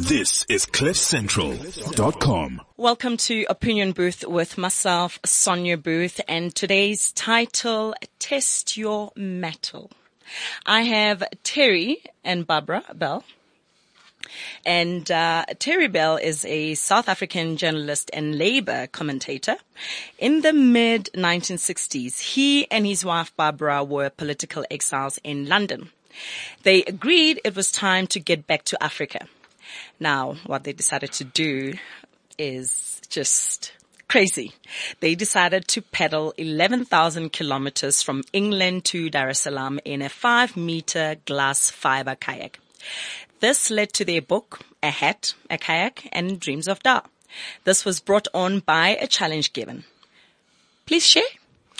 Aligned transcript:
This 0.00 0.46
is 0.48 0.64
CliffCentral.com. 0.64 2.62
Welcome 2.76 3.16
to 3.16 3.44
Opinion 3.50 3.90
Booth 3.90 4.24
with 4.24 4.56
myself, 4.56 5.18
Sonia 5.26 5.76
Booth, 5.76 6.20
and 6.28 6.54
today's 6.54 7.10
title, 7.10 7.96
Test 8.20 8.76
Your 8.76 9.10
Metal. 9.16 9.90
I 10.64 10.82
have 10.82 11.24
Terry 11.42 12.00
and 12.22 12.46
Barbara 12.46 12.84
Bell. 12.94 13.24
And 14.64 15.10
uh, 15.10 15.46
Terry 15.58 15.88
Bell 15.88 16.16
is 16.16 16.44
a 16.44 16.76
South 16.76 17.08
African 17.08 17.56
journalist 17.56 18.08
and 18.12 18.38
labor 18.38 18.86
commentator. 18.86 19.56
In 20.16 20.42
the 20.42 20.52
mid 20.52 21.10
1960s, 21.16 22.20
he 22.20 22.70
and 22.70 22.86
his 22.86 23.04
wife 23.04 23.34
Barbara 23.36 23.82
were 23.82 24.10
political 24.10 24.64
exiles 24.70 25.18
in 25.24 25.46
London. 25.46 25.90
They 26.62 26.84
agreed 26.84 27.40
it 27.44 27.56
was 27.56 27.72
time 27.72 28.06
to 28.08 28.20
get 28.20 28.46
back 28.46 28.62
to 28.66 28.80
Africa. 28.80 29.26
Now, 30.00 30.36
what 30.46 30.64
they 30.64 30.72
decided 30.72 31.12
to 31.12 31.24
do 31.24 31.74
is 32.38 33.00
just 33.08 33.72
crazy. 34.08 34.52
They 35.00 35.14
decided 35.14 35.68
to 35.68 35.82
pedal 35.82 36.32
11,000 36.36 37.32
kilometers 37.32 38.02
from 38.02 38.24
England 38.32 38.84
to 38.86 39.10
Dar 39.10 39.28
es 39.28 39.40
Salaam 39.40 39.80
in 39.84 40.02
a 40.02 40.08
five 40.08 40.56
meter 40.56 41.16
glass 41.26 41.70
fiber 41.70 42.14
kayak. 42.14 42.58
This 43.40 43.70
led 43.70 43.92
to 43.94 44.04
their 44.04 44.22
book, 44.22 44.60
A 44.82 44.90
Hat, 44.90 45.34
A 45.48 45.58
Kayak, 45.58 46.08
and 46.10 46.40
Dreams 46.40 46.66
of 46.66 46.82
Dar. 46.82 47.04
This 47.64 47.84
was 47.84 48.00
brought 48.00 48.26
on 48.34 48.60
by 48.60 48.96
a 49.00 49.06
challenge 49.06 49.52
given. 49.52 49.84
Please 50.86 51.06
share. 51.06 51.22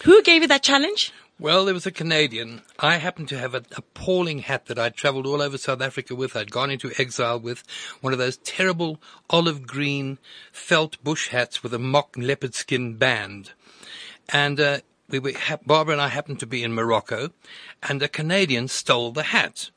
Who 0.05 0.23
gave 0.23 0.43
you 0.43 0.49
that 0.49 0.63
challenge? 0.63 1.13
Well, 1.41 1.65
there 1.65 1.75
was 1.75 1.87
a 1.87 1.93
Canadian. 1.93 2.63
I 2.81 2.97
happened 2.97 3.29
to 3.29 3.39
have 3.39 3.55
an 3.55 3.67
appalling 3.77 4.41
hat 4.41 4.67
that 4.67 4.77
I'd 4.77 4.97
traveled 4.97 5.25
all 5.25 5.41
over 5.41 5.57
South 5.57 5.81
Africa 5.81 6.17
with. 6.17 6.35
I'd 6.35 6.51
gone 6.51 6.69
into 6.69 6.91
exile 6.99 7.39
with 7.39 7.63
one 8.01 8.13
of 8.13 8.19
those 8.19 8.39
terrible 8.39 9.01
olive 9.31 9.65
green 9.65 10.19
felt 10.51 11.01
bush 11.05 11.29
hats 11.29 11.63
with 11.63 11.73
a 11.73 11.79
mock 11.79 12.17
leopard 12.17 12.57
skin 12.57 12.97
band. 12.97 13.53
And, 14.31 14.59
uh, 14.59 14.81
we 15.09 15.21
were, 15.21 15.33
Barbara 15.65 15.93
and 15.93 16.03
I 16.03 16.09
happened 16.09 16.41
to 16.41 16.47
be 16.47 16.65
in 16.65 16.75
Morocco 16.75 17.31
and 17.85 18.03
a 18.03 18.09
Canadian 18.09 18.67
stole 18.67 19.13
the 19.13 19.23
hat. 19.23 19.71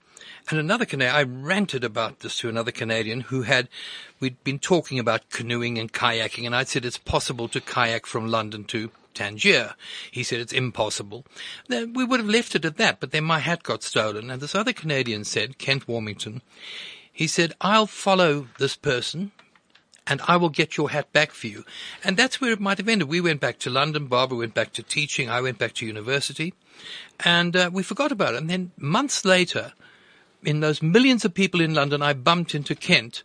And 0.50 0.60
another 0.60 0.86
Canadian, 0.86 1.16
I 1.16 1.22
ranted 1.22 1.84
about 1.84 2.22
this 2.22 2.40
to 2.40 2.50
another 2.50 2.72
Canadian 2.72 3.22
who 3.22 3.44
had, 3.44 3.70
we'd 4.20 4.44
been 4.44 4.58
talking 4.58 4.98
about 4.98 5.30
canoeing 5.30 5.78
and 5.78 5.94
kayaking 5.94 6.48
and 6.48 6.56
I'd 6.56 6.70
said 6.70 6.86
it's 6.86 6.98
possible 6.98 7.48
to 7.50 7.62
kayak 7.62 8.08
from 8.08 8.30
London 8.30 8.64
to 8.66 8.90
Tangier. 9.14 9.76
He 10.10 10.24
said 10.24 10.40
it's 10.40 10.54
impossible. 10.54 11.26
Then 11.68 11.94
we 11.94 12.04
would 12.04 12.20
have 12.20 12.30
left 12.30 12.56
it 12.56 12.66
at 12.66 12.78
that, 12.78 13.00
but 13.00 13.12
then 13.12 13.24
my 13.24 13.40
hat 13.40 13.64
got 13.64 13.84
stolen. 13.84 14.30
And 14.30 14.42
this 14.42 14.56
other 14.56 14.74
Canadian 14.74 15.24
said, 15.24 15.58
Kent 15.58 15.88
Warmington, 15.88 16.42
he 17.12 17.28
said, 17.28 17.54
I'll 17.62 17.88
follow 17.88 18.48
this 18.58 18.76
person 18.76 19.32
and 20.08 20.22
I 20.28 20.38
will 20.38 20.50
get 20.50 20.78
your 20.78 20.90
hat 20.90 21.14
back 21.14 21.32
for 21.32 21.48
you. 21.48 21.64
And 22.04 22.18
that's 22.18 22.42
where 22.42 22.52
it 22.52 22.60
might 22.60 22.78
have 22.78 22.90
ended. 22.90 23.08
We 23.08 23.22
went 23.22 23.40
back 23.40 23.60
to 23.60 23.70
London. 23.70 24.08
Barbara 24.08 24.38
went 24.38 24.54
back 24.54 24.74
to 24.74 24.84
teaching. 24.84 25.30
I 25.30 25.42
went 25.42 25.58
back 25.58 25.74
to 25.76 25.86
university 25.86 26.54
and 27.24 27.56
uh, 27.56 27.70
we 27.72 27.84
forgot 27.84 28.12
about 28.12 28.34
it. 28.34 28.38
And 28.38 28.50
then 28.50 28.72
months 28.78 29.24
later, 29.24 29.74
in 30.44 30.60
those 30.60 30.82
millions 30.82 31.24
of 31.24 31.34
people 31.34 31.62
in 31.62 31.74
London, 31.74 32.02
I 32.02 32.14
bumped 32.14 32.56
into 32.56 32.76
Kent 32.76 33.24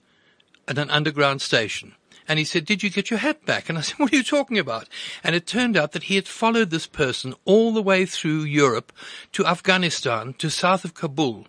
at 0.68 0.78
an 0.78 0.90
underground 0.90 1.40
station. 1.40 1.94
And 2.28 2.38
he 2.38 2.44
said, 2.44 2.64
did 2.64 2.82
you 2.82 2.90
get 2.90 3.10
your 3.10 3.20
hat 3.20 3.44
back? 3.44 3.68
And 3.68 3.78
I 3.78 3.80
said, 3.82 3.98
what 3.98 4.12
are 4.12 4.16
you 4.16 4.22
talking 4.22 4.58
about? 4.58 4.88
And 5.22 5.34
it 5.34 5.46
turned 5.46 5.76
out 5.76 5.92
that 5.92 6.04
he 6.04 6.16
had 6.16 6.28
followed 6.28 6.70
this 6.70 6.86
person 6.86 7.34
all 7.44 7.72
the 7.72 7.82
way 7.82 8.06
through 8.06 8.42
Europe 8.42 8.92
to 9.32 9.46
Afghanistan 9.46 10.34
to 10.34 10.50
south 10.50 10.84
of 10.84 10.94
Kabul, 10.94 11.46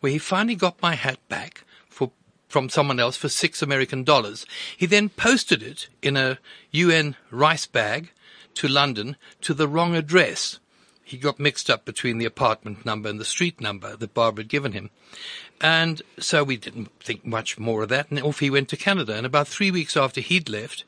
where 0.00 0.12
he 0.12 0.18
finally 0.18 0.54
got 0.54 0.80
my 0.82 0.94
hat 0.94 1.18
back 1.28 1.64
for, 1.88 2.10
from 2.48 2.68
someone 2.68 3.00
else 3.00 3.16
for 3.16 3.28
six 3.28 3.62
American 3.62 4.04
dollars. 4.04 4.46
He 4.76 4.86
then 4.86 5.08
posted 5.08 5.62
it 5.62 5.88
in 6.02 6.16
a 6.16 6.38
UN 6.70 7.16
rice 7.30 7.66
bag 7.66 8.10
to 8.54 8.68
London 8.68 9.16
to 9.42 9.54
the 9.54 9.68
wrong 9.68 9.94
address 9.94 10.58
he 11.04 11.16
got 11.16 11.38
mixed 11.38 11.68
up 11.68 11.84
between 11.84 12.18
the 12.18 12.24
apartment 12.24 12.84
number 12.84 13.08
and 13.08 13.20
the 13.20 13.24
street 13.24 13.60
number 13.60 13.96
that 13.96 14.14
Barbara 14.14 14.42
had 14.42 14.48
given 14.48 14.72
him. 14.72 14.90
And 15.60 16.02
so 16.18 16.42
we 16.42 16.56
didn't 16.56 16.90
think 17.00 17.24
much 17.24 17.58
more 17.58 17.82
of 17.82 17.88
that, 17.90 18.10
and 18.10 18.20
off 18.20 18.40
he 18.40 18.50
went 18.50 18.68
to 18.70 18.76
Canada. 18.76 19.14
And 19.14 19.26
about 19.26 19.46
three 19.46 19.70
weeks 19.70 19.96
after 19.96 20.20
he'd 20.20 20.48
left, 20.48 20.84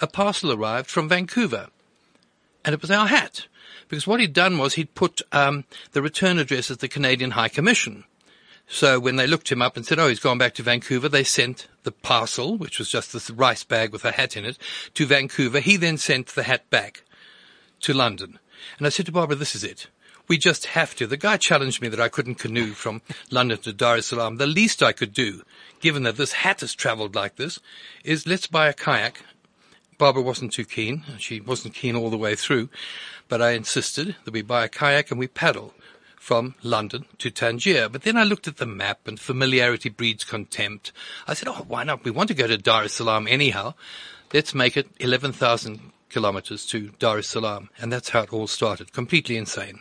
a 0.00 0.06
parcel 0.06 0.52
arrived 0.52 0.88
from 0.88 1.08
Vancouver. 1.08 1.68
And 2.64 2.74
it 2.74 2.82
was 2.82 2.90
our 2.90 3.06
hat. 3.06 3.46
Because 3.88 4.06
what 4.06 4.20
he'd 4.20 4.34
done 4.34 4.58
was 4.58 4.74
he'd 4.74 4.94
put 4.94 5.22
um, 5.32 5.64
the 5.92 6.02
return 6.02 6.38
address 6.38 6.70
as 6.70 6.76
the 6.78 6.88
Canadian 6.88 7.32
High 7.32 7.48
Commission. 7.48 8.04
So 8.68 9.00
when 9.00 9.16
they 9.16 9.26
looked 9.26 9.50
him 9.50 9.62
up 9.62 9.76
and 9.76 9.86
said, 9.86 9.98
oh, 9.98 10.08
he's 10.08 10.20
gone 10.20 10.36
back 10.36 10.54
to 10.54 10.62
Vancouver, 10.62 11.08
they 11.08 11.24
sent 11.24 11.68
the 11.84 11.92
parcel, 11.92 12.58
which 12.58 12.78
was 12.78 12.90
just 12.90 13.14
this 13.14 13.30
rice 13.30 13.64
bag 13.64 13.92
with 13.92 14.04
a 14.04 14.12
hat 14.12 14.36
in 14.36 14.44
it, 14.44 14.58
to 14.92 15.06
Vancouver. 15.06 15.60
He 15.60 15.78
then 15.78 15.96
sent 15.96 16.28
the 16.28 16.42
hat 16.42 16.68
back 16.68 17.02
to 17.80 17.94
London. 17.94 18.38
And 18.78 18.86
I 18.86 18.90
said 18.90 19.06
to 19.06 19.12
Barbara, 19.12 19.36
this 19.36 19.54
is 19.54 19.64
it. 19.64 19.88
We 20.28 20.36
just 20.36 20.66
have 20.66 20.94
to. 20.96 21.06
The 21.06 21.16
guy 21.16 21.38
challenged 21.38 21.80
me 21.80 21.88
that 21.88 22.00
I 22.00 22.08
couldn't 22.08 22.34
canoe 22.34 22.72
from 22.72 23.00
London 23.30 23.58
to 23.58 23.72
Dar 23.72 23.96
es 23.96 24.06
Salaam. 24.06 24.36
The 24.36 24.46
least 24.46 24.82
I 24.82 24.92
could 24.92 25.14
do, 25.14 25.42
given 25.80 26.02
that 26.02 26.16
this 26.16 26.32
hat 26.32 26.60
has 26.60 26.74
traveled 26.74 27.14
like 27.14 27.36
this, 27.36 27.58
is 28.04 28.26
let's 28.26 28.46
buy 28.46 28.68
a 28.68 28.74
kayak. 28.74 29.22
Barbara 29.96 30.22
wasn't 30.22 30.52
too 30.52 30.64
keen. 30.64 31.02
She 31.18 31.40
wasn't 31.40 31.74
keen 31.74 31.96
all 31.96 32.10
the 32.10 32.18
way 32.18 32.36
through, 32.36 32.68
but 33.28 33.42
I 33.42 33.52
insisted 33.52 34.14
that 34.24 34.34
we 34.34 34.42
buy 34.42 34.64
a 34.64 34.68
kayak 34.68 35.10
and 35.10 35.18
we 35.18 35.26
paddle 35.26 35.74
from 36.16 36.54
London 36.62 37.06
to 37.16 37.30
Tangier. 37.30 37.88
But 37.88 38.02
then 38.02 38.16
I 38.18 38.22
looked 38.22 38.46
at 38.46 38.58
the 38.58 38.66
map 38.66 39.08
and 39.08 39.18
familiarity 39.18 39.88
breeds 39.88 40.24
contempt. 40.24 40.92
I 41.26 41.32
said, 41.32 41.48
oh, 41.48 41.64
why 41.66 41.84
not? 41.84 42.04
We 42.04 42.10
want 42.10 42.28
to 42.28 42.34
go 42.34 42.46
to 42.46 42.58
Dar 42.58 42.84
es 42.84 42.92
Salaam 42.92 43.26
anyhow. 43.26 43.72
Let's 44.32 44.54
make 44.54 44.76
it 44.76 44.88
11,000 45.00 45.90
kilometers 46.10 46.66
to 46.66 46.90
Dar 46.98 47.18
es 47.18 47.28
Salaam. 47.28 47.70
And 47.80 47.92
that's 47.92 48.10
how 48.10 48.22
it 48.22 48.32
all 48.32 48.46
started. 48.46 48.92
Completely 48.92 49.36
insane. 49.36 49.80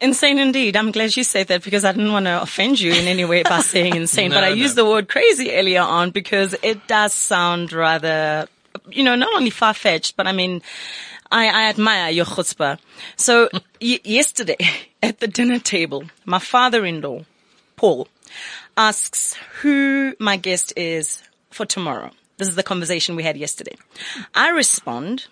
Insane 0.00 0.38
indeed. 0.38 0.76
I'm 0.76 0.90
glad 0.90 1.16
you 1.16 1.24
said 1.24 1.48
that 1.48 1.64
because 1.64 1.84
I 1.84 1.92
didn't 1.92 2.12
want 2.12 2.26
to 2.26 2.42
offend 2.42 2.78
you 2.78 2.92
in 2.92 3.06
any 3.06 3.24
way 3.24 3.42
by 3.42 3.60
saying 3.62 3.96
insane, 3.96 4.30
no, 4.30 4.36
but 4.36 4.44
I 4.44 4.50
no. 4.50 4.54
used 4.54 4.76
the 4.76 4.84
word 4.84 5.08
crazy 5.08 5.52
earlier 5.52 5.80
on 5.80 6.10
because 6.10 6.54
it 6.62 6.86
does 6.86 7.14
sound 7.14 7.72
rather, 7.72 8.46
you 8.90 9.02
know, 9.02 9.14
not 9.14 9.34
only 9.34 9.50
far 9.50 9.72
fetched, 9.72 10.16
but 10.16 10.26
I 10.26 10.32
mean, 10.32 10.60
I, 11.30 11.48
I 11.48 11.68
admire 11.70 12.10
your 12.10 12.26
chutzpah. 12.26 12.78
So 13.16 13.48
y- 13.80 14.00
yesterday 14.04 14.58
at 15.02 15.20
the 15.20 15.28
dinner 15.28 15.58
table, 15.58 16.04
my 16.26 16.38
father-in-law, 16.40 17.24
Paul, 17.76 18.08
asks 18.76 19.34
who 19.60 20.14
my 20.18 20.36
guest 20.36 20.74
is 20.76 21.22
for 21.50 21.64
tomorrow. 21.64 22.10
This 22.38 22.48
is 22.48 22.56
the 22.56 22.62
conversation 22.62 23.16
we 23.16 23.22
had 23.22 23.36
yesterday. 23.36 23.76
I 24.34 24.50
respond 24.50 25.26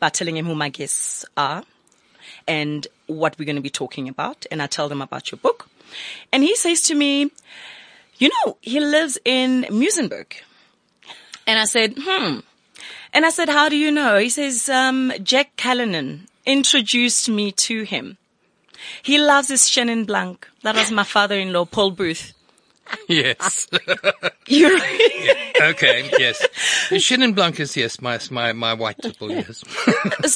by 0.00 0.08
telling 0.08 0.36
him 0.36 0.46
who 0.46 0.54
my 0.54 0.68
guests 0.68 1.24
are 1.36 1.62
and 2.48 2.86
what 3.06 3.38
we're 3.38 3.44
going 3.44 3.56
to 3.56 3.62
be 3.62 3.70
talking 3.70 4.08
about. 4.08 4.46
And 4.50 4.60
I 4.60 4.66
tell 4.66 4.88
them 4.88 5.00
about 5.00 5.30
your 5.30 5.38
book. 5.38 5.68
And 6.32 6.42
he 6.42 6.56
says 6.56 6.80
to 6.82 6.94
me, 6.94 7.30
you 8.18 8.28
know, 8.28 8.56
he 8.60 8.80
lives 8.80 9.18
in 9.24 9.66
Muizenberg. 9.70 10.34
And 11.46 11.58
I 11.58 11.64
said, 11.64 11.94
hmm. 11.96 12.40
And 13.12 13.26
I 13.26 13.30
said, 13.30 13.48
how 13.48 13.68
do 13.68 13.76
you 13.76 13.90
know? 13.90 14.18
He 14.18 14.28
says, 14.28 14.68
um, 14.68 15.12
Jack 15.22 15.56
Callanan 15.56 16.28
introduced 16.46 17.28
me 17.28 17.52
to 17.52 17.82
him. 17.82 18.16
He 19.02 19.18
loves 19.18 19.48
his 19.48 19.62
Chenin 19.62 20.06
Blanc. 20.06 20.48
That 20.62 20.74
was 20.74 20.90
my 20.90 21.04
father-in-law, 21.04 21.66
Paul 21.66 21.92
Booth. 21.92 22.32
Yes. 23.08 23.68
You're 24.48 24.76
yeah. 24.76 25.34
Okay. 25.62 26.10
Yes. 26.18 26.46
Chenin 26.90 27.34
Blanc 27.34 27.60
is 27.60 27.76
yes, 27.76 28.00
my 28.00 28.18
my 28.30 28.52
my 28.52 28.74
white 28.74 28.98
tipple. 28.98 29.30
Yes. 29.32 29.64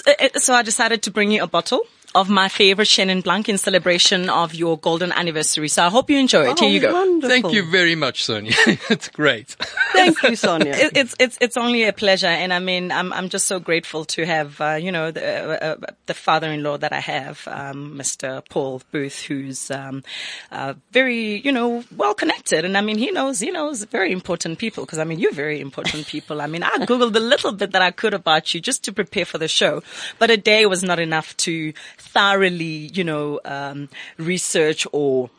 Uh, 0.06 0.38
so 0.38 0.54
I 0.54 0.62
decided 0.62 1.02
to 1.02 1.10
bring 1.10 1.30
you 1.30 1.42
a 1.42 1.46
bottle 1.46 1.82
of 2.16 2.30
my 2.30 2.48
favorite 2.48 2.88
Chenin 2.88 3.22
Blanc 3.22 3.46
in 3.46 3.58
celebration 3.58 4.30
of 4.30 4.54
your 4.54 4.78
golden 4.78 5.12
anniversary. 5.12 5.68
So 5.68 5.84
I 5.84 5.90
hope 5.90 6.08
you 6.08 6.18
enjoy 6.18 6.48
it. 6.50 6.58
Oh, 6.58 6.64
Here 6.64 6.70
you 6.70 6.80
go. 6.80 6.92
Wonderful. 6.92 7.28
Thank 7.28 7.52
you 7.52 7.62
very 7.62 7.94
much, 7.94 8.24
Sonia. 8.24 8.54
it's 8.66 9.08
great. 9.08 9.54
Thank 9.92 10.22
you, 10.22 10.34
Sonia. 10.34 10.74
It, 10.86 10.96
it's 10.96 11.14
it's 11.18 11.38
it's 11.40 11.56
only 11.56 11.84
a 11.84 11.92
pleasure, 11.92 12.26
and 12.42 12.52
I 12.52 12.58
mean 12.58 12.92
I'm 12.92 13.12
I'm 13.12 13.28
just 13.28 13.46
so 13.46 13.58
grateful 13.58 14.04
to 14.16 14.26
have 14.26 14.60
uh, 14.60 14.74
you 14.74 14.92
know 14.92 15.10
the 15.10 15.22
uh, 15.24 15.66
uh, 15.68 15.92
the 16.06 16.14
father-in-law 16.14 16.78
that 16.78 16.92
I 16.92 17.00
have, 17.00 17.46
um, 17.48 17.94
Mr. 17.96 18.42
Paul 18.48 18.82
Booth, 18.92 19.22
who's 19.22 19.70
um, 19.70 20.02
uh, 20.50 20.74
very 20.92 21.40
you 21.46 21.52
know 21.52 21.84
well 21.96 22.14
connected, 22.14 22.64
and 22.64 22.76
I 22.76 22.82
mean 22.82 22.98
he 22.98 23.10
knows 23.10 23.40
he 23.40 23.50
knows 23.50 23.84
very 23.84 24.12
important 24.12 24.58
people 24.58 24.84
because 24.84 24.98
I 24.98 25.04
mean 25.04 25.18
you're 25.18 25.32
very 25.32 25.60
important 25.60 26.06
people. 26.14 26.40
I 26.40 26.46
mean 26.46 26.62
I 26.62 26.76
googled 26.88 27.12
the 27.12 27.20
little 27.20 27.52
bit 27.52 27.72
that 27.72 27.82
I 27.82 27.90
could 27.90 28.14
about 28.14 28.54
you 28.54 28.60
just 28.60 28.84
to 28.84 28.92
prepare 28.92 29.24
for 29.24 29.38
the 29.38 29.48
show, 29.48 29.82
but 30.18 30.30
a 30.30 30.36
day 30.36 30.66
was 30.66 30.82
not 30.82 30.98
enough 30.98 31.36
to 31.38 31.72
thoroughly, 32.06 32.90
you 32.94 33.04
know, 33.04 33.40
um, 33.44 33.88
research 34.18 34.86
or 34.92 35.30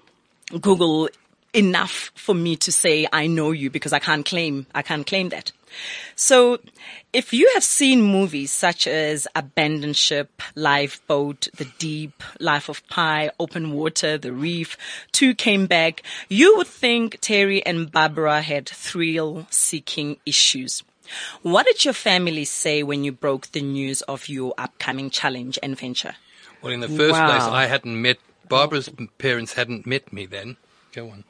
Google 0.62 1.10
enough 1.54 2.12
for 2.14 2.36
me 2.36 2.56
to 2.58 2.72
say 2.72 3.08
I 3.12 3.28
know 3.28 3.52
you 3.52 3.70
because 3.70 3.94
I 3.94 4.00
can't 4.00 4.26
claim, 4.26 4.68
I 4.76 4.82
can't 4.82 5.08
claim 5.08 5.30
that. 5.30 5.52
So 6.16 6.60
if 7.14 7.34
you 7.34 7.50
have 7.54 7.64
seen 7.64 8.02
movies 8.02 8.52
such 8.52 8.88
as 8.88 9.28
Abandoned 9.36 9.98
Ship, 9.98 10.42
Lifeboat, 10.56 11.48
The 11.56 11.66
Deep, 11.78 12.24
Life 12.40 12.70
of 12.70 12.88
Pi, 12.88 13.32
Open 13.40 13.72
Water, 13.72 14.18
The 14.18 14.32
Reef, 14.32 14.78
Two 15.12 15.34
Came 15.34 15.66
Back, 15.66 16.04
you 16.30 16.56
would 16.58 16.68
think 16.68 17.18
Terry 17.22 17.66
and 17.66 17.92
Barbara 17.92 18.42
had 18.42 18.70
thrill 18.70 19.48
seeking 19.50 20.18
issues. 20.26 20.84
What 21.42 21.66
did 21.66 21.86
your 21.86 21.94
family 21.94 22.46
say 22.46 22.84
when 22.84 23.04
you 23.04 23.12
broke 23.12 23.48
the 23.48 23.62
news 23.62 24.02
of 24.04 24.28
your 24.28 24.54
upcoming 24.58 25.10
challenge 25.10 25.58
and 25.64 25.78
venture? 25.78 26.16
Well, 26.62 26.74
in 26.74 26.80
the 26.80 26.88
first 26.88 27.14
Wow. 27.14 27.30
place, 27.30 27.44
I 27.44 27.66
hadn't 27.66 28.02
met, 28.02 28.18
Barbara's 28.50 28.90
parents 29.18 29.54
hadn't 29.54 29.86
met 29.86 30.12
me 30.12 30.26
then. 30.26 30.58
Go 30.94 31.10
on. 31.10 31.24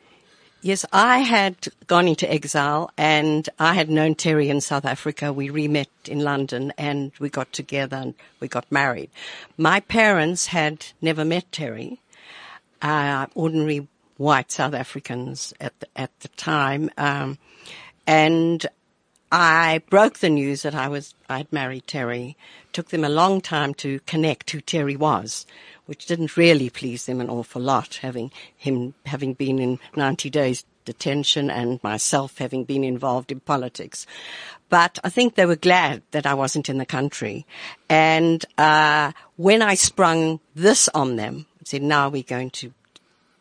Yes, 0.62 0.86
I 0.92 1.20
had 1.20 1.68
gone 1.86 2.08
into 2.08 2.30
exile 2.32 2.90
and 2.98 3.48
I 3.60 3.76
had 3.76 3.90
known 3.90 4.16
Terry 4.16 4.50
in 4.50 4.60
South 4.60 4.86
Africa. 4.86 5.32
We 5.32 5.50
re-met 5.50 5.90
in 6.08 6.22
London 6.22 6.74
and 6.78 7.12
we 7.20 7.30
got 7.30 7.54
together 7.54 7.98
and 7.98 8.16
we 8.40 8.48
got 8.48 8.72
married. 8.72 9.12
My 9.58 9.80
parents 9.82 10.48
had 10.48 10.88
never 11.00 11.24
met 11.24 11.52
Terry, 11.52 12.00
uh, 12.82 13.28
ordinary 13.36 13.88
white 14.18 14.52
South 14.52 14.74
Africans 14.74 15.54
at 15.62 15.80
the, 15.80 15.88
at 15.96 16.20
the 16.22 16.28
time. 16.30 16.90
Um, 16.98 17.38
and 18.08 18.66
I 19.32 19.82
broke 19.90 20.20
the 20.20 20.30
news 20.30 20.62
that 20.62 20.76
I 20.76 20.88
was, 20.88 21.14
I'd 21.30 21.52
married 21.52 21.88
Terry. 21.88 22.38
Took 22.72 22.90
them 22.90 23.04
a 23.04 23.10
long 23.10 23.42
time 23.42 23.74
to 23.76 24.00
connect 24.02 24.52
who 24.52 24.62
Terry 24.62 24.96
was, 24.96 25.46
which 25.86 26.06
didn't 26.06 26.38
really 26.38 26.70
please 26.70 27.06
them 27.06 27.20
an 27.20 27.30
awful 27.30 27.62
lot, 27.62 28.00
having 28.02 28.32
him, 28.56 28.94
having 29.06 29.34
been 29.34 29.60
in 29.60 29.80
90 29.96 30.30
days 30.30 30.66
detention 30.86 31.50
and 31.50 31.84
myself 31.84 32.38
having 32.38 32.64
been 32.64 32.84
involved 32.86 33.32
in 33.32 33.42
politics. 33.42 34.08
But 34.70 35.00
I 35.04 35.10
think 35.10 35.36
they 35.36 35.46
were 35.46 35.58
glad 35.58 36.02
that 36.12 36.26
I 36.26 36.34
wasn't 36.34 36.70
in 36.70 36.78
the 36.78 36.86
country. 36.86 37.46
And, 37.90 38.46
uh, 38.58 39.12
when 39.36 39.62
I 39.62 39.76
sprung 39.76 40.40
this 40.56 40.88
on 40.90 41.18
them, 41.18 41.46
said, 41.68 41.84
now 41.84 42.08
we're 42.08 42.24
going 42.24 42.50
to 42.52 42.74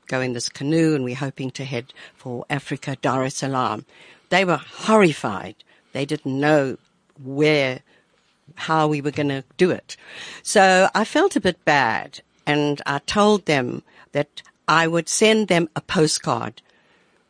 go 0.08 0.20
in 0.20 0.32
this 0.32 0.48
canoe 0.48 0.94
and 0.96 1.04
we're 1.04 1.14
hoping 1.14 1.52
to 1.52 1.64
head 1.64 1.92
for 2.16 2.44
Africa, 2.50 2.96
Dar 3.00 3.22
es 3.22 3.36
Salaam. 3.36 3.86
They 4.28 4.44
were 4.44 4.56
horrified. 4.56 5.54
They 5.96 6.04
didn't 6.04 6.38
know 6.38 6.76
where, 7.24 7.80
how 8.56 8.86
we 8.86 9.00
were 9.00 9.10
going 9.10 9.30
to 9.30 9.44
do 9.56 9.70
it. 9.70 9.96
So 10.42 10.90
I 10.94 11.06
felt 11.06 11.36
a 11.36 11.40
bit 11.40 11.64
bad 11.64 12.20
and 12.46 12.82
I 12.84 12.98
told 12.98 13.46
them 13.46 13.82
that 14.12 14.42
I 14.68 14.88
would 14.88 15.08
send 15.08 15.48
them 15.48 15.70
a 15.74 15.80
postcard 15.80 16.60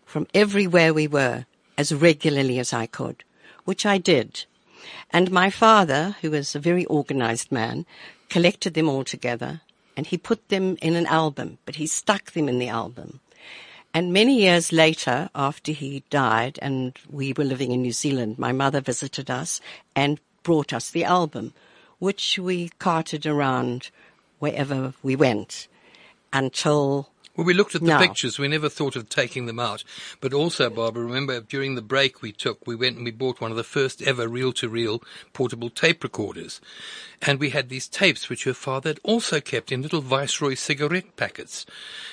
from 0.05 0.27
everywhere 0.35 0.93
we 0.93 1.07
were 1.07 1.47
as 1.79 1.95
regularly 1.95 2.59
as 2.59 2.73
I 2.73 2.87
could, 2.87 3.23
which 3.65 3.87
I 3.87 3.99
did. 3.99 4.47
And 5.11 5.31
my 5.31 5.49
father, 5.49 6.17
who 6.21 6.33
was 6.33 6.57
a 6.57 6.59
very 6.59 6.87
organized 6.87 7.53
man, 7.53 7.87
collected 8.29 8.75
them 8.75 8.89
all 8.89 9.05
together 9.05 9.61
and 9.97 10.09
he 10.09 10.19
put 10.19 10.49
them 10.49 10.77
in 10.83 10.97
an 10.97 11.07
album, 11.07 11.59
but 11.67 11.77
he 11.77 11.87
stuck 11.87 12.33
them 12.33 12.49
in 12.49 12.59
the 12.59 12.69
album. 12.69 13.21
And 13.97 14.13
many 14.13 14.43
years 14.43 14.73
later, 14.73 15.31
after 15.35 15.73
he 15.73 16.05
died 16.11 16.59
and 16.61 16.93
we 17.09 17.33
were 17.33 17.45
living 17.45 17.73
in 17.73 17.81
New 17.81 17.93
Zealand, 17.93 18.39
my 18.39 18.53
mother 18.53 18.83
visited 18.83 19.31
us 19.31 19.59
and 19.95 20.21
brought 20.43 20.75
us 20.75 20.91
the 20.91 21.05
album, 21.05 21.55
which 21.99 22.39
we 22.39 22.69
carted 22.79 23.25
around 23.25 23.89
wherever 24.39 24.93
we 25.03 25.17
went 25.17 25.67
until 26.31 27.09
Well, 27.37 27.47
we 27.47 27.55
looked 27.55 27.75
at 27.75 27.83
the 27.83 27.89
No. 27.89 27.99
pictures. 27.99 28.39
We 28.39 28.49
never 28.49 28.69
thought 28.69 28.97
of 28.97 29.09
taking 29.09 29.47
them 29.47 29.59
out. 29.59 29.85
But 30.21 30.33
also, 30.33 30.71
Barbara, 30.71 31.05
remember 31.05 31.41
during 31.41 31.75
the 31.75 31.83
break 31.83 32.23
we 32.23 32.33
took, 32.33 32.67
we 32.67 32.75
went 32.75 32.97
and 32.97 33.05
we 33.05 33.11
bought 33.11 33.41
one 33.41 33.51
of 33.51 33.57
the 33.57 33.65
first 33.65 34.01
ever 34.03 34.27
reel-to-reel 34.27 35.03
portable 35.35 35.69
tape 35.69 36.03
recorders. 36.03 36.61
And 37.21 37.39
we 37.39 37.51
had 37.51 37.69
these 37.69 37.89
tapes 37.89 38.29
which 38.29 38.45
your 38.45 38.55
father 38.55 38.91
had 38.91 39.01
also 39.03 39.41
kept 39.41 39.71
in 39.73 39.83
little 39.83 40.01
Viceroy 40.01 40.55
cigarette 40.55 41.17
packets. 41.17 41.67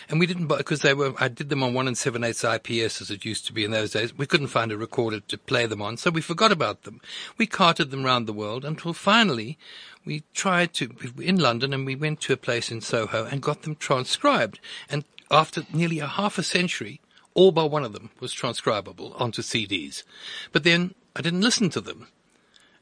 And 0.10 0.20
we 0.20 0.26
didn't 0.26 0.48
buy, 0.48 0.58
because 0.58 0.82
they 0.82 0.94
were, 0.94 1.14
I 1.18 1.28
did 1.30 1.50
them 1.50 1.64
on 1.64 1.74
one 1.74 1.88
and 1.88 1.98
seven 1.98 2.24
eighths 2.24 2.44
IPS 2.44 3.02
as 3.02 3.10
it 3.10 3.26
used 3.26 3.46
to 3.48 3.54
be 3.54 3.64
in 3.64 3.72
those 3.72 3.92
days. 3.92 4.18
We 4.18 4.26
couldn't 4.26 4.48
find 4.48 4.72
a 4.72 4.78
recorder 4.78 5.20
to 5.22 5.38
play 5.38 5.66
them 5.66 5.82
on, 5.82 5.98
so 5.98 6.10
we 6.10 6.22
forgot 6.22 6.52
about 6.52 6.84
them. 6.84 7.02
We 7.38 7.48
carted 7.48 7.92
them 7.92 8.04
round 8.04 8.28
the 8.28 8.34
world 8.34 8.66
until 8.66 8.94
finally 8.94 9.58
we 10.06 10.24
tried 10.34 10.74
to, 10.76 10.96
in 11.20 11.38
London 11.38 11.74
and 11.74 11.86
we 11.86 11.96
went 11.96 12.22
to 12.22 12.34
a 12.34 12.38
place 12.38 12.72
in 12.72 12.82
Soho 12.82 13.26
and 13.26 13.42
got 13.42 13.62
them 13.62 13.76
transcribed. 13.76 14.60
And 14.90 15.06
after 15.32 15.64
nearly 15.74 16.00
a 16.00 16.08
half 16.08 16.38
a 16.38 16.44
century, 16.44 17.02
all 17.34 17.52
but 17.52 17.72
one 17.72 17.84
of 17.84 17.94
them 17.94 18.12
was 18.20 18.34
transcribable 18.34 19.14
onto 19.14 19.42
CDs. 19.42 20.04
But 20.52 20.64
then 20.64 20.94
I 21.16 21.22
didn't 21.22 21.42
listen 21.42 21.70
to 21.72 21.82
them. 21.82 22.08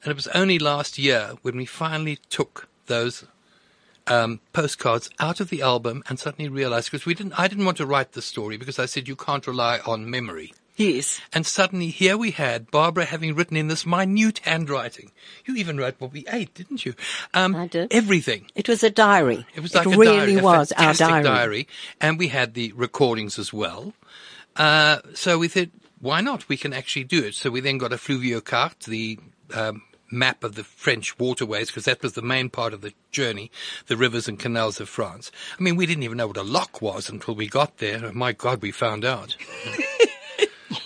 And 0.04 0.12
it 0.12 0.16
was 0.16 0.28
only 0.28 0.58
last 0.58 0.98
year 0.98 1.34
when 1.42 1.58
we 1.58 1.66
finally 1.66 2.18
took 2.30 2.68
those 2.88 3.26
um, 4.08 4.40
postcards 4.52 5.10
out 5.20 5.40
of 5.40 5.50
the 5.50 5.62
album 5.62 6.04
and 6.10 6.20
suddenly 6.20 6.50
realized 6.50 6.92
because 6.92 7.06
we 7.06 7.14
didn't, 7.14 7.40
I 7.40 7.48
didn't 7.48 7.66
want 7.66 7.78
to 7.78 7.86
write 7.86 8.14
the 8.14 8.22
story 8.22 8.58
because 8.58 8.80
I 8.80 8.88
said 8.88 9.08
you 9.08 9.16
can't 9.16 9.46
rely 9.46 9.80
on 9.86 10.10
memory. 10.10 10.54
Yes. 10.82 11.22
And 11.34 11.46
suddenly 11.46 11.90
here 11.90 12.18
we 12.18 12.32
had 12.32 12.72
Barbara 12.72 13.06
having 13.06 13.36
written 13.36 13.58
in 13.58 13.68
this 13.68 13.86
minute 13.86 14.40
handwriting. 14.40 15.12
You 15.46 15.56
even 15.56 15.78
wrote 15.78 15.96
what 16.00 16.12
we 16.12 16.26
ate, 16.28 16.54
didn't 16.54 16.86
you? 16.86 16.96
Um, 17.34 17.56
I 17.56 17.68
did. 17.68 17.94
Everything. 17.94 18.48
it 18.56 18.68
was 18.68 18.84
a 18.84 18.90
diary. 18.90 19.46
It 19.56 19.62
was 19.62 19.76
like 19.76 19.86
a 19.86 19.90
really 19.90 20.18
diary, 20.18 20.36
a 20.38 20.44
was 20.44 20.72
our 20.72 20.94
fantastic 20.94 21.24
diary. 21.24 21.68
and 22.00 22.18
we 22.18 22.30
had 22.30 22.54
the 22.54 22.72
recordings 22.74 23.38
as 23.38 23.54
well. 23.54 23.94
Uh, 24.56 25.00
so 25.14 25.38
we 25.38 25.48
thought, 25.48 25.70
why 26.00 26.22
not? 26.22 26.50
We 26.50 26.58
can 26.58 26.74
actually 26.74 27.04
do 27.04 27.24
it. 27.24 27.36
So 27.36 27.52
we 27.52 27.62
then 27.62 27.78
got 27.78 27.94
a 27.94 27.98
Fluviacarte, 27.98 28.86
the 28.86 29.20
um, 29.54 29.84
map 30.12 30.44
of 30.44 30.56
the 30.56 30.64
French 30.64 31.18
waterways, 31.20 31.68
because 31.68 31.86
that 31.86 32.02
was 32.02 32.14
the 32.14 32.22
main 32.22 32.50
part 32.50 32.74
of 32.74 32.82
the 32.82 32.94
journey, 33.12 33.52
the 33.88 33.98
rivers 33.98 34.28
and 34.28 34.40
canals 34.40 34.80
of 34.80 34.90
France. 34.90 35.32
I 35.60 35.64
mean, 35.64 35.76
we 35.76 35.86
didn't 35.86 36.04
even 36.04 36.18
know 36.18 36.28
what 36.28 36.38
a 36.38 36.44
lock 36.44 36.82
was 36.82 37.10
until 37.10 37.36
we 37.36 37.48
got 37.48 37.78
there. 37.78 38.12
My 38.14 38.34
God, 38.34 38.62
we 38.62 38.72
found 38.72 39.06
out. 39.06 39.38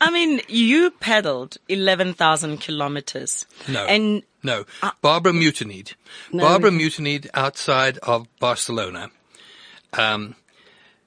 I 0.00 0.10
mean, 0.10 0.40
you 0.48 0.90
paddled 0.90 1.58
11,000 1.68 2.58
kilometers. 2.58 3.46
No. 3.68 3.84
And 3.86 4.22
No, 4.42 4.64
Barbara 5.00 5.32
mutinied. 5.32 5.92
Barbara 6.32 6.70
mutinied 6.70 7.30
outside 7.34 7.98
of 7.98 8.26
Barcelona. 8.38 9.10
Um, 9.92 10.34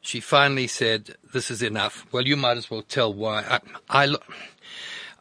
she 0.01 0.19
finally 0.19 0.67
said, 0.67 1.15
"This 1.33 1.50
is 1.50 1.62
enough." 1.63 2.06
Well, 2.12 2.27
you 2.27 2.38
might 2.38 2.57
as 2.57 2.69
well 2.69 2.83
tell 2.83 3.12
why. 3.12 3.41
I, 3.50 3.59
I, 3.89 4.06
lo- 4.06 4.23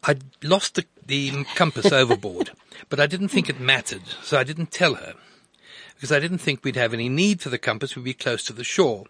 I 0.03 0.17
lost 0.43 0.75
the, 0.75 0.85
the 1.07 1.45
compass 1.55 1.91
overboard, 2.01 2.51
but 2.91 3.01
I 3.01 3.07
didn't 3.07 3.29
think 3.29 3.49
it 3.49 3.59
mattered, 3.59 4.03
so 4.23 4.39
I 4.39 4.45
didn't 4.45 4.71
tell 4.71 4.95
her 4.95 5.15
because 6.05 6.15
I 6.15 6.21
didn't 6.21 6.43
think 6.43 6.63
we'd 6.63 6.77
have 6.77 6.93
any 6.93 7.09
need 7.09 7.41
for 7.41 7.49
the 7.49 7.57
compass. 7.57 7.97
We'd 7.97 8.05
be 8.05 8.13
close 8.13 8.45
to 8.45 8.53
the 8.53 8.63
shore. 8.63 9.07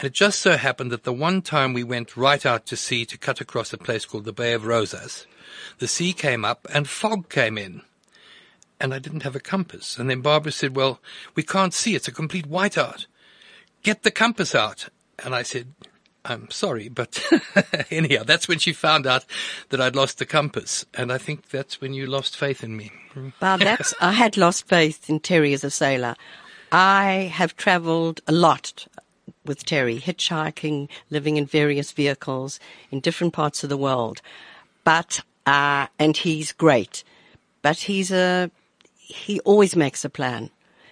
And 0.00 0.08
it 0.08 0.12
just 0.12 0.40
so 0.40 0.56
happened 0.56 0.90
that 0.90 1.04
the 1.04 1.12
one 1.12 1.40
time 1.40 1.72
we 1.72 1.84
went 1.84 2.16
right 2.16 2.44
out 2.44 2.66
to 2.66 2.76
sea 2.76 3.04
to 3.04 3.16
cut 3.16 3.40
across 3.40 3.72
a 3.72 3.78
place 3.78 4.04
called 4.04 4.24
the 4.24 4.32
Bay 4.32 4.52
of 4.52 4.66
Rosas, 4.66 5.28
the 5.78 5.86
sea 5.86 6.12
came 6.12 6.44
up 6.44 6.66
and 6.74 6.88
fog 6.88 7.28
came 7.28 7.56
in. 7.56 7.82
And 8.80 8.92
I 8.92 8.98
didn't 8.98 9.22
have 9.22 9.36
a 9.36 9.40
compass. 9.40 9.96
And 9.96 10.10
then 10.10 10.20
Barbara 10.20 10.50
said, 10.50 10.74
well, 10.74 10.98
we 11.36 11.44
can't 11.44 11.72
see. 11.72 11.94
It's 11.94 12.08
a 12.08 12.12
complete 12.12 12.50
whiteout. 12.50 13.06
Get 13.84 14.02
the 14.02 14.10
compass 14.10 14.52
out. 14.52 14.88
And 15.24 15.36
I 15.36 15.44
said, 15.44 15.68
I'm 16.24 16.50
sorry, 16.50 16.88
but 16.88 17.22
anyhow, 17.90 18.22
that's 18.24 18.46
when 18.46 18.58
she 18.58 18.72
found 18.72 19.06
out 19.06 19.24
that 19.70 19.80
I'd 19.80 19.96
lost 19.96 20.18
the 20.18 20.26
compass. 20.26 20.84
And 20.94 21.12
I 21.12 21.18
think 21.18 21.48
that's 21.48 21.80
when 21.80 21.94
you 21.94 22.06
lost 22.06 22.36
faith 22.36 22.62
in 22.62 22.76
me. 22.76 22.92
Well, 23.40 23.58
that's, 23.58 23.92
I 24.00 24.12
had 24.12 24.36
lost 24.36 24.68
faith 24.68 25.10
in 25.10 25.20
Terry 25.20 25.52
as 25.52 25.64
a 25.64 25.70
sailor. 25.70 26.14
I 26.70 27.30
have 27.32 27.56
traveled 27.56 28.20
a 28.26 28.32
lot 28.32 28.86
with 29.44 29.64
Terry, 29.64 29.98
hitchhiking, 29.98 30.88
living 31.10 31.36
in 31.36 31.46
various 31.46 31.90
vehicles 31.90 32.60
in 32.90 33.00
different 33.00 33.32
parts 33.32 33.64
of 33.64 33.70
the 33.70 33.76
world. 33.76 34.22
But, 34.84 35.20
uh, 35.44 35.88
and 35.98 36.16
he's 36.16 36.52
great. 36.52 37.02
But 37.62 37.78
he's 37.78 38.12
a, 38.12 38.50
he 38.96 39.40
always 39.40 39.74
makes 39.74 40.04
a 40.04 40.10
plan. 40.10 40.50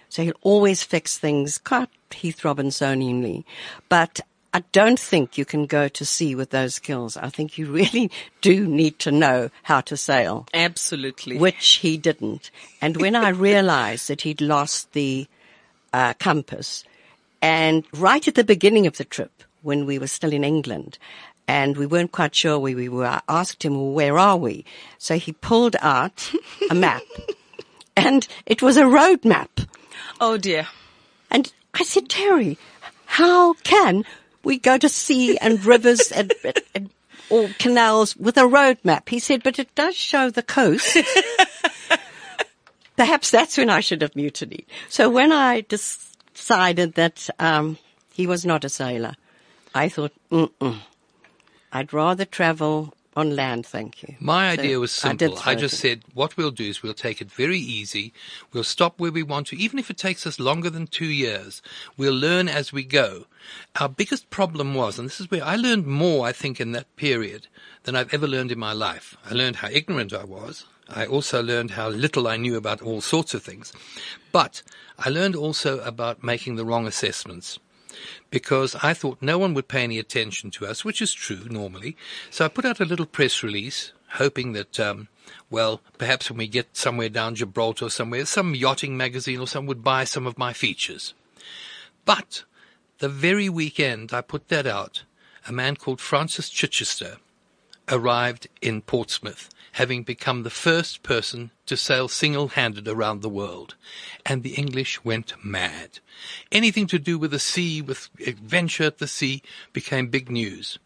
So 0.09 0.23
he'll 0.23 0.33
always 0.41 0.83
fix 0.83 1.17
things 1.17 1.57
quite 1.57 1.89
Heath 2.13 2.41
Robinsonianly. 2.41 3.45
But 3.87 4.19
I 4.53 4.63
don't 4.73 4.99
think 4.99 5.37
you 5.37 5.45
can 5.45 5.65
go 5.65 5.87
to 5.87 6.05
sea 6.05 6.35
with 6.35 6.49
those 6.49 6.75
skills. 6.75 7.15
I 7.15 7.29
think 7.29 7.57
you 7.57 7.71
really 7.71 8.11
do 8.41 8.67
need 8.67 8.99
to 8.99 9.11
know 9.11 9.49
how 9.63 9.81
to 9.81 9.95
sail 9.95 10.47
absolutely. 10.53 11.37
which 11.37 11.79
he 11.81 11.97
didn't. 11.97 12.51
And 12.81 12.97
when 12.97 13.15
I 13.15 13.29
realized 13.49 14.09
that 14.09 14.21
he'd 14.21 14.41
lost 14.41 14.91
the 14.91 15.27
uh, 15.93 16.13
compass, 16.15 16.83
and 17.41 17.85
right 17.93 18.27
at 18.27 18.35
the 18.35 18.43
beginning 18.43 18.87
of 18.87 18.97
the 18.97 19.05
trip, 19.05 19.43
when 19.61 19.85
we 19.85 19.97
were 19.99 20.07
still 20.07 20.33
in 20.33 20.43
England, 20.43 20.97
and 21.47 21.77
we 21.77 21.85
weren't 21.85 22.11
quite 22.11 22.35
sure 22.35 22.59
where 22.59 22.75
we 22.75 22.89
were, 22.89 23.05
I 23.05 23.21
asked 23.27 23.63
him, 23.63 23.73
well, 23.75 23.91
where 23.91 24.17
are 24.17 24.37
we? 24.37 24.65
So 24.97 25.17
he 25.17 25.33
pulled 25.33 25.75
out 25.81 26.31
a 26.69 26.75
map, 26.75 27.03
and 27.95 28.27
it 28.45 28.61
was 28.61 28.77
a 28.77 28.87
road 28.87 29.23
map. 29.25 29.61
oh 30.19 30.37
dear. 30.37 30.67
And 31.29 31.51
I 31.73 31.83
said, 31.83 32.09
Terry, 32.09 32.57
how 33.05 33.53
can 33.53 34.03
we 34.43 34.57
go 34.57 34.77
to 34.77 34.89
sea 34.89 35.37
and 35.37 35.63
rivers 35.65 36.11
and, 36.11 36.33
and 36.75 36.89
or 37.29 37.49
canals 37.59 38.15
with 38.17 38.37
a 38.37 38.45
road 38.45 38.77
map. 38.83 39.09
He 39.09 39.19
said, 39.19 39.43
but 39.43 39.59
it 39.59 39.73
does 39.75 39.95
show 39.95 40.29
the 40.29 40.43
coast. 40.43 40.97
Perhaps 42.97 43.31
that's 43.31 43.57
when 43.57 43.69
I 43.69 43.79
should 43.79 44.01
have 44.01 44.15
mutinied. 44.15 44.65
So 44.89 45.09
when 45.09 45.31
I 45.31 45.61
decided 45.61 46.93
that 46.95 47.29
um, 47.39 47.77
he 48.13 48.27
was 48.27 48.45
not 48.45 48.65
a 48.65 48.69
sailor, 48.69 49.15
I 49.73 49.89
thought, 49.89 50.11
Mm-mm. 50.29 50.79
I'd 51.71 51.93
rather 51.93 52.25
travel 52.25 52.93
on 53.15 53.35
land, 53.35 53.65
thank 53.65 54.03
you. 54.03 54.15
My 54.19 54.55
So 54.55 54.61
idea 54.61 54.79
was 54.79 54.91
simple. 54.91 55.37
I, 55.39 55.53
throw 55.53 55.55
just 55.55 55.79
said, 55.79 56.03
what 56.13 56.37
we'll 56.37 56.51
do 56.51 56.69
is 56.69 56.81
we'll 56.81 56.93
take 56.93 57.19
it 57.19 57.29
very 57.29 57.59
easy. 57.59 58.13
We'll 58.53 58.63
stop 58.63 58.99
where 58.99 59.11
we 59.11 59.23
want 59.23 59.47
to, 59.47 59.57
even 59.57 59.79
if 59.79 59.89
it 59.89 59.97
takes 59.97 60.25
us 60.25 60.39
longer 60.39 60.69
than 60.69 60.87
two 60.87 61.11
years. 61.11 61.61
We'll 61.97 62.15
learn 62.15 62.47
as 62.47 62.71
we 62.71 62.83
go. 62.83 63.25
Our 63.79 63.89
biggest 63.89 64.29
problem 64.29 64.73
was, 64.73 64.97
and 64.97 65.07
this 65.07 65.19
is 65.19 65.29
where 65.29 65.43
I 65.43 65.57
learned 65.57 65.87
more, 65.87 66.25
I 66.25 66.31
think, 66.31 66.61
in 66.61 66.71
that 66.71 66.95
period 66.95 67.47
than 67.83 67.95
I've 67.95 68.13
ever 68.13 68.27
learned 68.27 68.51
in 68.51 68.59
my 68.59 68.73
life. 68.73 69.17
I 69.29 69.33
learned 69.33 69.57
how 69.57 69.67
ignorant 69.69 70.13
I 70.13 70.23
was. 70.23 70.65
I 70.87 71.05
also 71.05 71.41
learned 71.41 71.71
how 71.71 71.89
little 71.89 72.27
I 72.27 72.37
knew 72.37 72.55
about 72.55 72.81
all 72.81 73.01
sorts 73.01 73.33
of 73.33 73.43
things. 73.43 73.73
But 74.31 74.61
I 74.99 75.09
learned 75.09 75.35
also 75.35 75.79
about 75.79 76.23
making 76.23 76.55
the 76.55 76.65
wrong 76.65 76.87
assessments 76.87 77.59
because 78.29 78.75
I 78.81 78.93
thought 78.93 79.21
no 79.21 79.37
one 79.37 79.53
would 79.53 79.67
pay 79.67 79.83
any 79.83 79.99
attention 79.99 80.51
to 80.51 80.65
us, 80.65 80.85
which 80.85 81.01
is 81.01 81.13
true 81.13 81.47
normally. 81.49 81.95
So 82.29 82.45
I 82.45 82.49
put 82.49 82.65
out 82.65 82.79
a 82.79 82.85
little 82.85 83.05
press 83.05 83.43
release, 83.43 83.91
hoping 84.13 84.53
that, 84.53 84.79
um, 84.79 85.07
well, 85.49 85.81
perhaps 85.97 86.29
when 86.29 86.37
we 86.37 86.47
get 86.47 86.75
somewhere 86.75 87.09
down 87.09 87.35
Gibraltar 87.35 87.85
or 87.85 87.89
somewhere, 87.89 88.25
some 88.25 88.55
yachting 88.55 88.97
magazine 88.97 89.39
or 89.39 89.47
some 89.47 89.65
would 89.65 89.83
buy 89.83 90.03
some 90.03 90.25
of 90.25 90.37
my 90.37 90.53
features. 90.53 91.13
But 92.05 92.43
the 92.99 93.09
very 93.09 93.49
weekend 93.49 94.13
I 94.13 94.21
put 94.21 94.47
that 94.49 94.67
out, 94.67 95.03
a 95.47 95.51
man 95.51 95.75
called 95.75 95.99
Francis 95.99 96.49
Chichester 96.49 97.17
arrived 97.91 98.47
in 98.61 98.81
Portsmouth, 98.81 99.49
having 99.73 100.03
become 100.03 100.43
the 100.43 100.49
first 100.49 101.03
person 101.03 101.51
to 101.65 101.77
sail 101.77 102.07
single-handed 102.07 102.87
around 102.87 103.21
the 103.21 103.29
world. 103.29 103.75
And 104.25 104.41
the 104.41 104.55
English 104.55 105.03
went 105.03 105.33
mad. 105.43 105.99
Anything 106.51 106.87
to 106.87 106.99
do 106.99 107.19
with 107.19 107.31
the 107.31 107.39
sea, 107.39 107.81
with 107.81 108.09
adventure 108.25 108.85
at 108.85 108.97
the 108.97 109.07
sea, 109.07 109.43
became 109.73 110.07
big 110.07 110.31
news. 110.31 110.79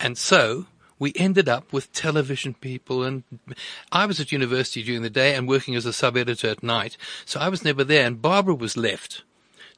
And 0.00 0.16
so, 0.16 0.66
we 0.98 1.12
ended 1.16 1.48
up 1.48 1.72
with 1.72 1.92
television 1.92 2.54
people 2.54 3.02
and 3.02 3.24
I 3.90 4.06
was 4.06 4.20
at 4.20 4.32
university 4.32 4.82
during 4.82 5.02
the 5.02 5.10
day 5.10 5.34
and 5.34 5.48
working 5.48 5.74
as 5.74 5.86
a 5.86 5.92
sub-editor 5.92 6.48
at 6.48 6.62
night, 6.62 6.96
so 7.24 7.40
I 7.40 7.48
was 7.48 7.64
never 7.64 7.84
there 7.84 8.06
and 8.06 8.22
Barbara 8.22 8.54
was 8.54 8.76
left 8.76 9.22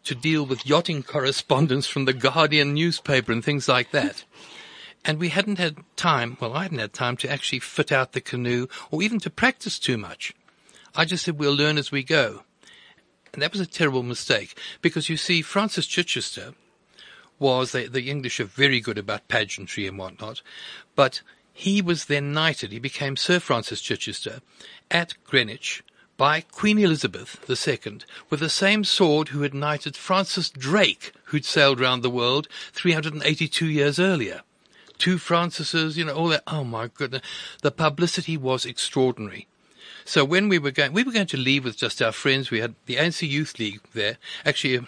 to 0.05 0.15
deal 0.15 0.47
with 0.47 0.67
yachting 0.67 1.03
correspondence 1.03 1.87
from 1.87 2.05
the 2.05 2.13
Guardian 2.13 2.75
newspaper 2.75 3.33
and 3.33 3.45
things 3.45 3.67
like 3.67 3.91
that. 3.91 4.25
And 5.07 5.21
we 5.21 5.29
hadn't 5.29 5.61
had 5.61 5.77
time, 5.95 6.37
well, 6.41 6.55
I 6.55 6.65
hadn't 6.65 6.81
had 6.81 6.93
time 6.93 7.17
to 7.19 7.31
actually 7.31 7.61
fit 7.61 7.93
out 7.93 8.13
the 8.13 8.21
canoe 8.21 8.67
or 8.91 9.05
even 9.05 9.21
to 9.21 9.31
practice 9.31 9.79
too 9.79 9.97
much. 9.97 10.35
I 10.97 11.05
just 11.05 11.25
said 11.25 11.39
we'll 11.39 11.55
learn 11.55 11.79
as 11.79 11.93
we 11.93 12.03
go. 12.03 12.43
And 13.33 13.41
that 13.41 13.53
was 13.53 13.61
a 13.61 13.67
terrible 13.67 14.03
mistake 14.03 14.59
because 14.83 15.09
you 15.09 15.17
see, 15.17 15.43
Francis 15.43 15.87
Chichester 15.87 16.55
was, 17.39 17.71
the, 17.71 17.87
the 17.87 18.11
English 18.11 18.41
are 18.41 18.47
very 18.47 18.81
good 18.81 18.99
about 18.99 19.29
pageantry 19.29 19.87
and 19.87 19.97
whatnot, 19.97 20.43
but 20.97 21.23
he 21.53 21.81
was 21.81 22.07
then 22.07 22.33
knighted, 22.33 22.73
he 22.73 22.81
became 22.81 23.17
Sir 23.17 23.39
Francis 23.39 23.81
Chichester 23.81 24.41
at 24.91 25.15
Greenwich 25.25 25.85
by 26.17 26.41
Queen 26.41 26.79
Elizabeth 26.79 27.39
II 27.49 27.99
with 28.29 28.41
the 28.41 28.49
same 28.49 28.83
sword 28.83 29.29
who 29.29 29.43
had 29.43 29.55
knighted 29.55 29.97
Francis 29.97 30.51
Drake, 30.51 31.13
who'd 31.27 31.45
sailed 31.45 31.79
round 31.79 32.03
the 32.03 32.11
world 32.11 32.49
382 32.73 33.67
years 33.67 34.01
earlier. 34.01 34.43
Two 34.99 35.19
Francises, 35.19 35.97
you 35.97 36.05
know, 36.05 36.15
all 36.15 36.29
that. 36.29 36.43
Oh 36.47 36.65
my 36.65 36.89
goodness. 36.89 37.23
The 37.63 37.71
publicity 37.71 38.37
was 38.37 38.65
extraordinary. 38.65 39.47
So 40.05 40.25
when 40.25 40.49
we 40.49 40.59
were 40.59 40.71
going, 40.71 40.93
we 40.93 41.03
were 41.03 41.13
going 41.13 41.27
to 41.27 41.37
leave 41.37 41.65
with 41.65 41.77
just 41.77 42.01
our 42.01 42.13
friends. 42.13 42.51
We 42.51 42.61
had 42.61 42.75
the 42.87 42.97
ANC 42.97 43.29
Youth 43.29 43.59
League 43.59 43.81
there. 43.93 44.19
Actually, 44.45 44.77
a 44.77 44.87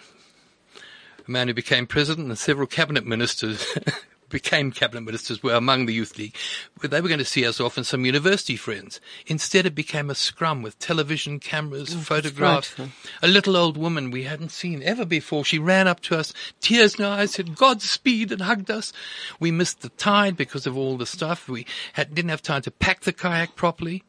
man 1.27 1.47
who 1.47 1.53
became 1.53 1.85
president 1.85 2.29
and 2.29 2.37
several 2.37 2.67
cabinet 2.67 3.05
ministers 3.05 3.77
became 4.29 4.71
cabinet 4.71 5.01
ministers 5.01 5.43
were 5.43 5.53
among 5.53 5.85
the 5.85 5.93
Youth 5.93 6.17
League. 6.17 6.35
They 6.81 7.01
were 7.01 7.07
going 7.07 7.19
to 7.19 7.25
see 7.25 7.45
us 7.45 7.59
off 7.59 7.77
and 7.77 7.85
some 7.85 8.05
university 8.05 8.55
friends. 8.55 9.01
Instead, 9.27 9.65
it 9.65 9.75
became 9.75 10.09
a 10.09 10.15
scrum 10.15 10.61
with 10.61 10.79
television 10.79 11.39
cameras, 11.39 11.95
oh, 11.95 11.99
photographs. 11.99 12.75
A 13.21 13.27
little 13.27 13.57
old 13.57 13.77
woman 13.77 14.11
we 14.11 14.23
hadn't 14.23 14.49
seen 14.49 14.81
ever 14.83 15.05
before. 15.05 15.43
She 15.43 15.59
ran 15.59 15.87
up 15.87 15.99
to 16.01 16.17
us, 16.17 16.33
tears 16.61 16.95
in 16.95 17.03
her 17.03 17.11
eyes, 17.11 17.31
said, 17.31 17.55
Godspeed, 17.55 18.31
and 18.31 18.41
hugged 18.41 18.71
us. 18.71 18.93
We 19.39 19.51
missed 19.51 19.81
the 19.81 19.89
tide 19.89 20.37
because 20.37 20.65
of 20.65 20.77
all 20.77 20.97
the 20.97 21.05
stuff. 21.05 21.47
We 21.49 21.65
had, 21.93 22.13
didn't 22.15 22.29
have 22.29 22.41
time 22.41 22.61
to 22.63 22.71
pack 22.71 23.01
the 23.01 23.13
kayak 23.13 23.55
properly. 23.55 24.03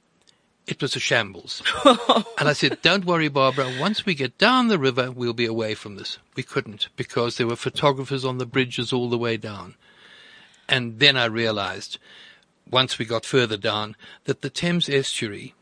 It 0.67 0.81
was 0.81 0.95
a 0.95 1.01
shambles. 1.01 1.63
and 1.85 2.49
I 2.49 2.53
said, 2.53 2.81
don't 2.81 3.05
worry, 3.05 3.27
Barbara. 3.27 3.73
Once 3.81 4.07
we 4.07 4.15
get 4.15 4.39
down 4.39 4.69
the 4.69 4.79
river, 4.79 5.11
we'll 5.11 5.33
be 5.33 5.47
away 5.47 5.75
from 5.75 5.97
this. 5.97 6.19
We 6.37 6.45
couldn't 6.45 6.89
because 6.95 7.37
there 7.37 7.49
were 7.49 7.57
photographers 7.57 8.25
on 8.25 8.39
the 8.39 8.47
bridges 8.47 8.93
all 8.93 9.11
the 9.11 9.19
way 9.19 9.37
down. 9.37 9.75
And 10.71 11.01
then 11.01 11.17
I 11.17 11.25
realized, 11.25 11.99
once 12.71 12.97
we 12.97 13.05
got 13.05 13.27
further 13.27 13.57
down, 13.57 13.97
that 14.25 14.41
the 14.41 14.49
Thames 14.49 14.89
estuary 14.89 15.53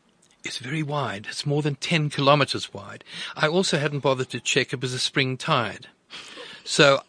is 0.45 0.59
very 0.59 0.83
wide. 0.83 1.25
It's 1.29 1.47
more 1.47 1.63
than 1.63 1.75
10 1.75 2.11
kilometers 2.11 2.71
wide. 2.73 3.03
I 3.35 3.47
also 3.47 3.79
hadn't 3.79 4.01
bothered 4.01 4.29
to 4.29 4.39
check 4.39 4.71
it 4.71 4.81
was 4.81 4.93
a 4.93 4.99
spring 4.99 5.35
tide. 5.35 5.87
So, 6.63 7.01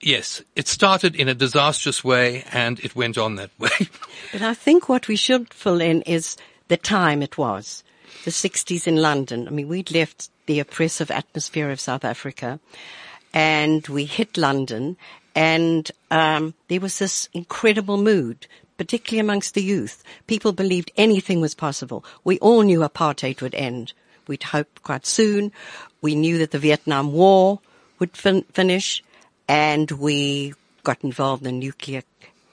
yes, 0.00 0.42
it 0.54 0.68
started 0.68 1.16
in 1.16 1.28
a 1.28 1.34
disastrous 1.34 2.04
way 2.04 2.44
and 2.52 2.78
it 2.80 2.94
went 2.94 3.18
on 3.18 3.34
that 3.34 3.50
way. 3.58 3.88
But 4.32 4.42
I 4.42 4.54
think 4.54 4.88
what 4.88 5.08
we 5.08 5.16
should 5.16 5.52
fill 5.52 5.80
in 5.80 6.02
is 6.02 6.36
the 6.68 6.76
time 6.76 7.20
it 7.20 7.36
was. 7.36 7.82
The 8.24 8.30
60s 8.30 8.86
in 8.86 8.96
London. 8.96 9.48
I 9.48 9.50
mean, 9.50 9.68
we'd 9.68 9.90
left 9.90 10.30
the 10.46 10.60
oppressive 10.60 11.10
atmosphere 11.10 11.70
of 11.70 11.80
South 11.80 12.04
Africa 12.04 12.60
and 13.32 13.86
we 13.88 14.04
hit 14.04 14.36
London 14.36 14.96
and 15.34 15.90
um, 16.10 16.54
there 16.68 16.80
was 16.80 16.98
this 16.98 17.28
incredible 17.32 17.96
mood, 17.96 18.46
particularly 18.78 19.20
amongst 19.20 19.54
the 19.54 19.62
youth. 19.62 20.02
People 20.26 20.52
believed 20.52 20.92
anything 20.96 21.40
was 21.40 21.54
possible. 21.54 22.04
We 22.22 22.38
all 22.38 22.62
knew 22.62 22.80
apartheid 22.80 23.40
would 23.40 23.54
end. 23.54 23.92
We'd 24.26 24.44
hoped 24.44 24.82
quite 24.82 25.06
soon. 25.06 25.52
We 26.00 26.14
knew 26.14 26.38
that 26.38 26.50
the 26.50 26.58
Vietnam 26.58 27.12
War 27.12 27.60
would 27.98 28.16
fin- 28.16 28.44
finish 28.52 29.02
and 29.48 29.90
we 29.90 30.54
got 30.82 31.02
involved 31.02 31.44
in 31.44 31.60
the 31.60 31.66
nuclear, 31.66 32.02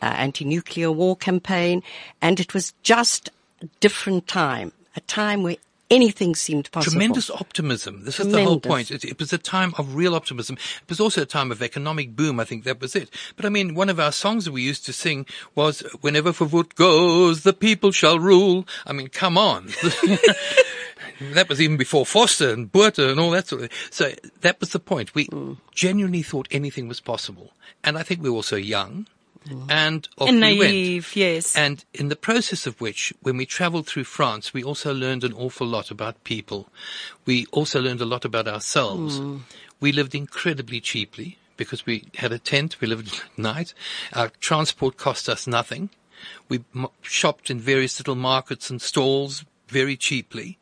uh, 0.02 0.06
anti-nuclear 0.06 0.92
war 0.92 1.16
campaign 1.16 1.84
and 2.22 2.40
it 2.40 2.54
was 2.54 2.74
just 2.84 3.30
a 3.62 3.66
different 3.80 4.28
time, 4.28 4.72
a 4.96 5.02
time 5.02 5.44
where 5.44 5.58
anything 5.92 6.34
seemed 6.34 6.72
possible. 6.72 6.94
Tremendous 6.94 7.30
optimism. 7.30 8.06
This 8.06 8.20
is 8.20 8.32
the 8.32 8.44
whole 8.44 8.60
point. 8.60 8.90
It, 8.90 9.04
it 9.04 9.20
was 9.20 9.32
a 9.34 9.38
time 9.38 9.74
of 9.78 9.94
real 9.94 10.16
optimism. 10.16 10.58
It 10.82 10.90
was 10.90 11.00
also 11.00 11.22
a 11.22 11.26
time 11.26 11.52
of 11.52 11.62
economic 11.62 12.16
boom. 12.16 12.40
I 12.40 12.46
think 12.46 12.64
that 12.64 12.80
was 12.80 12.96
it. 12.96 13.10
But 13.36 13.46
I 13.46 13.50
mean, 13.50 13.76
one 13.76 13.90
of 13.90 14.00
our 14.00 14.12
songs 14.12 14.46
that 14.46 14.52
we 14.52 14.64
used 14.64 14.86
to 14.86 14.94
sing 14.94 15.26
was, 15.54 15.82
whenever 16.02 16.32
Verwoerd 16.32 16.76
goes, 16.76 17.44
the 17.44 17.54
people 17.54 17.92
shall 17.92 18.18
rule. 18.18 18.66
I 18.88 18.94
mean, 18.94 19.10
come 19.10 19.38
on. 19.38 19.68
that 21.34 21.50
was 21.50 21.62
even 21.62 21.78
before 21.78 22.06
Vorster 22.06 22.54
and 22.54 22.72
Botha 22.72 23.10
and 23.10 23.20
all 23.20 23.32
that 23.32 23.48
sort 23.48 23.64
of 23.64 23.70
thing. 23.70 23.78
So 23.92 24.12
that 24.42 24.60
was 24.60 24.70
the 24.70 24.80
point. 24.80 25.14
We 25.14 25.28
mm. 25.28 25.58
genuinely 25.74 26.24
thought 26.24 26.48
anything 26.50 26.88
was 26.88 27.00
possible. 27.00 27.52
And 27.84 27.98
I 27.98 28.04
think 28.04 28.24
we 28.24 28.30
were 28.30 28.38
also 28.38 28.56
young. 28.56 29.08
Mm-hmm. 29.48 29.72
And 29.72 30.08
off 30.18 30.30
And 30.30 30.38
we 30.40 30.60
went. 30.60 30.72
naive, 30.72 31.16
yes. 31.16 31.56
And 31.56 31.84
in 31.94 32.10
the 32.10 32.16
process 32.16 32.68
of 32.68 32.80
which, 32.80 33.12
when 33.22 33.38
we 33.38 33.46
traveled 33.46 33.88
through 33.88 34.04
France, 34.04 34.54
we 34.54 34.64
also 34.64 34.94
learned 34.94 35.24
an 35.24 35.34
awful 35.34 35.66
lot 35.66 35.90
about 35.90 36.24
people. 36.24 36.70
We 37.26 37.48
also 37.52 37.82
learned 37.82 38.02
a 38.02 38.06
lot 38.06 38.24
about 38.24 38.48
ourselves. 38.48 39.20
Mm. 39.20 39.42
We 39.80 39.92
lived 39.92 40.14
incredibly 40.14 40.80
cheaply 40.80 41.38
because 41.58 41.86
we 41.88 42.06
had 42.16 42.32
a 42.32 42.38
tent. 42.40 42.80
We 42.82 42.88
lived 42.88 43.22
at 43.34 43.38
night. 43.38 43.74
Our 44.14 44.30
transport 44.40 44.98
cost 44.98 45.28
us 45.28 45.48
nothing. 45.48 45.90
We 46.48 46.64
m- 46.76 46.88
shopped 47.02 47.50
in 47.50 47.60
various 47.60 48.00
little 48.00 48.16
markets 48.16 48.70
and 48.70 48.80
stalls 48.80 49.44
very 49.68 49.98
cheaply. 49.98 50.60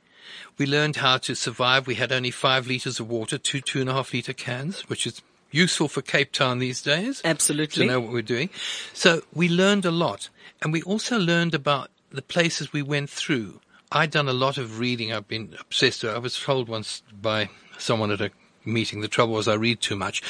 We 0.58 0.66
learned 0.66 0.98
how 0.98 1.18
to 1.20 1.36
survive. 1.36 1.86
We 1.88 1.96
had 1.96 2.12
only 2.12 2.32
five 2.32 2.68
liters 2.68 3.00
of 3.00 3.10
water, 3.10 3.38
two 3.38 3.60
two 3.60 3.82
and 3.82 3.90
a 3.90 3.94
half 3.94 4.14
liter 4.14 4.34
cans, 4.34 4.82
which 4.90 5.06
is 5.08 5.22
useful 5.52 5.88
for 5.88 6.02
Cape 6.02 6.32
Town 6.32 6.60
these 6.60 6.82
days 6.82 7.22
Absolutely. 7.26 7.86
to 7.86 7.92
know 7.92 8.00
what 8.00 8.12
we're 8.12 8.22
doing. 8.22 8.50
So 8.94 9.22
we 9.34 9.50
learned 9.50 9.86
a 9.86 9.92
lot. 9.92 10.30
And 10.62 10.74
we 10.74 10.82
also 10.84 11.18
learned 11.18 11.54
about 11.54 11.90
the 12.12 12.22
places 12.22 12.74
we 12.74 12.82
went 12.82 13.10
through. 13.10 13.62
I'd 13.92 14.12
done 14.12 14.28
a 14.28 14.34
lot 14.34 14.58
of 14.58 14.80
reading. 14.80 15.12
I've 15.14 15.28
been 15.28 15.56
obsessed. 15.60 16.04
With 16.04 16.14
I 16.16 16.20
was 16.20 16.40
told 16.40 16.68
once 16.70 17.02
by 17.22 17.50
someone 17.78 18.12
at 18.12 18.22
a 18.22 18.32
meeting, 18.66 19.02
the 19.02 19.08
trouble 19.08 19.34
was 19.34 19.48
I 19.48 19.56
read 19.56 19.82
too 19.82 19.96
much. 19.96 20.22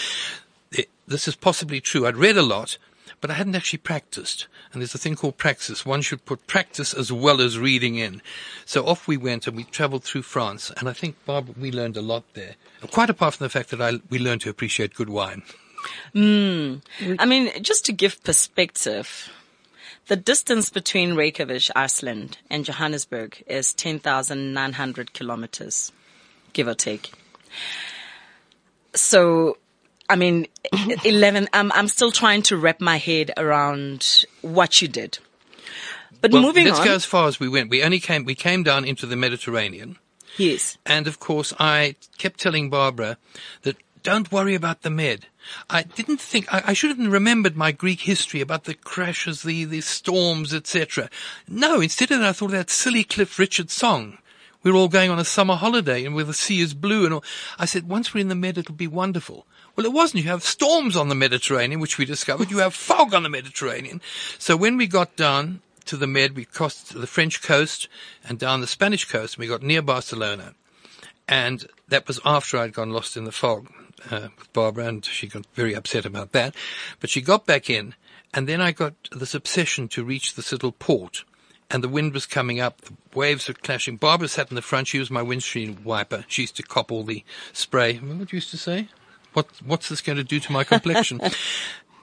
It- 0.72 0.90
this 1.08 1.28
is 1.28 1.36
possibly 1.36 1.82
true. 1.82 2.06
I'd 2.06 2.16
read 2.16 2.38
a 2.38 2.44
lot, 2.44 2.78
but 3.22 3.30
I 3.30 3.34
hadn't 3.34 3.56
actually 3.56 3.80
practiced. 3.80 4.48
And 4.72 4.82
there's 4.82 4.96
a 4.96 5.00
thing 5.00 5.16
called 5.16 5.38
practice. 5.38 5.86
One 5.86 6.02
should 6.02 6.26
put 6.26 6.48
practice 6.48 6.94
as 6.94 7.12
well 7.12 7.42
as 7.42 7.58
reading 7.58 7.96
in. 7.96 8.22
So 8.66 8.86
off 8.86 9.08
we 9.08 9.18
went 9.18 9.48
and 9.48 9.56
we 9.56 9.64
traveled 9.66 10.04
through 10.04 10.24
France. 10.24 10.72
And 10.78 10.88
I 10.88 10.94
think, 10.94 11.16
Bob, 11.26 11.56
we 11.58 11.72
learned 11.72 11.98
a 11.98 12.02
lot 12.02 12.24
there. 12.34 12.56
Quite 12.92 13.10
apart 13.10 13.36
from 13.36 13.46
the 13.46 13.50
fact 13.50 13.70
that 13.72 13.82
I, 13.82 14.00
we 14.10 14.20
learned 14.20 14.42
to 14.42 14.50
appreciate 14.50 14.94
good 14.94 15.10
wine. 15.10 15.44
Hmm. 16.14 16.76
I 17.20 17.26
mean, 17.26 17.52
just 17.62 17.86
to 17.86 17.94
give 17.94 18.24
perspective, 18.24 19.30
the 20.08 20.16
distance 20.16 20.70
between 20.70 21.16
Reykjavik, 21.16 21.70
Iceland 21.76 22.38
and 22.50 22.66
Johannesburg 22.66 23.44
is 23.48 23.74
10,900 23.74 25.14
kilometers, 25.14 25.92
give 26.54 26.68
or 26.68 26.74
take. 26.74 27.12
So, 28.96 29.58
I 30.10 30.16
mean, 30.16 30.48
11, 31.06 31.48
I'm, 31.54 31.72
I'm 31.72 31.88
still 31.88 32.12
trying 32.12 32.42
to 32.44 32.58
wrap 32.58 32.82
my 32.82 32.98
head 32.98 33.32
around 33.38 34.25
what 34.42 34.82
you 34.82 34.88
did. 34.88 35.20
But 36.22 36.32
Well, 36.32 36.42
moving 36.42 36.66
let's 36.66 36.80
on. 36.80 36.86
go 36.86 36.96
as 36.96 37.06
far 37.06 37.28
as 37.28 37.39
we 37.39 37.48
went. 37.48 37.70
We 37.70 37.84
only 37.84 38.00
came, 38.00 38.25
we 38.25 38.36
came 38.36 38.63
down 38.63 38.84
into 38.86 39.06
the 39.06 39.16
Mediterranean. 39.16 39.98
yes. 40.38 40.78
And 40.86 41.08
of 41.08 41.20
course, 41.20 41.54
I 41.60 41.96
kept 42.18 42.39
telling 42.39 42.70
Barbara 42.70 43.18
that 43.62 43.78
don't 44.04 44.32
worry 44.32 44.56
about 44.56 44.82
the 44.82 44.89
Med. 44.89 45.28
I 45.70 45.84
didn't 45.84 46.20
think, 46.22 46.51
I, 46.54 46.63
I 46.68 46.74
should 46.74 46.96
have 46.98 47.12
remembered 47.12 47.56
my 47.56 47.72
Greek 47.72 48.01
history 48.01 48.42
about 48.42 48.66
the 48.66 48.74
crashes, 48.74 49.44
the, 49.44 49.66
the 49.66 49.82
storms, 49.82 50.54
etc. 50.54 51.10
No, 51.48 51.80
instead 51.82 52.12
of 52.12 52.20
that, 52.20 52.30
I 52.30 52.34
thought 52.34 52.46
of 52.48 52.51
that 52.51 52.70
silly 52.70 53.04
Cliff 53.04 53.39
Richard 53.39 53.70
song. 53.72 54.18
We're 54.62 54.75
all 54.75 54.89
going 54.89 55.10
on 55.10 55.20
a 55.20 55.25
summer 55.25 55.56
holiday 55.56 56.04
and 56.04 56.13
where 56.16 56.25
the 56.25 56.34
sea 56.34 56.60
is 56.60 56.74
blue 56.74 57.06
and 57.06 57.13
all. 57.13 57.24
I 57.58 57.66
said, 57.66 57.88
once 57.88 58.13
we're 58.13 58.20
in 58.22 58.28
the 58.28 58.36
Med, 58.36 58.58
it'll 58.58 58.75
be 58.75 58.88
wonderful. 58.88 59.46
Well, 59.80 59.86
it 59.86 59.94
wasn't. 59.94 60.26
You 60.26 60.30
have 60.30 60.44
storms 60.44 60.98
on 60.98 61.08
the 61.08 61.16
Mediterranean, 61.16 61.80
which 61.80 61.98
we 61.98 62.04
discovered. 62.04 62.52
You 62.52 62.58
have 62.58 62.74
fog 62.74 63.14
on 63.14 63.24
the 63.24 63.30
Mediterranean. 63.30 64.02
So 64.38 64.58
when 64.58 64.76
we 64.76 64.88
got 64.88 65.16
down 65.16 65.62
to 65.86 65.96
the 65.96 66.06
Med, 66.06 66.36
we 66.36 66.44
crossed 66.44 66.94
the 66.94 67.08
French 67.08 67.42
coast 67.42 67.88
and 68.28 68.38
down 68.38 68.60
the 68.60 68.68
Spanish 68.68 69.06
coast, 69.06 69.36
and 69.36 69.40
we 69.40 69.48
got 69.48 69.64
near 69.64 69.82
Barcelona. 69.82 70.54
And 71.30 71.66
that 71.88 72.10
was 72.10 72.20
after 72.26 72.58
I'd 72.58 72.74
gone 72.74 72.90
lost 72.90 73.16
in 73.16 73.24
the 73.24 73.32
fog 73.32 73.72
uh, 74.12 74.28
with 74.38 74.52
Barbara, 74.52 74.88
and 74.88 75.06
she 75.06 75.28
got 75.28 75.46
very 75.54 75.74
upset 75.74 76.06
about 76.06 76.34
that. 76.34 76.56
But 77.00 77.10
she 77.10 77.22
got 77.22 77.46
back 77.46 77.70
in, 77.70 77.96
and 78.34 78.50
then 78.50 78.60
I 78.60 78.74
got 78.74 78.96
this 79.14 79.34
obsession 79.34 79.88
to 79.88 80.04
reach 80.04 80.36
this 80.36 80.52
little 80.52 80.74
port. 80.74 81.24
And 81.72 81.82
the 81.82 81.88
wind 81.88 82.14
was 82.14 82.26
coming 82.26 82.60
up, 82.60 82.82
the 82.82 82.94
waves 83.16 83.48
were 83.48 83.54
clashing. 83.54 83.96
Barbara 83.96 84.28
sat 84.28 84.50
in 84.50 84.56
the 84.56 84.62
front, 84.62 84.88
she 84.88 85.00
was 85.00 85.10
my 85.10 85.22
windscreen 85.22 85.86
wiper. 85.86 86.26
She 86.28 86.42
used 86.42 86.58
to 86.58 86.64
cop 86.64 86.92
all 86.92 87.04
the 87.04 87.24
spray. 87.54 87.94
Remember 87.94 88.24
what 88.24 88.34
you 88.34 88.38
used 88.38 88.52
to 88.52 88.58
say? 88.58 88.90
What, 89.34 89.48
what's 89.64 89.90
this 89.90 90.02
going 90.02 90.18
to 90.18 90.24
do 90.24 90.40
to 90.40 90.52
my 90.52 90.64
complexion? 90.64 91.22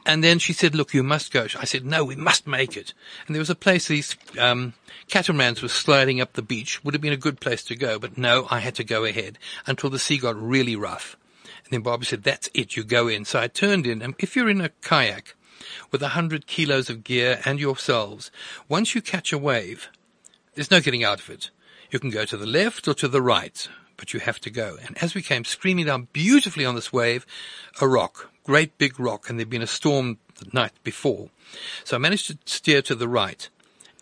And 0.06 0.22
then 0.22 0.38
she 0.38 0.52
said, 0.52 0.76
look, 0.76 0.94
you 0.94 1.02
must 1.02 1.32
go. 1.32 1.48
I 1.58 1.64
said, 1.64 1.84
no, 1.84 2.04
we 2.04 2.14
must 2.14 2.46
make 2.46 2.76
it. 2.76 2.94
And 3.26 3.34
there 3.34 3.40
was 3.40 3.50
a 3.50 3.56
place 3.56 3.88
these 3.88 4.16
um, 4.38 4.74
catamarans 5.08 5.62
were 5.62 5.68
sliding 5.68 6.20
up 6.20 6.34
the 6.34 6.42
beach. 6.42 6.82
Would 6.84 6.94
have 6.94 7.00
been 7.00 7.12
a 7.12 7.16
good 7.16 7.40
place 7.40 7.64
to 7.64 7.74
go, 7.74 7.98
but 7.98 8.16
no, 8.16 8.46
I 8.48 8.60
had 8.60 8.76
to 8.76 8.84
go 8.84 9.04
ahead 9.04 9.36
until 9.66 9.90
the 9.90 9.98
sea 9.98 10.18
got 10.18 10.40
really 10.40 10.76
rough. 10.76 11.16
And 11.64 11.72
then 11.72 11.80
Barbara 11.80 12.06
said, 12.06 12.22
that's 12.22 12.48
it, 12.54 12.76
you 12.76 12.84
go 12.84 13.08
in. 13.08 13.24
So 13.24 13.40
I 13.40 13.48
turned 13.48 13.84
in, 13.84 14.00
and 14.00 14.14
if 14.20 14.36
you're 14.36 14.48
in 14.48 14.60
a 14.60 14.68
kayak 14.80 15.34
with 15.90 16.02
a 16.02 16.10
hundred 16.10 16.46
kilos 16.46 16.88
of 16.88 17.02
gear 17.02 17.40
and 17.44 17.58
yourselves, 17.58 18.30
once 18.68 18.94
you 18.94 19.02
catch 19.02 19.32
a 19.32 19.38
wave, 19.38 19.88
there's 20.54 20.70
no 20.70 20.80
getting 20.80 21.02
out 21.02 21.18
of 21.18 21.28
it. 21.28 21.50
You 21.90 21.98
can 21.98 22.10
go 22.10 22.24
to 22.24 22.36
the 22.36 22.46
left 22.46 22.86
or 22.86 22.94
to 22.94 23.08
the 23.08 23.22
right, 23.22 23.68
but 23.96 24.12
you 24.12 24.20
have 24.20 24.40
to 24.40 24.50
go. 24.50 24.76
And 24.86 25.00
as 25.02 25.14
we 25.14 25.22
came 25.22 25.44
screaming 25.44 25.86
down 25.86 26.08
beautifully 26.12 26.64
on 26.64 26.74
this 26.74 26.92
wave, 26.92 27.26
a 27.80 27.88
rock, 27.88 28.30
great 28.44 28.78
big 28.78 28.98
rock, 29.00 29.28
and 29.28 29.38
there'd 29.38 29.50
been 29.50 29.62
a 29.62 29.66
storm 29.66 30.18
the 30.38 30.48
night 30.52 30.72
before. 30.84 31.30
So 31.84 31.96
I 31.96 31.98
managed 31.98 32.26
to 32.28 32.38
steer 32.44 32.82
to 32.82 32.94
the 32.94 33.08
right. 33.08 33.48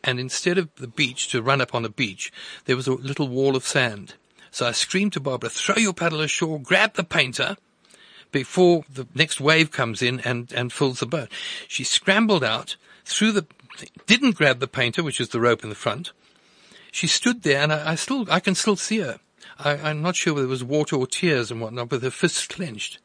And 0.02 0.20
instead 0.20 0.58
of 0.58 0.74
the 0.76 0.86
beach, 0.86 1.28
to 1.28 1.42
run 1.42 1.60
up 1.60 1.74
on 1.74 1.84
a 1.84 1.88
beach, 1.88 2.32
there 2.66 2.76
was 2.76 2.86
a 2.86 2.92
little 2.92 3.28
wall 3.28 3.56
of 3.56 3.66
sand. 3.66 4.14
So 4.50 4.66
I 4.66 4.72
screamed 4.72 5.14
to 5.14 5.20
Barbara, 5.20 5.50
throw 5.50 5.76
your 5.76 5.94
paddle 5.94 6.20
ashore, 6.20 6.60
grab 6.60 6.94
the 6.94 7.04
painter, 7.04 7.56
before 8.34 8.82
the 8.92 9.06
next 9.14 9.40
wave 9.40 9.70
comes 9.70 10.02
in 10.02 10.18
and, 10.20 10.52
and 10.52 10.72
fills 10.72 10.98
the 10.98 11.06
boat. 11.06 11.28
She 11.68 11.84
scrambled 11.84 12.42
out, 12.42 12.76
through 13.04 13.30
the, 13.30 13.46
didn't 14.06 14.34
grab 14.34 14.58
the 14.58 14.66
painter, 14.66 15.04
which 15.04 15.20
is 15.20 15.28
the 15.28 15.40
rope 15.40 15.62
in 15.62 15.68
the 15.68 15.76
front. 15.76 16.10
She 16.90 17.06
stood 17.06 17.42
there 17.42 17.62
and 17.62 17.72
I, 17.72 17.92
I 17.92 17.94
still, 17.94 18.26
I 18.28 18.40
can 18.40 18.56
still 18.56 18.76
see 18.76 18.98
her. 18.98 19.20
I, 19.58 19.72
I'm 19.72 20.02
not 20.02 20.16
sure 20.16 20.34
whether 20.34 20.46
it 20.46 20.50
was 20.50 20.64
water 20.64 20.96
or 20.96 21.06
tears 21.06 21.50
and 21.50 21.60
whatnot, 21.60 21.90
with 21.90 22.02
her 22.02 22.10
fists 22.10 22.46
clenched. 22.48 22.98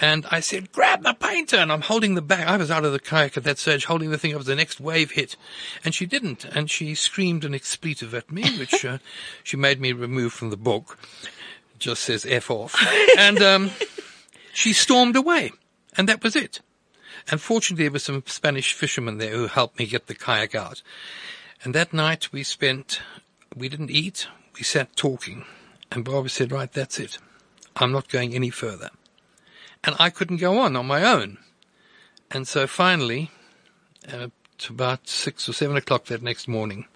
And 0.00 0.26
I 0.30 0.40
said, 0.40 0.70
grab 0.70 1.02
the 1.02 1.14
painter. 1.14 1.56
And 1.56 1.72
I'm 1.72 1.80
holding 1.80 2.14
the 2.14 2.22
bag. 2.22 2.46
I 2.46 2.56
was 2.56 2.70
out 2.70 2.84
of 2.84 2.92
the 2.92 3.00
kayak 3.00 3.36
at 3.36 3.44
that 3.44 3.58
stage, 3.58 3.86
holding 3.86 4.10
the 4.10 4.18
thing 4.18 4.32
up 4.32 4.40
as 4.40 4.46
the 4.46 4.54
next 4.54 4.80
wave 4.80 5.12
hit. 5.12 5.36
And 5.84 5.94
she 5.94 6.06
didn't. 6.06 6.44
And 6.44 6.70
she 6.70 6.94
screamed 6.94 7.44
an 7.44 7.54
expletive 7.54 8.14
at 8.14 8.30
me, 8.30 8.58
which 8.58 8.84
uh, 8.84 8.98
she 9.42 9.56
made 9.56 9.80
me 9.80 9.92
remove 9.92 10.32
from 10.32 10.50
the 10.50 10.56
book. 10.56 10.98
It 11.74 11.80
just 11.80 12.02
says 12.02 12.24
F 12.24 12.50
off. 12.50 12.76
And 13.18 13.42
um, 13.42 13.70
she 14.52 14.72
stormed 14.72 15.16
away. 15.16 15.50
And 15.96 16.08
that 16.08 16.22
was 16.22 16.36
it. 16.36 16.60
And 17.30 17.40
fortunately, 17.40 17.84
there 17.84 17.92
were 17.92 17.98
some 17.98 18.22
Spanish 18.26 18.72
fishermen 18.72 19.18
there 19.18 19.32
who 19.32 19.48
helped 19.48 19.78
me 19.78 19.86
get 19.86 20.06
the 20.06 20.14
kayak 20.14 20.54
out. 20.54 20.82
And 21.64 21.74
that 21.74 21.92
night 21.92 22.32
we 22.32 22.44
spent, 22.44 23.00
we 23.56 23.68
didn't 23.68 23.90
eat, 23.90 24.28
we 24.56 24.62
sat 24.62 24.94
talking. 24.94 25.44
And 25.90 26.04
Barbara 26.04 26.30
said, 26.30 26.52
right, 26.52 26.70
that's 26.70 26.98
it. 26.98 27.18
I'm 27.76 27.92
not 27.92 28.08
going 28.08 28.34
any 28.34 28.50
further. 28.50 28.90
And 29.84 29.94
I 29.98 30.10
couldn't 30.10 30.38
go 30.38 30.58
on 30.58 30.76
on 30.76 30.86
my 30.86 31.04
own. 31.04 31.38
And 32.30 32.46
so 32.46 32.66
finally, 32.66 33.30
uh, 34.12 34.28
to 34.58 34.72
about 34.72 35.08
six 35.08 35.48
or 35.48 35.52
seven 35.52 35.76
o'clock 35.76 36.06
that 36.06 36.22
next 36.22 36.48
morning, 36.48 36.86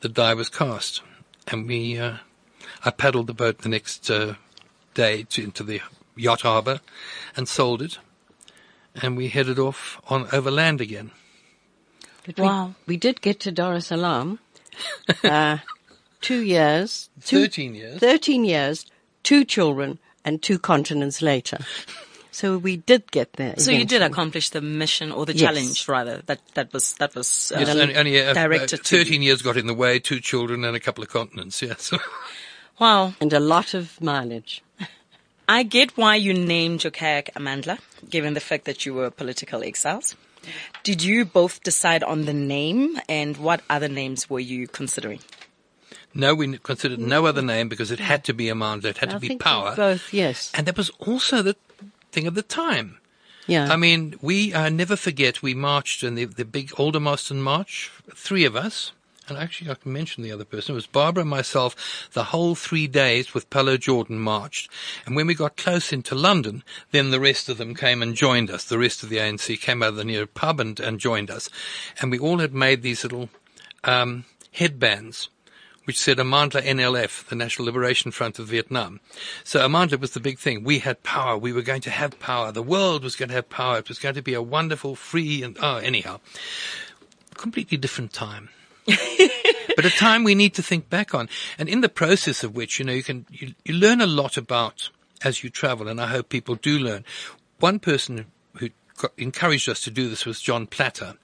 the 0.00 0.08
die 0.08 0.34
was 0.34 0.48
cast. 0.48 1.02
And 1.46 1.66
we, 1.66 1.98
uh, 1.98 2.16
I 2.84 2.90
paddled 2.90 3.28
the 3.28 3.34
boat 3.34 3.58
the 3.58 3.68
next 3.68 4.10
uh, 4.10 4.34
day 4.94 5.22
to, 5.30 5.44
into 5.44 5.62
the 5.62 5.80
yacht 6.16 6.42
harbour 6.42 6.80
and 7.36 7.48
sold 7.48 7.80
it. 7.80 7.98
And 8.94 9.16
we 9.16 9.28
headed 9.28 9.58
off 9.58 10.00
on 10.08 10.28
overland 10.32 10.80
again. 10.80 11.12
But 12.24 12.38
Wow. 12.38 12.66
We, 12.86 12.94
we 12.94 12.96
did 12.96 13.20
get 13.20 13.40
to 13.40 13.52
Dar 13.52 13.74
es 13.74 13.86
Salaam. 13.86 14.40
uh, 15.24 15.58
two 16.20 16.40
years. 16.40 17.10
Two, 17.24 17.40
13 17.42 17.74
years. 17.74 17.98
13 18.00 18.44
years, 18.44 18.86
two 19.22 19.44
children, 19.44 19.98
and 20.24 20.42
two 20.42 20.58
continents 20.58 21.22
later. 21.22 21.58
So 22.32 22.58
we 22.58 22.76
did 22.76 23.10
get 23.12 23.32
there. 23.34 23.54
So 23.56 23.70
you 23.70 23.86
did 23.86 24.02
accomplish 24.02 24.50
the 24.50 24.60
mission 24.60 25.10
or 25.10 25.24
the 25.24 25.32
Yes. 25.32 25.40
challenge 25.40 25.88
rather 25.88 26.22
that 26.26 26.40
that 26.54 26.70
was 26.72 26.92
that 26.94 27.14
was 27.14 27.50
uh, 27.54 27.60
Yes, 27.60 27.68
only, 27.70 27.96
only 27.96 28.20
uh, 28.20 28.34
directed 28.34 28.84
to 28.84 28.98
you. 28.98 29.04
13 29.04 29.22
years 29.22 29.40
got 29.40 29.56
in 29.56 29.66
the 29.66 29.72
way, 29.74 29.98
two 29.98 30.20
children 30.20 30.62
and 30.64 30.76
a 30.76 30.80
couple 30.80 31.02
of 31.02 31.08
continents, 31.08 31.62
yes. 31.62 31.92
Wow. 32.78 33.14
And 33.22 33.32
a 33.32 33.40
lot 33.40 33.72
of 33.72 33.98
mileage. 34.02 34.62
I 35.48 35.62
get 35.62 35.96
why 35.96 36.16
you 36.16 36.34
named 36.34 36.84
your 36.84 36.90
kayak 36.90 37.32
Amandla, 37.34 37.78
given 38.10 38.34
the 38.34 38.40
fact 38.40 38.66
that 38.66 38.84
you 38.84 38.92
were 38.92 39.10
political 39.10 39.62
exiles. 39.62 40.14
Did 40.82 41.02
you 41.02 41.24
both 41.24 41.62
decide 41.62 42.02
on 42.04 42.26
the 42.26 42.34
name 42.34 43.00
and 43.08 43.38
what 43.38 43.62
other 43.70 43.88
names 43.88 44.28
were 44.28 44.40
you 44.44 44.68
considering? 44.68 45.20
No, 46.16 46.34
we 46.34 46.58
considered 46.58 46.98
no 46.98 47.26
other 47.26 47.42
name 47.42 47.68
because 47.68 47.90
it 47.90 48.00
had 48.00 48.24
to 48.24 48.32
be 48.32 48.48
a 48.48 48.54
Amandla, 48.54 48.86
it 48.86 48.98
had 48.98 49.10
I 49.10 49.12
to 49.12 49.20
be 49.20 49.36
power. 49.36 49.76
Both, 49.76 50.12
yes. 50.12 50.50
And 50.54 50.66
that 50.66 50.76
was 50.76 50.90
also 50.98 51.42
the 51.42 51.56
thing 52.12 52.26
of 52.26 52.34
the 52.34 52.42
time. 52.42 52.98
Yeah. 53.46 53.72
I 53.72 53.76
mean, 53.76 54.16
we 54.20 54.52
uh, 54.52 54.70
never 54.70 54.96
forget 54.96 55.42
we 55.42 55.54
marched 55.54 56.02
in 56.02 56.14
the, 56.14 56.24
the 56.24 56.44
big 56.44 56.70
Aldermaston 56.70 57.36
March, 57.36 57.92
three 58.14 58.44
of 58.44 58.56
us. 58.56 58.92
And 59.28 59.36
actually, 59.36 59.70
I 59.70 59.74
can 59.74 59.92
mention 59.92 60.22
the 60.22 60.30
other 60.30 60.44
person. 60.44 60.72
It 60.72 60.76
was 60.76 60.86
Barbara 60.86 61.22
and 61.22 61.30
myself. 61.30 62.08
The 62.12 62.24
whole 62.24 62.54
three 62.54 62.86
days 62.86 63.34
with 63.34 63.50
Pallo 63.50 63.76
Jordan 63.76 64.20
marched. 64.20 64.70
And 65.04 65.16
when 65.16 65.26
we 65.26 65.34
got 65.34 65.56
close 65.56 65.92
into 65.92 66.14
London, 66.14 66.62
then 66.92 67.10
the 67.10 67.18
rest 67.18 67.48
of 67.48 67.58
them 67.58 67.74
came 67.74 68.02
and 68.02 68.14
joined 68.14 68.50
us. 68.50 68.64
The 68.64 68.78
rest 68.78 69.02
of 69.02 69.08
the 69.08 69.16
ANC 69.16 69.60
came 69.60 69.82
out 69.82 69.90
of 69.90 69.96
the 69.96 70.04
near 70.04 70.26
pub 70.26 70.60
and, 70.60 70.78
and 70.78 71.00
joined 71.00 71.28
us. 71.28 71.50
And 72.00 72.12
we 72.12 72.20
all 72.20 72.38
had 72.38 72.54
made 72.54 72.82
these 72.82 73.02
little 73.02 73.28
um, 73.82 74.26
headbands 74.52 75.28
which 75.86 75.98
said 75.98 76.18
Amandla 76.18 76.62
NLF, 76.62 77.26
the 77.26 77.36
National 77.36 77.66
Liberation 77.66 78.10
Front 78.10 78.40
of 78.40 78.48
Vietnam. 78.48 79.00
So 79.44 79.60
Amandla 79.60 80.00
was 80.00 80.10
the 80.10 80.20
big 80.20 80.38
thing. 80.38 80.64
We 80.64 80.80
had 80.80 81.02
power. 81.04 81.38
We 81.38 81.52
were 81.52 81.62
going 81.62 81.80
to 81.82 81.90
have 81.90 82.18
power. 82.18 82.50
The 82.50 82.62
world 82.62 83.04
was 83.04 83.14
going 83.14 83.28
to 83.28 83.36
have 83.36 83.48
power. 83.48 83.78
It 83.78 83.88
was 83.88 84.00
going 84.00 84.16
to 84.16 84.22
be 84.22 84.34
a 84.34 84.42
wonderful, 84.42 84.96
free, 84.96 85.44
and 85.44 85.56
oh, 85.62 85.76
anyhow, 85.76 86.18
completely 87.36 87.78
different 87.78 88.12
time. 88.12 88.48
but 88.86 89.84
a 89.84 89.90
time 89.90 90.24
we 90.24 90.34
need 90.34 90.54
to 90.54 90.62
think 90.62 90.90
back 90.90 91.14
on, 91.14 91.28
and 91.56 91.68
in 91.68 91.82
the 91.82 91.88
process 91.88 92.42
of 92.42 92.56
which, 92.56 92.78
you 92.78 92.84
know, 92.84 92.92
you 92.92 93.02
can 93.02 93.26
you, 93.30 93.54
you 93.64 93.74
learn 93.74 94.00
a 94.00 94.06
lot 94.06 94.36
about 94.36 94.90
as 95.22 95.44
you 95.44 95.50
travel, 95.50 95.88
and 95.88 96.00
I 96.00 96.08
hope 96.08 96.28
people 96.28 96.56
do 96.56 96.78
learn. 96.78 97.04
One 97.60 97.78
person 97.78 98.26
who 98.58 98.70
got, 98.96 99.12
encouraged 99.16 99.68
us 99.68 99.80
to 99.82 99.90
do 99.90 100.08
this 100.08 100.26
was 100.26 100.40
John 100.40 100.66
Platter, 100.66 101.14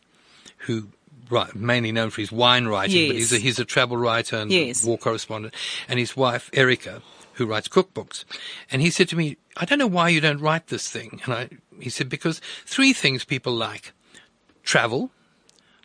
who 0.58 0.88
right, 1.32 1.54
mainly 1.56 1.90
known 1.90 2.10
for 2.10 2.20
his 2.20 2.30
wine 2.30 2.66
writing, 2.68 3.08
but 3.08 3.16
he's 3.16 3.32
a, 3.32 3.38
he's 3.38 3.58
a 3.58 3.64
travel 3.64 3.96
writer 3.96 4.36
and 4.36 4.52
Yes. 4.52 4.84
war 4.84 4.98
correspondent, 4.98 5.54
and 5.88 5.98
his 5.98 6.14
wife 6.16 6.50
Erica, 6.52 7.02
who 7.34 7.46
writes 7.46 7.68
cookbooks. 7.68 8.24
And 8.70 8.82
he 8.82 8.90
said 8.90 9.08
to 9.08 9.16
me, 9.16 9.38
"I 9.56 9.64
don't 9.64 9.78
know 9.80 9.86
why 9.98 10.10
you 10.10 10.20
don't 10.20 10.40
write 10.40 10.66
this 10.68 10.88
thing." 10.90 11.20
And 11.24 11.32
I, 11.34 11.48
he 11.80 11.88
said, 11.90 12.08
"Because 12.08 12.40
three 12.66 12.92
things 12.92 13.24
people 13.24 13.54
like: 13.54 13.92
travel, 14.62 15.10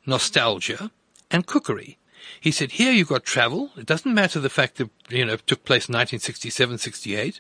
nostalgia, 0.06 0.92
and 1.32 1.46
cookery." 1.48 1.98
He 2.40 2.52
said, 2.52 2.72
"Here 2.74 2.92
you've 2.92 3.08
got 3.16 3.24
travel. 3.24 3.72
It 3.78 3.86
doesn't 3.86 4.14
matter 4.14 4.40
the 4.40 4.50
fact 4.50 4.76
that 4.78 4.90
you 5.10 5.26
know 5.26 5.34
it 5.34 5.48
took 5.48 5.64
place 5.66 5.88
in 5.90 5.94
1967, 5.94 6.78
68." 6.78 7.40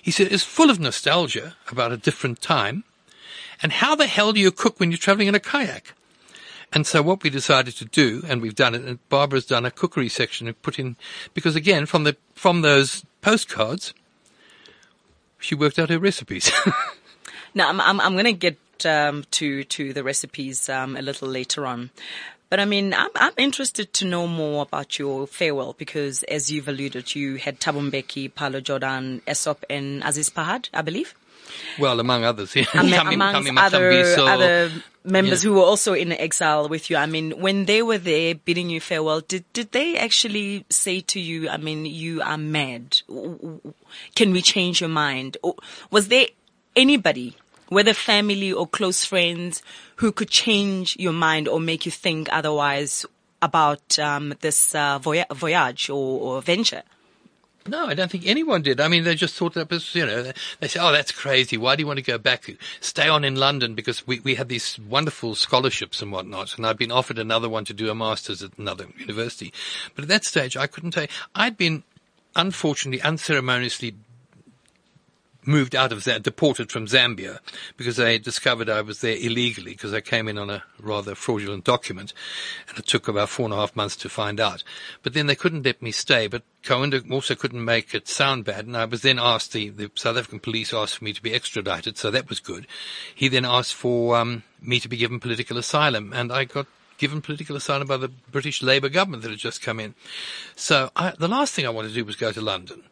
He 0.00 0.10
said, 0.10 0.30
"It's 0.32 0.44
full 0.44 0.70
of 0.70 0.78
nostalgia 0.78 1.56
about 1.70 1.92
a 1.92 1.96
different 1.96 2.40
time." 2.40 2.84
And 3.62 3.72
how 3.72 3.94
the 3.94 4.06
hell 4.06 4.32
do 4.32 4.40
you 4.40 4.50
cook 4.50 4.80
when 4.80 4.90
you're 4.90 4.98
traveling 4.98 5.28
in 5.28 5.34
a 5.36 5.40
kayak? 5.40 5.94
And 6.72 6.86
so 6.86 7.02
what 7.02 7.22
we 7.22 7.30
decided 7.30 7.76
to 7.76 7.84
do, 7.84 8.22
and 8.26 8.40
we've 8.40 8.54
done 8.54 8.74
it, 8.74 8.82
and 8.82 8.98
Barbara's 9.08 9.46
done 9.46 9.66
a 9.66 9.70
cookery 9.70 10.08
section 10.08 10.46
and 10.46 10.60
put 10.62 10.78
in, 10.78 10.96
because 11.34 11.54
again, 11.54 11.86
from 11.86 12.04
the, 12.04 12.16
from 12.34 12.62
those 12.62 13.04
postcards, 13.20 13.92
she 15.38 15.54
worked 15.54 15.78
out 15.78 15.90
her 15.90 15.98
recipes. 15.98 16.50
Now, 17.54 17.68
I'm, 17.68 17.80
I'm, 17.80 18.00
I'm 18.00 18.12
going 18.12 18.24
to 18.24 18.32
get 18.32 18.56
um, 18.86 19.24
to 19.32 19.64
to 19.64 19.92
the 19.92 20.02
recipes 20.02 20.68
um, 20.68 20.96
a 20.96 21.02
little 21.02 21.28
later 21.28 21.66
on. 21.66 21.90
But 22.48 22.60
I 22.60 22.64
mean, 22.64 22.92
I'm, 22.92 23.08
I'm 23.16 23.32
interested 23.36 23.92
to 23.94 24.04
know 24.06 24.26
more 24.26 24.62
about 24.62 24.98
your 24.98 25.26
farewell 25.26 25.74
because, 25.78 26.22
as 26.24 26.50
you've 26.50 26.68
alluded, 26.68 27.14
you 27.14 27.36
had 27.36 27.60
Thabo 27.60 27.90
Mbeki, 27.90 28.34
Pallo 28.34 28.60
Jordan, 28.60 29.22
Essop, 29.26 29.64
and 29.70 30.02
Aziz 30.04 30.28
Pahad, 30.30 30.68
I 30.74 30.82
believe. 30.82 31.14
well, 31.78 32.00
among 32.00 32.24
others, 32.24 32.54
yeah. 32.54 32.64
Kami- 32.64 32.92
amongst 33.14 33.50
other, 33.56 34.16
other 34.18 34.70
members 35.04 35.42
Yeah. 35.42 35.50
who 35.50 35.56
were 35.56 35.64
also 35.64 35.94
in 35.94 36.12
exile 36.12 36.68
with 36.68 36.90
you. 36.90 36.96
I 36.96 37.06
mean, 37.06 37.32
when 37.40 37.64
they 37.64 37.82
were 37.82 37.98
there 37.98 38.34
bidding 38.34 38.70
you 38.70 38.80
farewell, 38.80 39.20
did, 39.20 39.44
did 39.52 39.72
they 39.72 39.96
actually 39.96 40.64
say 40.70 41.00
to 41.00 41.20
you, 41.20 41.48
I 41.48 41.56
mean, 41.56 41.86
you 41.86 42.22
are 42.22 42.38
mad. 42.38 43.00
Can 44.14 44.32
we 44.32 44.42
change 44.42 44.80
your 44.80 44.90
mind? 44.90 45.36
Or 45.42 45.56
was 45.90 46.08
there 46.08 46.26
anybody, 46.76 47.36
whether 47.68 47.94
family 47.94 48.52
or 48.52 48.66
close 48.66 49.04
friends, 49.04 49.62
who 49.96 50.12
could 50.12 50.30
change 50.30 50.96
your 50.98 51.12
mind 51.12 51.48
or 51.48 51.60
make 51.60 51.84
you 51.86 51.92
think 51.92 52.28
otherwise 52.32 53.04
about 53.40 53.98
um, 53.98 54.34
this 54.40 54.74
uh, 54.74 54.98
voy- 54.98 55.24
voyage 55.32 55.90
or, 55.90 56.20
or 56.36 56.42
venture? 56.42 56.82
No, 57.66 57.86
I 57.86 57.94
don't 57.94 58.10
think 58.10 58.26
anyone 58.26 58.62
did. 58.62 58.80
I 58.80 58.88
mean, 58.88 59.04
they 59.04 59.14
just 59.14 59.34
thought 59.34 59.54
that 59.54 59.70
was, 59.70 59.94
you 59.94 60.04
know, 60.04 60.32
they 60.60 60.68
say, 60.68 60.80
oh, 60.80 60.92
that's 60.92 61.12
crazy. 61.12 61.56
Why 61.56 61.76
do 61.76 61.82
you 61.82 61.86
want 61.86 61.98
to 61.98 62.02
go 62.02 62.18
back? 62.18 62.50
Stay 62.80 63.08
on 63.08 63.24
in 63.24 63.36
London 63.36 63.74
because 63.74 64.06
we, 64.06 64.20
we 64.20 64.34
had 64.34 64.48
these 64.48 64.78
wonderful 64.80 65.34
scholarships 65.34 66.02
and 66.02 66.10
whatnot. 66.10 66.56
And 66.56 66.66
I'd 66.66 66.78
been 66.78 66.90
offered 66.90 67.18
another 67.18 67.48
one 67.48 67.64
to 67.66 67.74
do 67.74 67.90
a 67.90 67.94
master's 67.94 68.42
at 68.42 68.58
another 68.58 68.86
university. 68.98 69.52
But 69.94 70.02
at 70.02 70.08
that 70.08 70.24
stage, 70.24 70.56
I 70.56 70.66
couldn't 70.66 70.90
tell 70.92 71.04
you. 71.04 71.08
I'd 71.34 71.56
been 71.56 71.84
unfortunately, 72.36 73.02
unceremoniously 73.02 73.94
moved 75.44 75.74
out 75.74 75.92
of 75.92 76.04
that, 76.04 76.22
deported 76.22 76.70
from 76.70 76.86
Zambia 76.86 77.40
because 77.76 77.96
they 77.96 78.18
discovered 78.18 78.68
I 78.68 78.80
was 78.80 79.00
there 79.00 79.16
illegally 79.16 79.72
because 79.72 79.92
I 79.92 80.00
came 80.00 80.28
in 80.28 80.38
on 80.38 80.50
a 80.50 80.62
rather 80.80 81.14
fraudulent 81.14 81.64
document 81.64 82.12
and 82.68 82.78
it 82.78 82.86
took 82.86 83.08
about 83.08 83.28
four 83.28 83.44
and 83.44 83.52
a 83.52 83.56
half 83.56 83.74
months 83.74 83.96
to 83.96 84.08
find 84.08 84.40
out. 84.40 84.62
But 85.02 85.14
then 85.14 85.26
they 85.26 85.34
couldn't 85.34 85.64
let 85.64 85.82
me 85.82 85.90
stay, 85.90 86.26
but 86.26 86.42
Kaunda 86.62 87.10
also 87.10 87.34
couldn't 87.34 87.64
make 87.64 87.94
it 87.94 88.08
sound 88.08 88.44
bad 88.44 88.66
and 88.66 88.76
I 88.76 88.84
was 88.84 89.02
then 89.02 89.18
asked, 89.18 89.52
the, 89.52 89.70
the 89.70 89.90
South 89.94 90.16
African 90.16 90.40
police 90.40 90.72
asked 90.72 90.98
for 90.98 91.04
me 91.04 91.12
to 91.12 91.22
be 91.22 91.34
extradited, 91.34 91.96
so 91.96 92.10
that 92.10 92.28
was 92.28 92.40
good. 92.40 92.66
He 93.14 93.28
then 93.28 93.44
asked 93.44 93.74
for 93.74 94.16
um, 94.16 94.44
me 94.60 94.78
to 94.80 94.88
be 94.88 94.96
given 94.96 95.20
political 95.20 95.58
asylum 95.58 96.12
and 96.12 96.32
I 96.32 96.44
got 96.44 96.66
given 96.98 97.20
political 97.20 97.56
asylum 97.56 97.88
by 97.88 97.96
the 97.96 98.08
British 98.08 98.62
Labour 98.62 98.88
government 98.88 99.24
that 99.24 99.30
had 99.30 99.38
just 99.40 99.60
come 99.60 99.80
in. 99.80 99.94
So 100.54 100.90
I, 100.94 101.12
the 101.18 101.26
last 101.26 101.52
thing 101.52 101.66
I 101.66 101.70
wanted 101.70 101.88
to 101.88 101.94
do 101.94 102.04
was 102.04 102.14
go 102.14 102.30
to 102.30 102.40
London. 102.40 102.84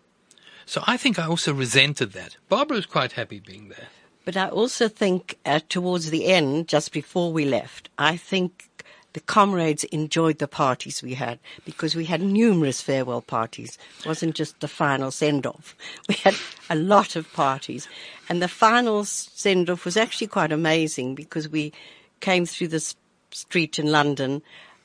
So 0.71 0.85
I 0.87 0.97
think 0.99 1.19
I 1.19 1.27
also 1.27 1.53
resented 1.53 2.13
that. 2.13 2.37
Barbara 2.49 2.77
was 2.77 2.87
quite 2.87 3.11
happy 3.11 3.41
being 3.41 3.71
there. 3.71 3.89
But 4.25 4.37
I 4.37 4.49
also 4.51 4.87
think 4.87 5.37
uh, 5.45 5.59
towards 5.69 6.11
the 6.11 6.27
end, 6.27 6.69
just 6.69 6.93
before 6.93 7.33
we 7.33 7.45
left, 7.45 7.89
I 7.99 8.17
think 8.17 8.71
the 9.13 9.19
comrades 9.19 9.83
enjoyed 9.83 10.39
the 10.39 10.47
parties 10.47 11.03
we 11.03 11.15
had 11.15 11.41
because 11.65 11.97
we 11.97 12.05
had 12.05 12.23
numerous 12.23 12.81
farewell 12.81 13.21
parties. 13.21 13.79
It 13.99 14.07
wasn't 14.07 14.37
just 14.37 14.61
the 14.61 14.69
final 14.69 15.11
send 15.11 15.45
off. 15.45 15.75
We 16.09 16.15
had 16.15 16.37
a 16.71 16.77
lot 16.77 17.17
of 17.17 17.33
parties. 17.33 17.89
And 18.29 18.41
the 18.41 18.47
final 18.47 19.05
send 19.05 19.71
off 19.71 19.85
was 19.85 19.97
actually 19.97 20.29
quite 20.29 20.53
amazing 20.53 21.17
because 21.17 21.49
we 21.49 21.73
came 22.21 22.47
through 22.47 22.69
this 22.69 22.95
street 23.33 23.81
in 23.81 23.91
London 23.91 24.41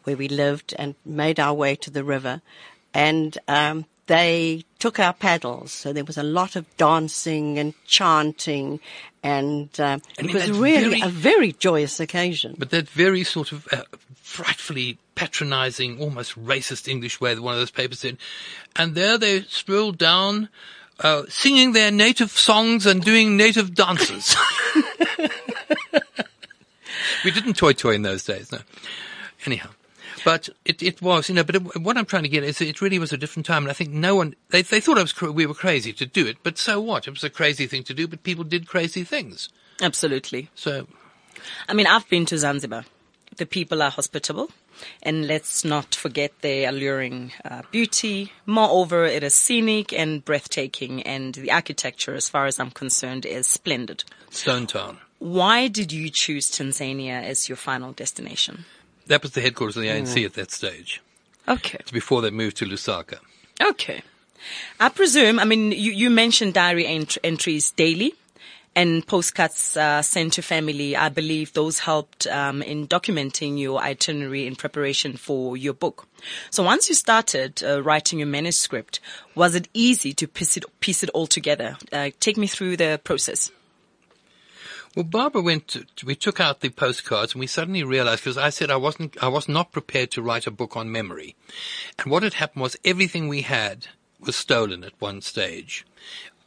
where 0.05 0.17
we 0.17 0.29
lived 0.29 0.73
and 0.79 0.95
made 1.05 1.39
our 1.39 1.53
way 1.53 1.75
to 1.75 1.91
the 1.91 2.03
river. 2.03 2.41
And 2.91 3.37
um, 3.47 3.85
they 4.07 4.63
took 4.79 4.99
our 4.99 5.13
paddles, 5.13 5.71
so 5.71 5.91
there 5.93 6.03
was 6.03 6.17
a 6.17 6.23
lot 6.23 6.55
of 6.55 6.65
dancing 6.77 7.57
and 7.57 7.73
chanting, 7.87 8.79
and 9.23 9.69
um, 9.79 10.01
I 10.17 10.21
it 10.21 10.25
mean, 10.25 10.35
was 10.35 10.51
really 10.51 10.99
very- 10.99 11.01
a 11.01 11.09
very 11.09 11.51
joyous 11.53 11.99
occasion. 11.99 12.55
But 12.57 12.69
that 12.69 12.87
very 12.89 13.23
sort 13.23 13.51
of 13.51 13.67
uh, 13.71 13.81
frightfully 14.21 14.97
patronizing, 15.15 15.99
almost 15.99 16.37
racist 16.41 16.87
English 16.87 17.19
way 17.21 17.33
that 17.33 17.41
one 17.41 17.53
of 17.53 17.59
those 17.59 17.71
papers 17.71 17.99
said. 17.99 18.17
And 18.75 18.93
there 18.95 19.17
they 19.17 19.41
strolled 19.43 19.97
down, 19.97 20.49
uh, 20.99 21.23
singing 21.29 21.71
their 21.73 21.89
native 21.89 22.31
songs 22.31 22.85
and 22.85 23.01
doing 23.03 23.37
native 23.37 23.73
dances. 23.73 24.35
we 27.23 27.31
didn't 27.31 27.53
toy 27.55 27.73
toy 27.73 27.93
in 27.95 28.01
those 28.01 28.23
days, 28.23 28.51
no. 28.51 28.59
Anyhow. 29.45 29.69
But 30.25 30.49
it, 30.65 30.83
it 30.83 31.01
was, 31.01 31.29
you 31.29 31.35
know, 31.35 31.43
but 31.45 31.55
it, 31.55 31.81
what 31.81 31.97
I'm 31.97 32.05
trying 32.05 32.23
to 32.23 32.29
get 32.29 32.43
is 32.43 32.59
it 32.59 32.81
really 32.81 32.99
was 32.99 33.13
a 33.13 33.17
different 33.17 33.45
time. 33.45 33.63
And 33.63 33.69
I 33.69 33.73
think 33.73 33.91
no 33.91 34.15
one, 34.15 34.35
they, 34.49 34.63
they 34.63 34.81
thought 34.81 34.97
I 34.97 35.03
was, 35.03 35.21
we 35.21 35.45
were 35.45 35.53
crazy 35.53 35.93
to 35.93 36.05
do 36.05 36.25
it, 36.25 36.37
but 36.43 36.57
so 36.57 36.81
what? 36.81 37.07
It 37.07 37.11
was 37.11 37.23
a 37.23 37.29
crazy 37.29 37.67
thing 37.67 37.83
to 37.83 37.93
do, 37.93 38.07
but 38.07 38.23
people 38.23 38.43
did 38.43 38.67
crazy 38.67 39.03
things. 39.03 39.49
Absolutely. 39.81 40.49
So 40.55 40.87
I 41.67 41.73
mean, 41.73 41.87
I've 41.87 42.07
been 42.09 42.25
to 42.27 42.37
Zanzibar. 42.37 42.85
The 43.37 43.45
people 43.45 43.81
are 43.81 43.91
hospitable. 43.91 44.49
And 45.01 45.25
let's 45.27 45.63
not 45.63 45.95
forget 45.95 46.33
their 46.41 46.69
alluring 46.69 47.31
uh, 47.45 47.61
beauty. 47.71 48.33
Moreover, 48.45 49.05
it 49.05 49.23
is 49.23 49.33
scenic 49.33 49.93
and 49.93 50.23
breathtaking, 50.23 51.01
and 51.03 51.33
the 51.33 51.49
architecture, 51.51 52.13
as 52.13 52.27
far 52.27 52.45
as 52.45 52.59
I'm 52.59 52.71
concerned, 52.71 53.25
is 53.25 53.47
splendid. 53.47 54.03
Stone 54.31 54.67
Town. 54.67 54.97
Why 55.19 55.69
did 55.69 55.93
you 55.93 56.09
choose 56.13 56.51
Tanzania 56.51 57.23
as 57.23 57.47
your 57.47 57.55
final 57.55 57.93
destination? 57.93 58.65
That 59.07 59.21
was 59.21 59.31
the 59.31 59.41
headquarters 59.41 59.77
of 59.77 59.83
the 59.83 59.89
ANC 59.89 60.25
at 60.25 60.33
that 60.33 60.51
stage. 60.51 61.01
Okay. 61.47 61.77
It's 61.79 61.91
before 61.91 62.21
they 62.21 62.31
moved 62.31 62.57
to 62.57 62.65
Lusaka. 62.65 63.19
Okay. 63.61 64.01
I 64.79 64.89
presume, 64.89 65.39
I 65.39 65.45
mean, 65.45 65.71
you, 65.71 65.91
you 65.91 66.09
mentioned 66.09 66.53
diary 66.53 66.85
ent- 66.85 67.17
entries 67.23 67.71
daily 67.71 68.13
and 68.75 69.05
postcards 69.07 69.77
uh, 69.77 70.01
sent 70.01 70.33
to 70.33 70.41
family. 70.41 70.95
I 70.95 71.09
believe 71.09 71.53
those 71.53 71.79
helped 71.79 72.27
um, 72.27 72.61
in 72.61 72.87
documenting 72.87 73.57
your 73.57 73.79
itinerary 73.79 74.45
in 74.45 74.55
preparation 74.55 75.17
for 75.17 75.55
your 75.55 75.73
book. 75.73 76.07
So 76.49 76.63
once 76.63 76.89
you 76.89 76.95
started 76.95 77.63
uh, 77.63 77.81
writing 77.81 78.19
your 78.19 78.27
manuscript, 78.27 78.99
was 79.33 79.55
it 79.55 79.69
easy 79.73 80.13
to 80.13 80.27
piece 80.27 80.57
it, 80.57 80.65
piece 80.79 81.03
it 81.03 81.09
all 81.11 81.27
together? 81.27 81.77
Uh, 81.91 82.09
take 82.19 82.37
me 82.37 82.47
through 82.47 82.77
the 82.77 82.99
process. 83.03 83.49
Well, 84.95 85.03
Barbara 85.03 85.41
went. 85.41 85.67
To, 85.69 85.85
we 86.05 86.15
took 86.15 86.39
out 86.39 86.61
the 86.61 86.69
postcards, 86.69 87.33
and 87.33 87.41
we 87.41 87.47
suddenly 87.47 87.83
realized 87.83 88.23
because 88.23 88.37
I 88.37 88.49
said 88.49 88.71
I 88.71 88.77
wasn't. 88.77 89.21
I 89.21 89.27
was 89.27 89.49
not 89.49 89.73
prepared 89.73 90.09
to 90.11 90.21
write 90.21 90.47
a 90.47 90.51
book 90.51 90.77
on 90.77 90.91
memory, 90.91 91.35
and 91.99 92.09
what 92.09 92.23
had 92.23 92.35
happened 92.35 92.61
was 92.61 92.77
everything 92.85 93.27
we 93.27 93.41
had 93.41 93.87
was 94.21 94.37
stolen 94.37 94.85
at 94.85 94.93
one 94.99 95.21
stage, 95.21 95.85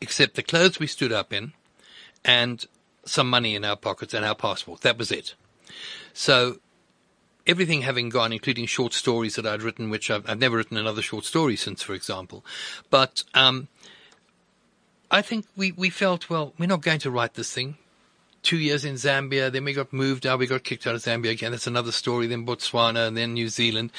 except 0.00 0.34
the 0.34 0.42
clothes 0.42 0.78
we 0.78 0.86
stood 0.86 1.12
up 1.12 1.32
in, 1.32 1.52
and 2.24 2.66
some 3.04 3.28
money 3.28 3.54
in 3.54 3.64
our 3.64 3.76
pockets 3.76 4.14
and 4.14 4.24
our 4.24 4.34
passport. 4.34 4.80
That 4.80 4.98
was 4.98 5.12
it. 5.12 5.34
So 6.14 6.56
everything 7.46 7.82
having 7.82 8.08
gone, 8.08 8.32
including 8.32 8.66
short 8.66 8.92
stories 8.92 9.36
that 9.36 9.46
I'd 9.46 9.62
written, 9.62 9.90
which 9.90 10.10
I've, 10.10 10.28
I've 10.28 10.38
never 10.38 10.56
written 10.56 10.76
another 10.76 11.02
short 11.02 11.24
story 11.24 11.56
since, 11.56 11.82
for 11.82 11.94
example. 11.94 12.44
But 12.90 13.24
um, 13.34 13.68
I 15.10 15.22
think 15.22 15.46
we, 15.56 15.72
we 15.72 15.90
felt, 15.90 16.28
well, 16.28 16.52
we're 16.58 16.66
not 16.66 16.82
going 16.82 17.00
to 17.00 17.10
write 17.10 17.34
this 17.34 17.52
thing. 17.52 17.76
Two 18.42 18.58
years 18.58 18.84
in 18.84 18.94
Zambia, 18.94 19.50
then 19.50 19.64
we 19.64 19.72
got 19.72 19.92
moved 19.92 20.26
out, 20.26 20.38
we 20.38 20.46
got 20.46 20.64
kicked 20.64 20.86
out 20.86 20.94
of 20.94 21.02
Zambia 21.02 21.30
again. 21.30 21.50
That's 21.50 21.66
another 21.66 21.92
story. 21.92 22.26
Then 22.26 22.46
Botswana, 22.46 23.08
and 23.08 23.16
then 23.16 23.34
New 23.34 23.48
Zealand, 23.48 23.92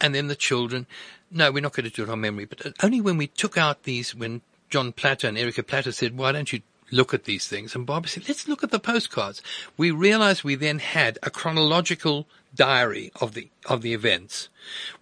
and 0.00 0.14
then 0.14 0.28
the 0.28 0.36
children. 0.36 0.86
No, 1.30 1.50
we're 1.50 1.62
not 1.62 1.72
going 1.72 1.88
to 1.88 1.94
do 1.94 2.02
it 2.02 2.10
on 2.10 2.20
memory. 2.20 2.44
But 2.44 2.74
only 2.82 3.00
when 3.00 3.16
we 3.16 3.26
took 3.26 3.56
out 3.56 3.84
these, 3.84 4.14
when 4.14 4.42
John 4.70 4.92
Platter 4.92 5.28
and 5.28 5.38
Erica 5.38 5.62
Platter 5.62 5.92
said, 5.92 6.16
why 6.16 6.32
don't 6.32 6.52
you 6.52 6.62
look 6.90 7.12
at 7.12 7.24
these 7.24 7.46
things? 7.48 7.74
And 7.74 7.86
Barbara 7.86 8.08
said, 8.08 8.28
let's 8.28 8.48
look 8.48 8.62
at 8.62 8.70
the 8.70 8.78
postcards. 8.78 9.42
We 9.76 9.90
realized 9.90 10.44
we 10.44 10.54
then 10.54 10.78
had 10.78 11.18
a 11.22 11.30
chronological 11.30 12.26
diary 12.54 13.12
of 13.20 13.34
the, 13.34 13.50
of 13.66 13.82
the 13.82 13.94
events. 13.94 14.48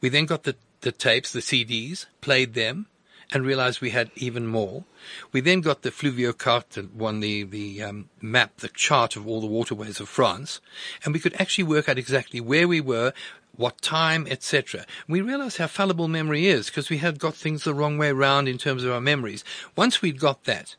We 0.00 0.08
then 0.08 0.26
got 0.26 0.44
the, 0.44 0.56
the 0.80 0.92
tapes, 0.92 1.32
the 1.32 1.40
CDs, 1.40 2.06
played 2.20 2.54
them, 2.54 2.86
and 3.32 3.46
realized 3.46 3.80
we 3.80 3.90
had 3.90 4.10
even 4.16 4.46
more. 4.46 4.84
We 5.32 5.40
then 5.40 5.60
got 5.60 5.82
the 5.82 5.90
Fluviacarte 5.90 6.92
one, 6.92 7.20
the, 7.20 7.44
the 7.44 7.82
um, 7.82 8.08
map, 8.20 8.58
the 8.58 8.68
chart 8.68 9.16
of 9.16 9.26
all 9.26 9.40
the 9.40 9.46
waterways 9.46 10.00
of 10.00 10.08
France, 10.08 10.60
and 11.04 11.14
we 11.14 11.20
could 11.20 11.40
actually 11.40 11.64
work 11.64 11.88
out 11.88 11.98
exactly 11.98 12.40
where 12.40 12.66
we 12.66 12.80
were, 12.80 13.12
what 13.56 13.80
time, 13.82 14.26
etc. 14.28 14.84
We 15.06 15.20
realized 15.20 15.58
how 15.58 15.66
fallible 15.66 16.08
memory 16.08 16.46
is 16.46 16.66
because 16.66 16.90
we 16.90 16.98
had 16.98 17.18
got 17.18 17.34
things 17.34 17.64
the 17.64 17.74
wrong 17.74 17.98
way 17.98 18.12
round 18.12 18.48
in 18.48 18.58
terms 18.58 18.84
of 18.84 18.92
our 18.92 19.00
memories. 19.00 19.44
Once 19.76 20.02
we'd 20.02 20.18
got 20.18 20.44
that, 20.44 20.76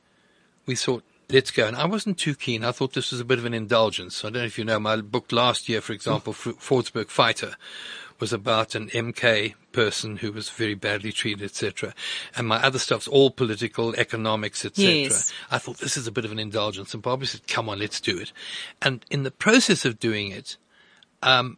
we 0.65 0.75
thought, 0.75 1.03
let's 1.29 1.51
go. 1.51 1.67
And 1.67 1.75
I 1.75 1.85
wasn't 1.85 2.17
too 2.17 2.35
keen. 2.35 2.63
I 2.63 2.71
thought 2.71 2.93
this 2.93 3.11
was 3.11 3.19
a 3.19 3.25
bit 3.25 3.39
of 3.39 3.45
an 3.45 3.53
indulgence. 3.53 4.23
I 4.23 4.29
don't 4.29 4.41
know 4.41 4.45
if 4.45 4.57
you 4.57 4.65
know 4.65 4.79
my 4.79 4.97
book 4.97 5.31
last 5.31 5.69
year, 5.69 5.81
for 5.81 5.93
example, 5.93 6.33
Fordsburg 6.33 7.09
Fighter, 7.09 7.55
was 8.21 8.31
about 8.31 8.75
an 8.75 8.87
MK 8.89 9.55
person 9.71 10.17
who 10.17 10.31
was 10.31 10.49
very 10.49 10.75
badly 10.75 11.11
treated, 11.11 11.43
etc. 11.43 11.93
And 12.37 12.47
my 12.47 12.63
other 12.63 12.79
stuff's 12.79 13.07
all 13.07 13.31
political, 13.31 13.95
economics, 13.95 14.63
etc. 14.63 14.93
Yes. 14.93 15.33
I 15.49 15.57
thought 15.57 15.79
this 15.79 15.97
is 15.97 16.07
a 16.07 16.11
bit 16.11 16.23
of 16.23 16.31
an 16.31 16.39
indulgence, 16.39 16.93
and 16.93 17.03
Barbara 17.03 17.27
said, 17.27 17.47
"Come 17.47 17.67
on, 17.67 17.79
let's 17.79 17.99
do 17.99 18.17
it." 18.17 18.31
And 18.81 19.03
in 19.09 19.23
the 19.23 19.31
process 19.31 19.83
of 19.83 19.99
doing 19.99 20.31
it, 20.31 20.55
um, 21.23 21.57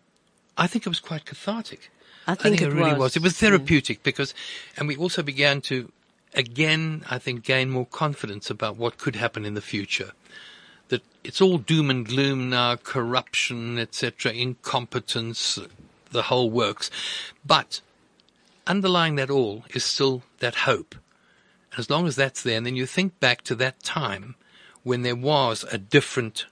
I 0.57 0.67
think 0.67 0.85
it 0.85 0.89
was 0.89 0.99
quite 0.99 1.25
cathartic. 1.25 1.91
I 2.25 2.35
think 2.35 2.61
it, 2.61 2.69
it 2.69 2.73
really 2.73 2.91
was, 2.91 2.99
was. 2.99 3.15
It 3.17 3.23
was 3.23 3.33
therapeutic 3.33 4.01
because, 4.01 4.33
and 4.77 4.87
we 4.87 4.95
also 4.95 5.21
began 5.21 5.59
to, 5.61 5.91
again, 6.33 7.03
I 7.09 7.19
think, 7.19 7.43
gain 7.43 7.69
more 7.69 7.85
confidence 7.85 8.49
about 8.49 8.77
what 8.77 8.97
could 8.97 9.17
happen 9.17 9.43
in 9.45 9.55
the 9.55 9.61
future. 9.61 10.13
That 10.87 11.03
it's 11.23 11.41
all 11.41 11.57
doom 11.57 11.89
and 11.89 12.05
gloom 12.05 12.49
now, 12.49 12.77
corruption, 12.77 13.77
etc., 13.77 14.31
incompetence, 14.31 15.59
the 16.13 16.23
whole 16.23 16.49
works. 16.49 16.89
But 17.45 17.81
underlying 18.65 19.15
that 19.15 19.29
all 19.29 19.65
is 19.71 19.83
still 19.83 20.23
that 20.39 20.55
hope. 20.55 20.95
And 21.71 21.79
as 21.79 21.89
long 21.89 22.07
as 22.07 22.15
that's 22.15 22.43
there, 22.43 22.57
and 22.57 22.65
then 22.65 22.75
you 22.75 22.85
think 22.85 23.19
back 23.19 23.41
to 23.43 23.55
that 23.55 23.83
time 23.83 24.35
when 24.83 25.01
there 25.01 25.15
was 25.15 25.65
a 25.71 25.77
different 25.77 26.45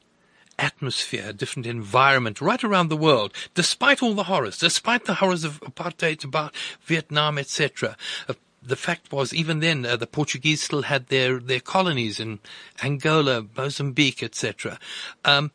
atmosphere, 0.58 1.26
a 1.28 1.34
different 1.34 1.66
environment 1.66 2.40
right 2.40 2.64
around 2.64 2.90
the 2.90 2.98
world, 2.98 3.34
despite 3.54 4.02
all 4.02 4.14
the 4.14 4.26
horrors, 4.26 4.58
despite 4.58 5.06
the 5.06 5.16
horrors 5.16 5.44
of 5.44 5.60
apartheid, 5.62 6.24
about 6.24 6.56
Vietnam, 6.86 7.38
etc. 7.38 7.98
Uh, 8.28 8.34
the 8.62 8.76
fact 8.76 9.12
was, 9.12 9.34
even 9.34 9.60
then, 9.60 9.86
uh, 9.86 9.96
the 9.98 10.08
Portuguese 10.08 10.62
still 10.62 10.84
had 10.84 11.08
their, 11.08 11.40
their 11.40 11.60
colonies 11.60 12.20
in 12.20 12.40
Angola, 12.84 13.46
Mozambique, 13.58 14.22
etc. 14.22 14.78
Um, 15.26 15.52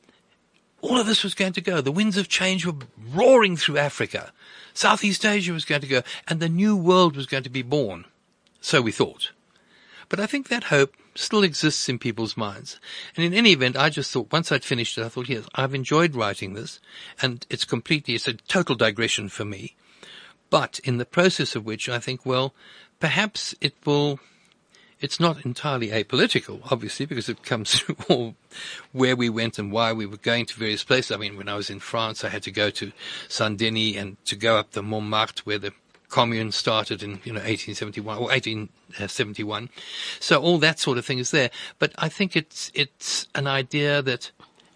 all 0.81 0.99
of 0.99 1.07
this 1.07 1.25
was 1.25 1.35
going 1.35 1.53
to 1.55 1.61
go. 1.61 1.81
The 1.81 1.93
winds 1.93 2.17
of 2.17 2.29
change 2.29 2.67
were 2.67 2.75
roaring 3.12 3.57
through 3.57 3.79
Africa. 3.79 4.33
Southeast 4.75 5.25
Asia 5.25 5.53
was 5.53 5.65
going 5.65 5.81
to 5.81 5.87
go, 5.87 6.03
and 6.29 6.41
the 6.41 6.49
new 6.49 6.77
world 6.77 7.17
was 7.17 7.27
going 7.27 7.43
to 7.45 7.51
be 7.51 7.62
born. 7.62 8.05
So 8.61 8.83
we 8.83 8.93
thought. 8.93 9.33
But 10.09 10.21
I 10.21 10.27
think 10.27 10.49
that 10.49 10.65
hope 10.65 10.95
still 11.15 11.43
exists 11.43 11.89
in 11.89 11.99
people's 11.99 12.37
minds. 12.37 12.79
And 13.17 13.25
in 13.25 13.35
any 13.35 13.53
event, 13.53 13.77
I 13.77 13.91
just 13.91 14.12
thought 14.12 14.33
once 14.33 14.53
I'd 14.53 14.65
finished 14.65 14.99
it, 14.99 15.05
I 15.05 15.09
thought, 15.09 15.29
yes, 15.29 15.47
I've 15.55 15.75
enjoyed 15.75 16.15
writing 16.15 16.55
this 16.55 16.81
and 17.21 17.47
it's 17.51 17.65
completely, 17.65 18.15
it's 18.15 18.29
a 18.29 18.35
total 18.35 18.75
digression 18.75 19.29
for 19.29 19.45
me. 19.45 19.75
But 20.51 20.79
in 20.85 20.99
the 20.99 21.05
process 21.05 21.57
of 21.57 21.65
which 21.65 21.89
I 21.89 21.99
think, 21.99 22.25
well, 22.25 22.55
perhaps 23.01 23.55
it 23.61 23.75
will, 23.85 24.21
it's 25.01 25.21
not 25.21 25.45
entirely 25.45 25.89
apolitical, 25.89 26.61
obviously, 26.71 27.07
because 27.07 27.29
it 27.29 27.43
comes 27.43 27.75
through 27.81 27.97
all 28.09 28.35
where 28.93 29.17
we 29.17 29.29
went 29.29 29.59
and 29.59 29.71
why 29.71 29.93
we 29.93 30.07
were 30.07 30.17
going 30.17 30.47
to 30.47 30.59
various 30.59 30.85
places. 30.85 31.13
I 31.13 31.17
mean, 31.17 31.37
when 31.37 31.49
I 31.49 31.57
was 31.57 31.71
in 31.71 31.81
France, 31.81 32.25
I 32.25 32.29
had 32.29 32.43
to 32.45 32.51
go 32.51 32.71
to 32.71 32.93
Saint 33.29 33.59
Denis 33.59 33.97
and 33.97 34.17
to 34.27 34.37
go 34.37 34.57
up 34.57 34.73
the 34.73 34.83
Montmartre 34.83 35.43
where 35.45 35.59
the 35.59 35.73
commune 36.09 36.53
started 36.53 37.03
in, 37.03 37.21
you 37.25 37.33
know, 37.33 37.41
1871 37.41 38.17
or 38.17 38.29
1871. 38.29 39.69
So 40.21 40.41
all 40.41 40.59
that 40.59 40.79
sort 40.79 40.99
of 40.99 41.05
thing 41.05 41.19
is 41.19 41.31
there. 41.31 41.51
But 41.79 41.93
I 41.99 42.09
think 42.09 42.37
it's, 42.37 42.71
it's 42.75 43.27
an 43.35 43.47
idea 43.47 44.03
that 44.03 44.31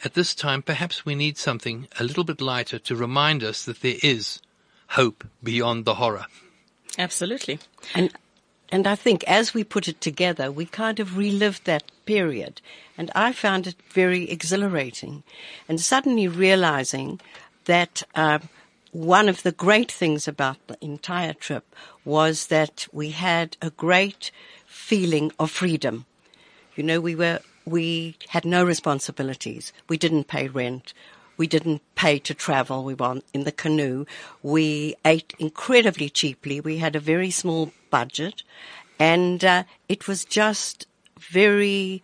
at 0.05 0.15
this 0.15 0.35
time, 0.35 0.63
perhaps 0.63 1.05
we 1.05 1.15
need 1.15 1.39
something 1.39 1.87
a 1.99 2.05
little 2.05 2.25
bit 2.25 2.41
lighter 2.41 2.79
to 2.79 2.97
remind 2.97 3.43
us 3.43 3.65
that 3.65 3.81
there 3.81 3.97
is 4.03 4.41
hope 4.89 5.25
beyond 5.43 5.85
the 5.85 5.95
horror. 5.95 6.27
Absolutely. 6.99 7.59
And 7.95 8.13
and 8.71 8.87
I 8.87 8.95
think 8.95 9.25
as 9.25 9.53
we 9.53 9.65
put 9.65 9.89
it 9.89 10.01
together, 10.01 10.51
we 10.51 10.65
kind 10.65 11.01
of 11.01 11.17
relived 11.17 11.65
that 11.65 11.91
period. 12.07 12.61
And 12.97 13.11
I 13.15 13.33
found 13.33 13.67
it 13.67 13.77
very 13.91 14.31
exhilarating. 14.31 15.23
And 15.69 15.81
suddenly 15.81 16.29
realizing 16.29 17.21
that 17.65 18.03
uh, 18.15 18.39
one 18.93 19.29
of 19.29 19.43
the 19.43 19.53
great 19.53 19.91
things 19.91 20.29
about 20.29 20.57
the 20.67 20.77
entire 20.81 21.33
trip 21.33 21.65
was 22.05 22.47
that 22.47 22.87
we 22.93 23.11
had 23.11 23.57
a 23.61 23.71
great 23.71 24.31
feeling 24.67 25.33
of 25.39 25.51
freedom. 25.51 26.07
You 26.77 26.85
know, 26.85 27.01
we 27.01 27.15
were, 27.15 27.41
we 27.65 28.17
had 28.29 28.45
no 28.45 28.65
responsibilities. 28.65 29.73
We 29.89 29.97
didn't 29.97 30.29
pay 30.29 30.49
rent. 30.49 30.93
We 31.41 31.47
didn't 31.47 31.81
pay 31.95 32.19
to 32.19 32.35
travel. 32.35 32.85
We 32.85 32.93
were 32.93 33.23
in 33.33 33.45
the 33.45 33.51
canoe. 33.51 34.05
We 34.43 34.95
ate 35.07 35.33
incredibly 35.39 36.11
cheaply. 36.11 36.61
We 36.61 36.77
had 36.77 36.95
a 36.95 37.01
very 37.01 37.31
small 37.31 37.73
budget 37.89 38.43
and 38.99 39.43
uh, 39.43 39.65
it 39.89 40.07
was 40.07 40.27
just 40.27 40.87
very, 41.19 42.03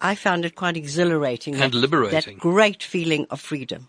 I 0.00 0.14
found 0.14 0.46
it 0.46 0.54
quite 0.54 0.74
exhilarating. 0.74 1.52
And 1.56 1.70
that, 1.70 1.76
liberating. 1.76 2.36
That 2.36 2.40
great 2.40 2.82
feeling 2.82 3.26
of 3.28 3.42
freedom 3.42 3.88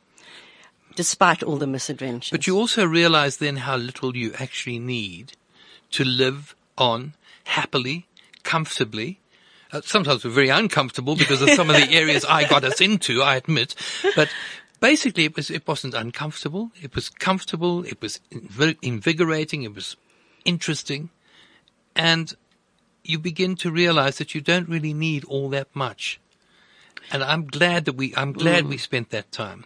despite 0.97 1.41
all 1.41 1.55
the 1.55 1.65
misadventures. 1.65 2.31
But 2.31 2.45
you 2.45 2.57
also 2.57 2.85
realize 2.85 3.37
then 3.37 3.55
how 3.55 3.77
little 3.77 4.17
you 4.17 4.33
actually 4.37 4.79
need 4.79 5.31
to 5.91 6.03
live 6.03 6.57
on 6.77 7.13
happily, 7.45 8.05
comfortably. 8.43 9.20
Uh, 9.71 9.81
sometimes 9.83 10.25
we're 10.25 10.31
very 10.31 10.49
uncomfortable 10.49 11.15
because 11.15 11.41
of 11.41 11.49
some 11.51 11.69
of 11.69 11.75
the 11.75 11.91
areas 11.91 12.25
I 12.25 12.47
got 12.47 12.63
us 12.63 12.81
into, 12.81 13.21
I 13.21 13.35
admit. 13.35 13.75
But 14.15 14.29
basically 14.79 15.25
it 15.25 15.35
was, 15.35 15.49
it 15.49 15.67
wasn't 15.67 15.93
uncomfortable. 15.93 16.71
It 16.81 16.93
was 16.95 17.09
comfortable. 17.09 17.83
It 17.85 18.01
was 18.01 18.19
inv- 18.31 18.77
invigorating. 18.81 19.63
It 19.63 19.73
was 19.73 19.95
interesting. 20.43 21.09
And 21.95 22.33
you 23.03 23.17
begin 23.19 23.55
to 23.57 23.71
realize 23.71 24.17
that 24.17 24.35
you 24.35 24.41
don't 24.41 24.67
really 24.67 24.93
need 24.93 25.23
all 25.25 25.49
that 25.49 25.73
much. 25.73 26.19
And 27.11 27.23
I'm 27.23 27.45
glad 27.45 27.85
that 27.85 27.93
we, 27.93 28.13
I'm 28.15 28.33
glad 28.33 28.67
we 28.67 28.77
spent 28.77 29.09
that 29.09 29.31
time. 29.31 29.65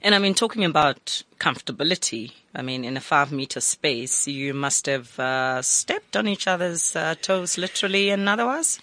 And 0.00 0.14
I 0.14 0.18
mean, 0.18 0.34
talking 0.34 0.64
about 0.64 1.22
comfortability, 1.38 2.32
I 2.54 2.62
mean, 2.62 2.84
in 2.84 2.96
a 2.96 3.00
five 3.00 3.32
meter 3.32 3.60
space, 3.60 4.26
you 4.28 4.54
must 4.54 4.86
have 4.86 5.18
uh, 5.18 5.62
stepped 5.62 6.16
on 6.16 6.28
each 6.28 6.46
other's 6.46 6.94
uh, 6.96 7.14
toes, 7.20 7.58
literally 7.58 8.10
and 8.10 8.28
otherwise. 8.28 8.80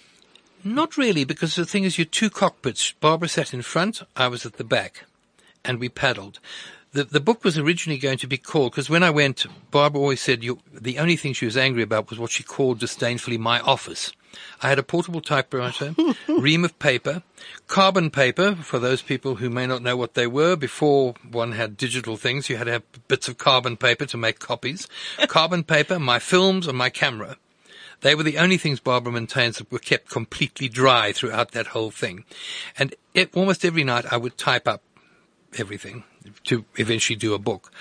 Not 0.64 0.96
really, 0.96 1.24
because 1.24 1.56
the 1.56 1.66
thing 1.66 1.84
is, 1.84 1.98
you're 1.98 2.04
two 2.04 2.30
cockpits. 2.30 2.92
Barbara 2.92 3.28
sat 3.28 3.52
in 3.52 3.62
front, 3.62 4.02
I 4.16 4.28
was 4.28 4.46
at 4.46 4.54
the 4.54 4.64
back, 4.64 5.04
and 5.64 5.80
we 5.80 5.88
paddled. 5.88 6.38
The, 6.92 7.04
the 7.04 7.20
book 7.20 7.42
was 7.42 7.58
originally 7.58 7.98
going 7.98 8.18
to 8.18 8.26
be 8.26 8.38
called, 8.38 8.72
because 8.72 8.90
when 8.90 9.02
I 9.02 9.10
went, 9.10 9.46
Barbara 9.70 10.00
always 10.00 10.20
said 10.20 10.44
you, 10.44 10.60
the 10.72 10.98
only 10.98 11.16
thing 11.16 11.32
she 11.32 11.46
was 11.46 11.56
angry 11.56 11.82
about 11.82 12.10
was 12.10 12.18
what 12.18 12.30
she 12.30 12.42
called 12.42 12.78
disdainfully 12.78 13.38
my 13.38 13.60
office. 13.60 14.12
I 14.62 14.68
had 14.68 14.78
a 14.78 14.82
portable 14.82 15.20
typewriter, 15.20 15.94
ream 16.28 16.64
of 16.64 16.78
paper, 16.78 17.22
carbon 17.66 18.10
paper, 18.10 18.54
for 18.54 18.78
those 18.78 19.02
people 19.02 19.36
who 19.36 19.50
may 19.50 19.66
not 19.66 19.82
know 19.82 19.96
what 19.96 20.14
they 20.14 20.26
were, 20.26 20.54
before 20.54 21.14
one 21.30 21.52
had 21.52 21.76
digital 21.76 22.16
things, 22.16 22.48
you 22.48 22.56
had 22.56 22.64
to 22.64 22.72
have 22.72 23.08
bits 23.08 23.26
of 23.26 23.38
carbon 23.38 23.76
paper 23.76 24.06
to 24.06 24.16
make 24.16 24.38
copies, 24.38 24.86
carbon 25.26 25.64
paper, 25.64 25.98
my 25.98 26.18
films, 26.18 26.66
and 26.68 26.78
my 26.78 26.90
camera. 26.90 27.36
They 28.02 28.14
were 28.14 28.22
the 28.22 28.38
only 28.38 28.58
things 28.58 28.80
Barbara 28.80 29.12
maintains 29.12 29.58
that 29.58 29.72
were 29.72 29.78
kept 29.78 30.10
completely 30.10 30.68
dry 30.68 31.12
throughout 31.12 31.52
that 31.52 31.68
whole 31.68 31.90
thing. 31.90 32.24
And 32.78 32.94
it, 33.14 33.34
almost 33.34 33.64
every 33.64 33.84
night 33.84 34.12
I 34.12 34.16
would 34.16 34.36
type 34.36 34.68
up 34.68 34.82
everything 35.58 36.04
to 36.44 36.64
eventually 36.76 37.16
do 37.16 37.34
a 37.34 37.38
book. 37.38 37.72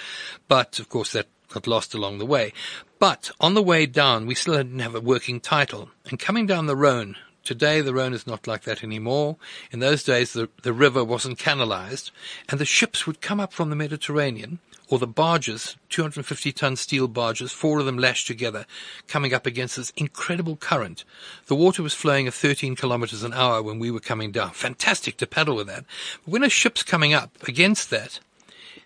But 0.47 0.79
of 0.79 0.89
course 0.89 1.11
that 1.11 1.27
got 1.51 1.67
lost 1.67 1.93
along 1.93 2.17
the 2.17 2.25
way. 2.25 2.53
But 2.99 3.31
on 3.39 3.53
the 3.53 3.63
way 3.63 3.85
down, 3.85 4.25
we 4.25 4.35
still 4.35 4.55
didn't 4.55 4.79
have 4.79 4.95
a 4.95 5.01
working 5.01 5.39
title. 5.39 5.89
And 6.09 6.19
coming 6.19 6.45
down 6.45 6.65
the 6.65 6.75
Rhone, 6.75 7.17
today 7.43 7.81
the 7.81 7.93
Rhone 7.93 8.13
is 8.13 8.27
not 8.27 8.47
like 8.47 8.63
that 8.63 8.83
anymore. 8.83 9.37
In 9.71 9.79
those 9.79 10.03
days, 10.03 10.33
the, 10.33 10.49
the 10.63 10.73
river 10.73 11.03
wasn't 11.03 11.39
canalized, 11.39 12.11
and 12.47 12.59
the 12.59 12.65
ships 12.65 13.05
would 13.05 13.21
come 13.21 13.39
up 13.39 13.53
from 13.53 13.69
the 13.69 13.75
Mediterranean, 13.75 14.59
or 14.91 14.99
the 14.99 15.07
barges, 15.07 15.77
250 15.89 16.51
ton 16.51 16.75
steel 16.75 17.07
barges, 17.07 17.53
four 17.53 17.79
of 17.79 17.85
them 17.85 17.97
lashed 17.97 18.27
together, 18.27 18.65
coming 19.07 19.33
up 19.33 19.45
against 19.45 19.77
this 19.77 19.93
incredible 19.95 20.57
current. 20.57 21.05
The 21.47 21.55
water 21.55 21.81
was 21.81 21.93
flowing 21.93 22.27
at 22.27 22.33
13 22.33 22.75
kilometers 22.75 23.23
an 23.23 23.33
hour 23.33 23.63
when 23.63 23.79
we 23.79 23.89
were 23.89 24.01
coming 24.01 24.31
down. 24.31 24.51
Fantastic 24.51 25.15
to 25.17 25.25
paddle 25.25 25.55
with 25.55 25.67
that. 25.67 25.85
But 26.25 26.31
when 26.33 26.43
a 26.43 26.49
ship's 26.49 26.83
coming 26.83 27.13
up 27.13 27.31
against 27.47 27.89
that, 27.89 28.19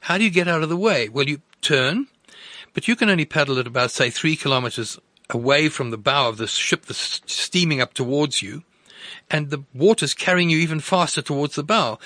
how 0.01 0.19
do 0.19 0.23
you 0.23 0.29
get 0.29 0.47
out 0.47 0.61
of 0.61 0.69
the 0.69 0.77
way? 0.77 1.09
Well, 1.09 1.27
you 1.27 1.41
turn, 1.61 2.05
but 2.75 2.87
you 2.87 2.95
can 2.95 3.09
only 3.09 3.25
paddle 3.25 3.57
at 3.57 3.65
about, 3.65 3.89
say, 3.89 4.11
three 4.11 4.35
kilometers 4.35 4.99
away 5.31 5.69
from 5.69 5.89
the 5.89 5.97
bow 5.97 6.29
of 6.29 6.37
the 6.37 6.45
ship 6.45 6.85
that's 6.85 7.21
steaming 7.25 7.81
up 7.81 7.95
towards 7.95 8.43
you. 8.43 8.61
And 9.31 9.49
the 9.49 9.63
water's 9.73 10.13
carrying 10.13 10.51
you 10.51 10.59
even 10.59 10.79
faster 10.79 11.23
towards 11.23 11.55
the 11.55 11.63
bow. 11.63 11.97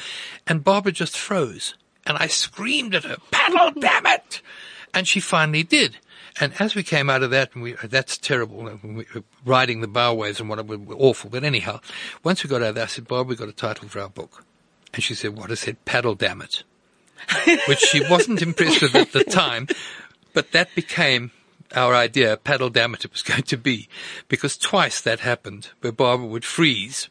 And 0.48 0.64
Barbara 0.64 0.94
just 0.94 1.18
froze. 1.18 1.74
And 2.10 2.18
I 2.18 2.28
screamed 2.28 2.96
at 2.96 3.04
her, 3.04 3.18
paddle, 3.30 3.80
damn 3.80 4.08
it! 4.08 4.42
And 4.96 5.08
she 5.08 5.20
finally 5.20 5.62
did. 5.62 5.98
And 6.42 6.54
as 6.60 6.74
we 6.74 6.82
came 6.82 7.08
out 7.08 7.22
of 7.22 7.30
that, 7.30 7.54
and 7.54 7.62
we, 7.62 7.74
that's 7.84 8.18
terrible, 8.18 8.68
we 8.84 9.06
riding 9.46 9.82
the 9.82 9.88
bow 9.88 10.16
waves 10.16 10.40
and 10.40 10.50
what 10.50 10.66
were 10.66 10.80
awful. 10.96 11.30
But 11.30 11.44
anyhow, 11.44 11.82
once 12.24 12.44
we 12.44 12.50
got 12.50 12.64
out 12.64 12.70
of 12.70 12.76
there, 12.76 12.86
I 12.86 12.88
said, 12.88 13.08
Bob, 13.08 13.28
we 13.28 13.36
got 13.36 13.48
a 13.48 13.54
title 13.54 13.88
for 13.88 14.00
our 14.00 14.10
book. 14.10 14.44
And 14.94 15.04
she 15.04 15.14
said, 15.14 15.38
what? 15.38 15.52
I 15.52 15.54
said, 15.54 15.86
paddle, 15.86 16.16
damn 16.16 16.42
it. 16.42 16.64
Which 17.68 17.80
she 17.80 18.02
wasn't 18.10 18.42
impressed 18.42 18.82
with 18.82 18.96
at 18.96 19.12
the 19.12 19.24
time. 19.24 19.68
But 20.34 20.52
that 20.54 20.74
became 20.74 21.32
our 21.76 21.94
idea, 21.94 22.38
paddle 22.38 22.72
damn 22.72 22.96
it, 22.96 23.06
it 23.06 23.12
was 23.12 23.22
going 23.22 23.44
to 23.44 23.58
be. 23.58 23.88
Because 24.28 24.58
twice 24.58 25.00
that 25.02 25.20
happened, 25.20 25.70
where 25.82 25.92
Barbara 25.92 26.26
would 26.26 26.46
freeze 26.46 27.10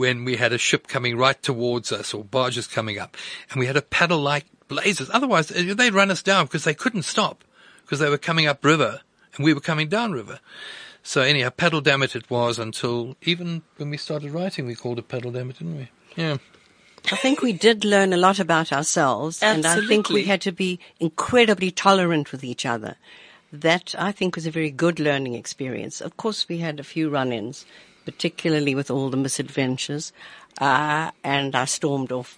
when 0.00 0.24
we 0.24 0.36
had 0.36 0.50
a 0.50 0.56
ship 0.56 0.88
coming 0.88 1.14
right 1.14 1.42
towards 1.42 1.92
us 1.92 2.14
or 2.14 2.24
barges 2.24 2.66
coming 2.66 2.98
up. 2.98 3.18
And 3.50 3.60
we 3.60 3.66
had 3.66 3.76
a 3.76 3.82
paddle 3.82 4.18
like 4.18 4.46
blazes. 4.66 5.10
Otherwise, 5.12 5.52
uh, 5.52 5.74
they'd 5.76 5.92
run 5.92 6.10
us 6.10 6.22
down 6.22 6.46
because 6.46 6.64
they 6.64 6.72
couldn't 6.72 7.02
stop 7.02 7.44
because 7.82 7.98
they 7.98 8.08
were 8.08 8.16
coming 8.16 8.46
up 8.46 8.64
river 8.64 9.02
and 9.36 9.44
we 9.44 9.52
were 9.52 9.60
coming 9.60 9.90
down 9.90 10.12
river. 10.12 10.40
So 11.02 11.20
anyhow, 11.20 11.50
paddle 11.50 11.82
dammit 11.82 12.16
it 12.16 12.30
was 12.30 12.58
until 12.58 13.14
even 13.20 13.60
when 13.76 13.90
we 13.90 13.98
started 13.98 14.30
writing, 14.30 14.64
we 14.64 14.74
called 14.74 14.98
it 14.98 15.06
paddle 15.06 15.32
dammit, 15.32 15.58
didn't 15.58 15.76
we? 15.76 15.90
Yeah. 16.16 16.38
I 17.12 17.16
think 17.16 17.42
we 17.42 17.52
did 17.52 17.84
learn 17.84 18.14
a 18.14 18.16
lot 18.16 18.38
about 18.38 18.72
ourselves, 18.72 19.42
and 19.42 19.66
I 19.66 19.86
think 19.86 20.08
we 20.08 20.24
had 20.24 20.40
to 20.42 20.52
be 20.52 20.80
incredibly 20.98 21.70
tolerant 21.70 22.32
with 22.32 22.42
each 22.42 22.64
other. 22.64 22.96
That 23.52 23.94
I 23.98 24.12
think 24.12 24.36
was 24.36 24.46
a 24.46 24.50
very 24.50 24.70
good 24.70 25.00
learning 25.00 25.34
experience. 25.34 26.00
Of 26.00 26.16
course, 26.16 26.48
we 26.48 26.58
had 26.58 26.78
a 26.78 26.84
few 26.84 27.08
run-ins, 27.08 27.64
particularly 28.10 28.74
with 28.74 28.90
all 28.90 29.08
the 29.08 29.16
misadventures, 29.16 30.12
uh, 30.60 31.12
and 31.22 31.54
I 31.54 31.64
stormed 31.64 32.10
off 32.10 32.36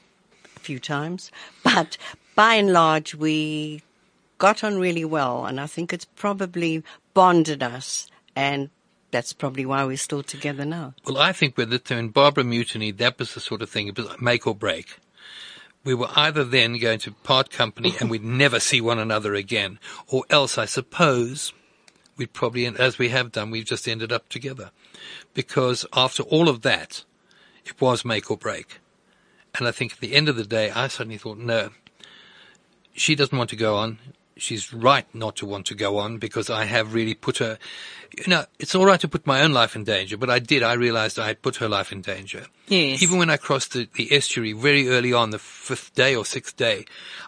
a 0.54 0.60
few 0.60 0.78
times. 0.78 1.32
But 1.62 1.96
by 2.34 2.54
and 2.56 2.72
large, 2.72 3.14
we 3.14 3.82
got 4.36 4.62
on 4.62 4.78
really 4.78 5.04
well, 5.04 5.46
and 5.46 5.58
I 5.58 5.66
think 5.66 5.92
it's 5.92 6.04
probably 6.04 6.82
bonded 7.14 7.62
us, 7.62 8.10
and 8.36 8.68
that's 9.12 9.32
probably 9.32 9.64
why 9.64 9.84
we're 9.84 9.96
still 9.96 10.22
together 10.22 10.66
now. 10.66 10.92
Well, 11.06 11.16
I 11.18 11.32
think 11.32 11.56
with 11.56 11.72
it, 11.72 11.88
when 11.88 12.08
Barbara 12.08 12.44
mutiny, 12.44 12.90
that 12.92 13.18
was 13.18 13.32
the 13.32 13.40
sort 13.40 13.62
of 13.62 13.70
thing, 13.70 13.88
it 13.88 13.96
was 13.96 14.20
make 14.20 14.46
or 14.46 14.54
break. 14.54 14.98
We 15.84 15.94
were 15.94 16.10
either 16.14 16.44
then 16.44 16.78
going 16.78 16.98
to 17.00 17.12
part 17.12 17.50
company 17.50 17.94
and 17.98 18.08
we'd 18.08 18.22
never 18.22 18.60
see 18.60 18.80
one 18.80 18.98
another 18.98 19.34
again, 19.34 19.78
or 20.06 20.24
else, 20.30 20.56
I 20.58 20.66
suppose, 20.66 21.52
we'd 22.22 22.32
probably, 22.32 22.66
as 22.66 22.98
we 22.98 23.08
have 23.08 23.32
done, 23.32 23.50
we've 23.50 23.64
just 23.64 23.88
ended 23.88 24.12
up 24.12 24.28
together. 24.28 24.70
Because 25.34 25.84
after 25.92 26.22
all 26.22 26.48
of 26.48 26.62
that, 26.62 27.04
it 27.64 27.80
was 27.80 28.04
make 28.04 28.30
or 28.30 28.36
break. 28.36 28.78
And 29.58 29.66
I 29.66 29.72
think 29.72 29.94
at 29.94 29.98
the 29.98 30.14
end 30.14 30.28
of 30.28 30.36
the 30.36 30.44
day, 30.44 30.70
I 30.70 30.86
suddenly 30.86 31.18
thought, 31.18 31.38
no, 31.38 31.70
she 32.92 33.16
doesn't 33.16 33.36
want 33.36 33.50
to 33.50 33.56
go 33.56 33.74
on. 33.76 33.98
She's 34.36 34.72
right 34.72 35.04
not 35.12 35.34
to 35.36 35.46
want 35.46 35.66
to 35.66 35.74
go 35.74 35.98
on 35.98 36.18
because 36.18 36.48
I 36.48 36.64
have 36.64 36.94
really 36.94 37.14
put 37.14 37.38
her, 37.38 37.58
you 38.16 38.24
know, 38.28 38.44
it's 38.60 38.74
all 38.76 38.86
right 38.86 39.00
to 39.00 39.08
put 39.08 39.26
my 39.26 39.42
own 39.42 39.52
life 39.52 39.74
in 39.74 39.82
danger, 39.82 40.16
but 40.16 40.30
I 40.30 40.38
did. 40.38 40.62
I 40.62 40.74
realized 40.74 41.18
I 41.18 41.26
had 41.26 41.42
put 41.42 41.56
her 41.56 41.68
life 41.68 41.90
in 41.90 42.02
danger. 42.02 42.46
Yes. 42.68 43.02
Even 43.02 43.18
when 43.18 43.30
I 43.30 43.36
crossed 43.36 43.72
the, 43.72 43.88
the 43.94 44.14
estuary 44.14 44.52
very 44.52 44.88
early 44.88 45.12
on, 45.12 45.30
the 45.30 45.40
fifth 45.40 45.94
day 45.94 46.14
or 46.14 46.24
sixth 46.24 46.56
day, 46.56 46.86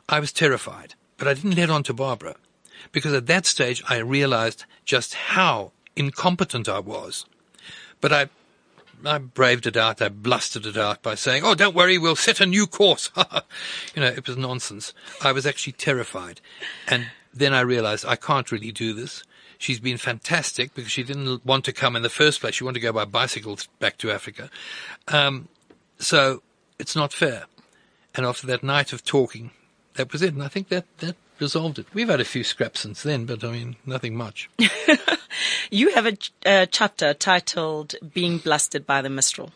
I 0.09 0.21
was 0.21 0.33
terrified, 0.33 0.95
but 1.19 1.27
I 1.27 1.35
didn't 1.35 1.57
let 1.57 1.69
on 1.69 1.83
to 1.85 1.93
Barbara 1.93 2.37
because 2.93 3.13
at 3.13 3.27
that 3.27 3.47
stage 3.47 3.83
I 3.89 3.99
realized 3.99 4.65
just 4.85 5.15
how 5.15 5.73
incompetent 5.97 6.69
I 6.69 6.81
was. 6.81 7.27
But 8.01 8.13
I 8.13 8.29
I 9.07 9.19
braved 9.19 9.67
it 9.67 9.77
out. 9.77 10.01
I 10.01 10.09
blustered 10.09 10.67
it 10.67 10.77
out 10.77 11.03
by 11.03 11.15
saying, 11.15 11.43
"Oh, 11.45 11.55
don't 11.55 11.75
worry, 11.75 11.99
we'll 11.99 12.17
set 12.17 12.41
a 12.41 12.47
new 12.47 12.67
course." 12.67 13.11
you 13.95 14.03
know, 14.03 14.09
it 14.09 14.27
was 14.27 14.37
nonsense. 14.37 14.95
I 15.23 15.33
was 15.33 15.47
actually 15.47 15.75
terrified, 15.75 16.41
and 16.89 17.09
then 17.33 17.53
I 17.53 17.61
realized 17.61 18.07
I 18.07 18.17
can't 18.17 18.51
really 18.51 18.73
do 18.73 18.93
this. 18.93 19.23
She's 19.59 19.81
been 19.81 19.99
fantastic 19.99 20.75
because 20.75 20.91
she 20.91 21.03
didn't 21.03 21.45
want 21.45 21.65
to 21.65 21.73
come 21.73 21.97
in 21.97 22.03
the 22.03 22.11
first 22.11 22.41
place. 22.41 22.55
She 22.55 22.65
wanted 22.65 22.81
to 22.81 22.87
go 22.87 22.93
by 22.93 23.05
bicycle 23.05 23.59
back 23.79 23.99
to 23.99 24.11
Africa. 24.11 24.51
Um, 25.09 25.49
so 25.99 26.43
it's 26.79 26.97
not 26.97 27.13
fair. 27.13 27.45
And 28.15 28.27
after 28.27 28.47
that 28.49 28.63
night 28.63 28.93
of 28.93 29.05
talking, 29.05 29.51
that 29.95 30.13
was 30.13 30.23
it. 30.23 30.35
And 30.35 30.43
I 30.43 30.49
think 30.49 30.69
that 30.69 30.85
that 30.99 31.17
resolved 31.41 31.79
it. 31.79 31.87
We've 31.93 32.09
had 32.09 32.21
a 32.21 32.25
few 32.25 32.45
scraps 32.45 32.81
since 32.81 33.03
then, 33.03 33.27
but 33.27 33.45
I 33.45 33.51
mean, 33.51 33.77
nothing 33.87 34.17
much. 34.17 34.49
You 35.71 35.91
have 35.95 36.07
a, 36.07 36.13
ch- 36.13 36.33
a 36.47 36.67
chapter 36.67 37.15
titled 37.15 37.95
Being 38.13 38.39
Blasted 38.39 38.87
by 38.87 39.03
the 39.03 39.11
Mistral. 39.11 39.53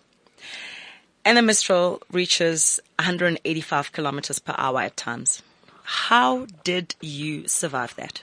And 1.25 1.37
the 1.37 1.43
Mistral 1.43 2.03
reaches 2.11 2.81
185 2.99 3.93
kilometers 3.93 4.39
per 4.39 4.55
hour 4.57 4.81
at 4.81 4.97
times. 4.97 5.43
How 5.85 6.47
did 6.65 6.95
you 7.01 7.47
survive 7.47 7.95
that? 7.97 8.23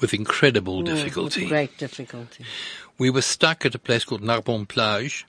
With 0.00 0.12
incredible 0.12 0.78
With 0.78 0.86
difficulty. 0.86 1.46
Mm, 1.46 1.48
great 1.48 1.78
difficulty. 1.78 2.44
We 2.98 3.10
were 3.10 3.22
stuck 3.22 3.64
at 3.64 3.74
a 3.74 3.78
place 3.78 4.04
called 4.04 4.22
Narbonne 4.22 4.66
Plage, 4.66 5.26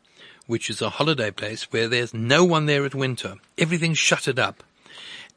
which 0.48 0.70
is 0.70 0.82
a 0.82 0.90
holiday 0.90 1.32
place 1.32 1.72
where 1.72 1.88
there's 1.88 2.13
no 2.13 2.44
one 2.44 2.66
there 2.66 2.86
at 2.86 2.96
winter. 2.96 3.36
Everything's 3.58 3.98
shuttered 3.98 4.40
up. 4.40 4.63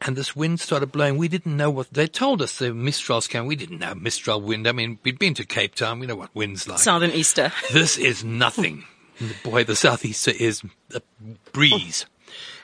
And 0.02 0.16
this 0.16 0.34
wind 0.34 0.60
started 0.60 0.92
blowing. 0.92 1.18
We 1.18 1.28
didn't 1.28 1.56
know 1.56 1.70
what, 1.70 1.92
they 1.92 2.06
told 2.06 2.40
us 2.40 2.58
the 2.58 2.66
Mistrals 2.66 3.28
came. 3.28 3.46
We 3.46 3.56
didn't 3.56 3.80
know 3.80 3.94
Mistral 3.94 4.40
wind. 4.40 4.66
I 4.66 4.72
mean, 4.72 4.98
we'd 5.02 5.18
been 5.18 5.34
to 5.34 5.44
Cape 5.44 5.74
Town. 5.74 6.00
We 6.00 6.06
know 6.06 6.16
what 6.16 6.34
wind's 6.34 6.66
like. 6.66 6.78
Southern 6.78 7.10
Easter. 7.10 7.52
this 7.72 7.98
is 7.98 8.24
nothing. 8.24 8.84
Boy, 9.44 9.64
the 9.64 9.76
southeaster 9.76 10.30
is 10.30 10.62
a 10.94 11.02
breeze. 11.52 12.06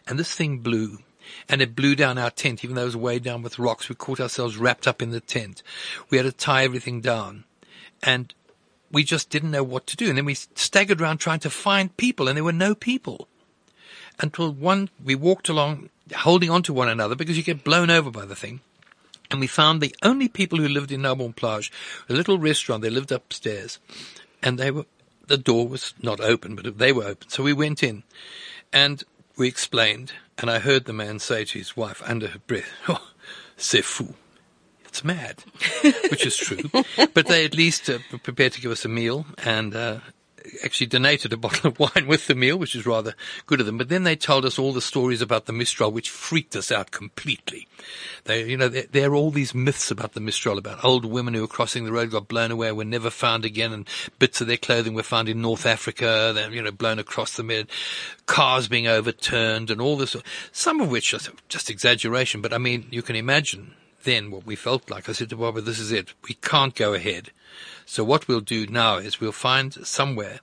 And 0.07 0.19
this 0.19 0.35
thing 0.35 0.59
blew. 0.59 1.01
And 1.49 1.61
it 1.61 1.77
blew 1.77 1.95
down 1.95 2.17
our 2.17 2.31
tent, 2.31 2.65
even 2.65 2.75
though 2.77 2.83
it 2.83 2.87
was 2.87 2.97
way 2.97 3.19
down 3.19 3.43
with 3.43 3.59
rocks. 3.59 3.89
We 3.89 3.95
caught 3.95 4.21
ourselves 4.21 4.57
wrapped 4.57 4.89
up 4.89 5.03
in 5.03 5.11
the 5.11 5.21
tent. 5.21 5.63
We 6.09 6.17
had 6.17 6.25
to 6.25 6.33
tie 6.33 6.65
everything 6.65 7.03
down. 7.03 7.45
And 8.03 8.33
we 8.91 9.05
just 9.05 9.29
didn't 9.29 9.51
know 9.51 9.63
what 9.63 9.87
to 9.89 9.97
do. 9.97 10.09
And 10.09 10.17
then 10.17 10.25
we 10.25 10.35
staggered 10.35 11.01
around 11.01 11.19
trying 11.19 11.41
to 11.41 11.51
find 11.51 11.97
people, 11.97 12.29
and 12.29 12.37
there 12.37 12.45
were 12.45 12.53
no 12.53 12.75
people. 12.75 13.29
Until 14.19 14.51
one, 14.53 14.89
we 15.03 15.15
walked 15.15 15.49
along 15.49 15.91
holding 16.15 16.51
on 16.51 16.63
to 16.63 16.73
one 16.73 16.89
another 16.89 17.15
because 17.15 17.37
you 17.37 17.43
get 17.43 17.65
blown 17.65 17.91
over 17.91 18.11
by 18.11 18.25
the 18.25 18.37
thing. 18.37 18.61
And 19.31 19.41
we 19.41 19.47
found 19.47 19.81
the 19.81 19.95
only 20.03 20.29
people 20.29 20.59
who 20.59 20.69
lived 20.69 20.93
in 20.93 21.03
Narbonne 21.03 21.33
Plage, 21.33 21.73
a 22.09 22.13
little 22.13 22.39
restaurant, 22.39 22.83
they 22.83 22.91
lived 22.91 23.11
upstairs. 23.11 23.79
And 24.43 24.59
they 24.59 24.71
were, 24.71 24.87
the 25.27 25.37
door 25.37 25.67
was 25.67 25.95
not 26.01 26.21
open, 26.21 26.55
but 26.55 26.79
they 26.79 26.93
were 26.93 27.05
open. 27.05 27.29
So 27.29 27.43
we 27.43 27.53
went 27.53 27.83
in 27.83 28.05
and 28.73 29.03
we 29.37 29.49
explained. 29.49 30.13
And 30.39 30.51
I 30.51 30.59
heard 30.59 30.85
the 30.85 30.93
man 30.93 31.19
say 31.19 31.45
to 31.45 31.59
his 31.59 31.77
wife 31.77 32.03
under 32.07 32.29
her 32.29 32.39
breath, 32.39 32.71
oh, 32.89 33.09
c'est 33.57 33.85
fou. 33.85 34.15
It's 34.85 35.05
mad, 35.05 35.45
which 36.11 36.25
is 36.25 36.37
true. 36.37 36.71
but 37.15 37.27
they 37.27 37.45
at 37.45 37.55
least 37.55 37.91
uh, 37.91 37.99
prepared 38.23 38.53
to 38.53 38.61
give 38.61 38.71
us 38.71 38.85
a 38.85 38.89
meal 38.89 39.27
and 39.45 39.75
uh, 39.75 39.99
actually 40.65 40.87
donated 40.87 41.33
a 41.33 41.37
bottle 41.47 41.69
of 41.69 41.79
wine 41.79 42.07
with 42.07 42.27
the 42.27 42.35
meal, 42.35 42.57
which 42.57 42.75
is 42.75 42.87
rather 42.87 43.15
good 43.47 43.61
of 43.61 43.67
them. 43.67 43.79
But 43.79 43.89
then 43.89 44.05
they 44.05 44.17
told 44.17 44.45
us 44.45 44.59
all 44.59 44.73
the 44.73 44.81
stories 44.81 45.23
about 45.23 45.47
the 45.47 45.53
Mistral, 45.53 45.91
which 45.91 46.11
freaked 46.11 46.57
us 46.57 46.71
out 46.71 46.91
completely. 46.91 47.67
They, 48.25 48.49
you 48.49 48.57
know, 48.57 48.69
there, 48.69 48.87
there 48.91 49.11
are 49.11 49.15
all 49.15 49.31
these 49.31 49.55
myths 49.55 49.91
about 49.91 50.13
the 50.13 50.21
Mistral, 50.21 50.59
about 50.59 50.85
old 50.85 51.05
women 51.05 51.35
who 51.35 51.41
were 51.41 51.47
crossing 51.47 51.85
the 51.85 51.93
road, 51.93 52.11
got 52.11 52.29
blown 52.29 52.51
away, 52.51 52.73
were 52.73 52.85
never 52.85 53.11
found 53.11 53.45
again, 53.45 53.73
and 53.73 53.89
bits 54.19 54.41
of 54.41 54.47
their 54.47 54.57
clothing 54.57 54.95
were 54.95 55.03
found 55.03 55.29
in 55.29 55.41
North 55.41 55.67
Africa, 55.67 56.49
you 56.51 56.63
know, 56.63 56.71
blown 56.71 56.99
across 56.99 57.37
the 57.37 57.43
mid, 57.43 57.71
cars 58.27 58.69
being 58.69 58.87
overturned, 58.87 59.71
and 59.71 59.81
all 59.81 59.97
this, 59.97 60.17
some 60.53 60.81
of 60.81 60.91
which 60.91 61.15
are 61.15 61.21
just 61.49 61.71
exaggeration, 61.71 62.41
but 62.41 62.53
I 62.53 62.59
mean, 62.59 62.87
you 62.91 63.03
can 63.03 63.17
imagine 63.17 63.75
then 64.07 64.31
what 64.31 64.47
we 64.47 64.57
felt 64.57 64.91
like. 64.91 65.09
I 65.09 65.13
said 65.13 65.29
to 65.31 65.37
Barbara, 65.37 65.61
this 65.63 65.79
is 65.79 65.93
it. 65.93 66.15
We 66.27 66.35
can't 66.35 66.75
go 66.75 66.95
ahead. 66.95 67.31
So 67.87 68.03
what 68.03 68.27
we'll 68.27 68.41
do 68.41 68.67
now 68.67 68.97
is 68.97 69.21
we'll 69.21 69.33
find 69.33 69.73
somewhere, 69.87 70.41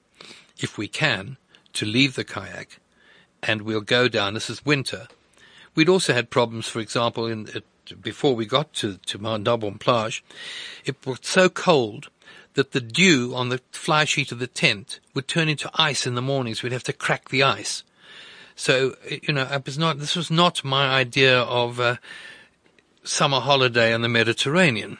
if 0.57 0.77
we 0.77 0.87
can, 0.87 1.37
to 1.73 1.85
leave 1.85 2.15
the 2.15 2.23
kayak 2.23 2.79
and 3.43 3.63
we'll 3.63 3.81
go 3.81 4.07
down. 4.07 4.33
This 4.33 4.49
is 4.49 4.65
winter. 4.65 5.07
We'd 5.75 5.89
also 5.89 6.13
had 6.13 6.29
problems, 6.29 6.69
for 6.69 6.79
example, 6.79 7.27
in, 7.27 7.49
it, 7.53 7.65
before 8.01 8.33
we 8.33 8.45
got 8.45 8.73
to, 8.75 8.97
to 8.97 9.17
Narbonne 9.17 9.77
Plage. 9.77 10.23
It 10.85 11.05
was 11.05 11.19
so 11.21 11.49
cold 11.49 12.09
that 12.53 12.71
the 12.71 12.79
dew 12.79 13.33
on 13.35 13.49
the 13.49 13.59
fly 13.71 14.05
sheet 14.05 14.31
of 14.31 14.39
the 14.39 14.47
tent 14.47 15.01
would 15.13 15.27
turn 15.27 15.49
into 15.49 15.69
ice 15.73 16.07
in 16.07 16.15
the 16.15 16.21
mornings. 16.21 16.63
We'd 16.63 16.71
have 16.71 16.83
to 16.83 16.93
crack 16.93 17.29
the 17.29 17.43
ice. 17.43 17.83
So, 18.55 18.95
you 19.09 19.33
know, 19.33 19.61
was 19.65 19.77
not, 19.77 19.99
this 19.99 20.15
was 20.15 20.31
not 20.31 20.63
my 20.63 20.87
idea 20.87 21.41
of 21.41 21.79
a 21.79 21.99
summer 23.03 23.41
holiday 23.41 23.93
on 23.93 24.01
the 24.01 24.09
Mediterranean. 24.09 24.97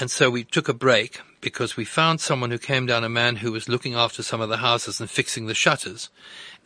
And 0.00 0.10
so 0.10 0.30
we 0.30 0.44
took 0.44 0.68
a 0.68 0.74
break 0.74 1.20
because 1.40 1.76
we 1.76 1.84
found 1.84 2.20
someone 2.20 2.50
who 2.50 2.58
came 2.58 2.86
down, 2.86 3.04
a 3.04 3.08
man 3.08 3.36
who 3.36 3.52
was 3.52 3.68
looking 3.68 3.94
after 3.94 4.22
some 4.22 4.40
of 4.40 4.48
the 4.48 4.58
houses 4.58 5.00
and 5.00 5.08
fixing 5.08 5.46
the 5.46 5.54
shutters. 5.54 6.10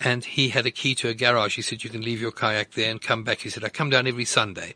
And 0.01 0.25
he 0.25 0.49
had 0.49 0.67
a 0.67 0.71
key 0.71 0.95
to 0.97 1.09
a 1.09 1.15
garage. 1.15 1.57
He 1.57 1.63
said, 1.63 1.85
you 1.85 1.91
can 1.91 2.03
leave 2.03 2.21
your 2.21 2.33
kayak 2.33 2.73
there 2.73 2.91
and 2.91 3.01
come 3.01 3.23
back. 3.23 3.41
He 3.41 3.51
said, 3.51 3.65
I 3.65 3.69
come 3.69 3.91
down 3.91 4.07
every 4.07 4.25
Sunday. 4.25 4.75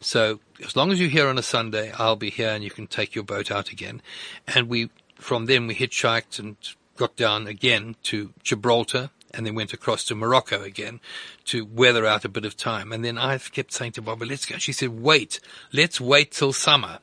So 0.00 0.40
as 0.64 0.76
long 0.76 0.92
as 0.92 1.00
you're 1.00 1.10
here 1.10 1.28
on 1.28 1.38
a 1.38 1.42
Sunday, 1.42 1.92
I'll 1.98 2.16
be 2.16 2.30
here 2.30 2.50
and 2.50 2.62
you 2.62 2.70
can 2.70 2.86
take 2.86 3.14
your 3.14 3.24
boat 3.24 3.50
out 3.50 3.70
again. 3.70 4.00
And 4.46 4.68
we, 4.68 4.90
from 5.16 5.46
then 5.46 5.66
we 5.66 5.74
hitchhiked 5.74 6.38
and 6.38 6.56
got 6.96 7.16
down 7.16 7.46
again 7.46 7.96
to 8.04 8.32
Gibraltar 8.42 9.10
and 9.34 9.44
then 9.44 9.54
went 9.54 9.72
across 9.72 10.04
to 10.04 10.14
Morocco 10.14 10.62
again 10.62 11.00
to 11.46 11.64
weather 11.64 12.06
out 12.06 12.24
a 12.24 12.28
bit 12.28 12.44
of 12.44 12.56
time. 12.56 12.92
And 12.92 13.04
then 13.04 13.18
I 13.18 13.36
kept 13.38 13.72
saying 13.72 13.92
to 13.92 14.02
Barbara, 14.02 14.28
let's 14.28 14.46
go. 14.46 14.56
She 14.58 14.72
said, 14.72 15.00
wait, 15.00 15.40
let's 15.72 16.00
wait 16.00 16.32
till 16.32 16.52
summer. 16.52 17.00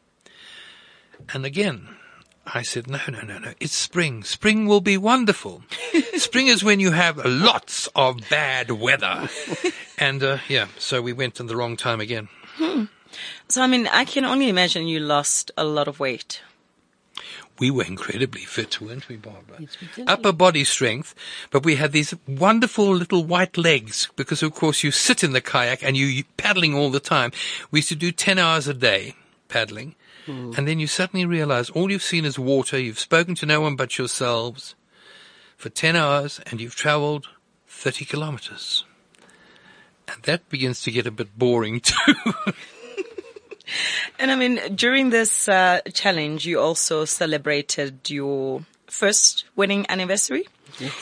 And 1.34 1.45
again, 1.45 1.89
I 2.53 2.62
said, 2.62 2.88
no, 2.88 2.99
no, 3.10 3.21
no, 3.21 3.39
no. 3.39 3.53
It's 3.60 3.75
spring. 3.75 4.23
Spring 4.23 4.67
will 4.67 4.81
be 4.81 4.97
wonderful. 4.97 5.63
spring 6.15 6.47
is 6.47 6.63
when 6.63 6.79
you 6.79 6.91
have 6.91 7.23
lots 7.25 7.88
of 7.95 8.29
bad 8.29 8.71
weather. 8.71 9.29
and, 9.98 10.23
uh, 10.23 10.37
yeah, 10.48 10.67
so 10.77 11.02
we 11.02 11.12
went 11.13 11.39
in 11.39 11.48
the 11.48 11.56
wrong 11.56 11.75
time 11.75 12.00
again. 12.00 12.29
So, 13.48 13.62
I 13.62 13.67
mean, 13.67 13.87
I 13.87 14.06
can 14.06 14.25
only 14.25 14.50
imagine 14.50 14.87
you 14.87 15.00
lost 15.00 15.52
a 15.58 15.63
lot 15.63 15.87
of 15.87 16.00
weight. 16.00 16.41
we 17.60 17.71
were 17.71 17.83
incredibly 17.83 18.41
fit, 18.41 18.81
weren't 18.81 19.08
we, 19.08 19.15
Barbara? 19.15 19.58
Yes, 19.60 19.77
we 19.79 19.87
did. 19.96 20.10
Upper 20.10 20.31
body 20.31 20.63
strength, 20.63 21.15
but 21.52 21.63
we 21.63 21.75
had 21.75 21.91
these 21.91 22.13
wonderful 22.27 22.93
little 22.93 23.23
white 23.23 23.58
legs 23.58 24.10
because, 24.15 24.43
of 24.43 24.54
course, 24.54 24.83
you 24.83 24.91
sit 24.91 25.23
in 25.23 25.31
the 25.31 25.41
kayak 25.41 25.83
and 25.83 25.96
you, 25.96 26.06
you 26.06 26.23
paddling 26.37 26.75
all 26.75 26.91
the 26.91 27.00
time. 27.00 27.31
We 27.71 27.79
used 27.79 27.89
to 27.89 27.96
do 27.96 28.12
10 28.12 28.37
hours 28.39 28.67
a 28.67 28.73
day 28.73 29.15
paddling. 29.48 29.96
And 30.28 30.67
then 30.67 30.80
you 30.80 30.88
suddenly 30.88 31.26
realize 31.26 31.69
all 31.69 31.92
you've 31.92 32.02
seen 32.04 32.26
is 32.26 32.40
water. 32.40 32.80
You've 32.80 33.00
spoken 33.00 33.36
to 33.36 33.46
no 33.46 33.62
one 33.62 33.76
but 33.76 33.98
yourselves 33.98 34.76
for 35.58 35.69
10 35.69 35.96
hours 35.96 36.40
and 36.48 36.60
you've 36.60 36.76
traveled 36.76 37.28
30 37.67 38.06
kilometers. 38.06 38.86
And 40.08 40.21
that 40.23 40.48
begins 40.50 40.82
to 40.84 40.92
get 40.92 41.08
a 41.08 41.12
bit 41.12 41.38
boring 41.38 41.80
too. 41.82 42.15
And 44.19 44.32
I 44.32 44.36
mean, 44.36 44.76
during 44.76 45.10
this 45.10 45.50
uh, 45.50 45.82
challenge, 45.94 46.46
you 46.46 46.60
also 46.60 47.06
celebrated 47.06 48.10
your 48.10 48.63
first 48.88 49.46
wedding 49.56 49.86
anniversary, 49.90 50.48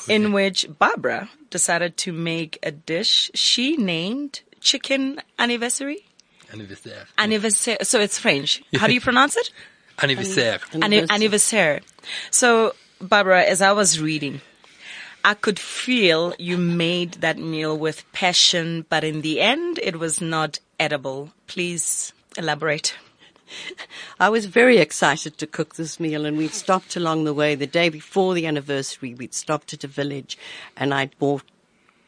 in 0.07 0.32
which 0.34 0.67
Barbara 0.80 1.30
decided 1.49 1.97
to 1.97 2.13
make 2.13 2.57
a 2.63 2.71
dish 2.71 3.30
she 3.34 3.78
named 3.78 4.41
chicken 4.61 5.21
anniversary. 5.38 6.05
Anniversaire. 6.53 7.05
Anniversaire. 7.17 7.77
So 7.81 7.99
it's 7.99 8.17
French. 8.19 8.63
How 8.75 8.87
do 8.87 8.93
you 8.93 9.01
pronounce 9.01 9.35
it? 9.35 9.49
Anniversaire. 10.01 10.59
Anni- 10.73 11.05
anniversaire. 11.09 11.81
So, 12.31 12.73
Barbara, 13.01 13.43
as 13.43 13.61
I 13.61 13.71
was 13.71 13.99
reading, 13.99 14.41
I 15.23 15.33
could 15.33 15.59
feel 15.59 16.33
you 16.37 16.57
made 16.57 17.13
that 17.15 17.37
meal 17.37 17.77
with 17.77 18.09
passion, 18.11 18.85
but 18.89 19.03
in 19.03 19.21
the 19.21 19.39
end, 19.39 19.79
it 19.81 19.97
was 19.97 20.19
not 20.19 20.59
edible. 20.79 21.31
Please 21.47 22.11
elaborate. 22.37 22.95
I 24.19 24.29
was 24.29 24.47
very 24.47 24.79
excited 24.79 25.37
to 25.37 25.47
cook 25.47 25.75
this 25.75 25.99
meal 25.99 26.25
and 26.25 26.37
we'd 26.37 26.53
stopped 26.53 26.95
along 26.95 27.23
the 27.23 27.33
way. 27.33 27.55
The 27.55 27.67
day 27.67 27.89
before 27.89 28.33
the 28.33 28.47
anniversary, 28.47 29.13
we'd 29.13 29.33
stopped 29.33 29.73
at 29.73 29.83
a 29.83 29.87
village 29.87 30.37
and 30.75 30.93
I'd 30.93 31.17
bought, 31.19 31.43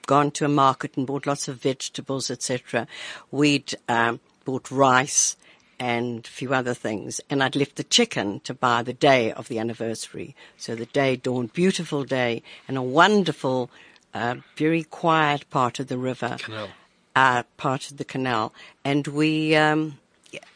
gone 0.07 0.31
to 0.31 0.45
a 0.45 0.49
market 0.49 0.97
and 0.97 1.05
bought 1.05 1.27
lots 1.27 1.47
of 1.47 1.61
vegetables, 1.61 2.31
etc. 2.31 2.87
We'd, 3.31 3.75
um, 3.87 4.19
bought 4.45 4.71
rice 4.71 5.35
and 5.77 6.25
a 6.25 6.29
few 6.29 6.53
other 6.53 6.73
things 6.73 7.19
and 7.29 7.43
I'd 7.43 7.55
left 7.55 7.75
the 7.75 7.83
chicken 7.83 8.39
to 8.41 8.53
buy 8.53 8.81
the 8.83 8.93
day 8.93 9.33
of 9.33 9.49
the 9.49 9.59
anniversary. 9.59 10.35
So 10.57 10.73
the 10.75 10.85
day 10.85 11.17
dawned, 11.17 11.51
beautiful 11.51 12.05
day 12.05 12.43
and 12.67 12.77
a 12.77 12.81
wonderful, 12.81 13.69
uh, 14.13 14.35
very 14.55 14.83
quiet 14.83 15.49
part 15.49 15.79
of 15.79 15.87
the 15.87 15.97
river 15.97 16.37
Canal. 16.39 16.69
uh, 17.15 17.43
part 17.57 17.91
of 17.91 17.97
the 17.97 18.05
canal, 18.05 18.53
and 18.83 19.07
we. 19.07 19.55
Um, 19.55 19.99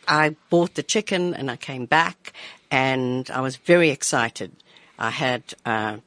I 0.08 0.36
bought 0.50 0.76
the 0.76 0.84
chicken, 0.84 1.34
and 1.34 1.50
I 1.50 1.56
came 1.56 1.86
back, 1.86 2.34
and 2.70 3.30
I 3.32 3.40
was 3.42 3.56
very 3.56 3.90
excited. 3.90 4.52
I 4.98 5.10
had. 5.10 5.44
Uh, 5.66 5.98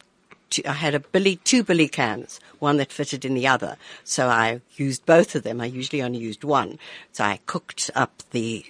two, 0.53 0.62
I 0.66 0.72
had 0.72 0.94
a 0.94 1.00
billy, 1.00 1.36
two 1.36 1.64
billy 1.64 1.88
cans, 1.88 2.38
one 2.59 2.76
that 2.76 2.92
fitted 2.92 3.24
in 3.24 3.34
the 3.34 3.46
other. 3.46 3.76
So 4.05 4.28
I 4.28 4.61
used 4.76 5.05
both 5.07 5.34
of 5.34 5.42
them. 5.42 5.61
I 5.61 5.66
usually 5.66 6.03
only 6.03 6.18
used 6.18 6.44
one. 6.44 6.78
So 7.12 7.24
I 7.24 7.40
cooked 7.46 7.90
up 7.94 8.22
the 8.30 8.64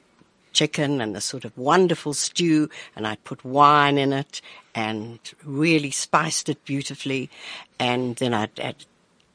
chicken 0.53 1.01
and 1.01 1.15
the 1.15 1.21
sort 1.21 1.45
of 1.45 1.57
wonderful 1.57 2.15
stew 2.15 2.69
and 2.95 3.07
I 3.07 3.17
put 3.17 3.45
wine 3.45 3.99
in 3.99 4.13
it 4.13 4.41
and 4.75 5.19
really 5.45 5.91
spiced 5.91 6.49
it 6.49 6.65
beautifully. 6.65 7.31
And 7.79 8.17
then 8.17 8.33
I'd 8.33 8.59
add 8.61 8.85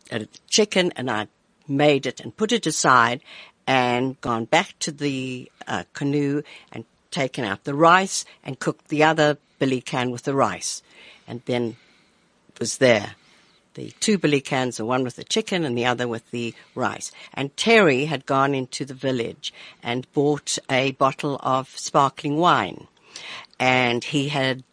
added 0.10 0.30
the 0.32 0.40
chicken 0.48 0.94
and 0.96 1.12
I 1.12 1.28
made 1.68 2.06
it 2.06 2.22
and 2.22 2.36
put 2.36 2.52
it 2.54 2.66
aside 2.66 3.22
and 3.66 4.20
gone 4.22 4.46
back 4.46 4.80
to 4.80 4.92
the 4.92 5.52
uh, 5.68 5.84
canoe 5.94 6.42
and 6.72 6.86
taken 7.12 7.44
out 7.44 7.66
the 7.66 7.76
rice 7.76 8.24
and 8.44 8.60
cooked 8.60 8.88
the 8.88 9.04
other 9.04 9.38
billy 9.60 9.82
can 9.82 10.12
with 10.12 10.24
the 10.24 10.34
rice. 10.34 10.82
And 11.28 11.42
then 11.46 11.76
was 12.60 12.78
there. 12.78 13.16
The 13.76 13.94
two 14.00 14.18
billy 14.18 14.42
cans, 14.42 14.78
the 14.78 14.86
one 14.86 15.04
with 15.04 15.18
the 15.18 15.24
chicken 15.24 15.64
and 15.64 15.78
the 15.78 15.86
other 15.86 16.08
with 16.08 16.32
the 16.32 16.56
rice. 16.74 17.12
And 17.34 17.56
Terry 17.56 18.06
had 18.06 18.26
gone 18.26 18.56
into 18.56 18.86
the 18.86 18.96
village 18.96 19.54
and 19.84 20.12
bought 20.14 20.58
a 20.70 20.94
bottle 20.94 21.40
of 21.44 21.70
sparkling 21.78 22.38
wine. 22.38 22.88
And 23.60 24.04
he 24.04 24.30
had 24.30 24.64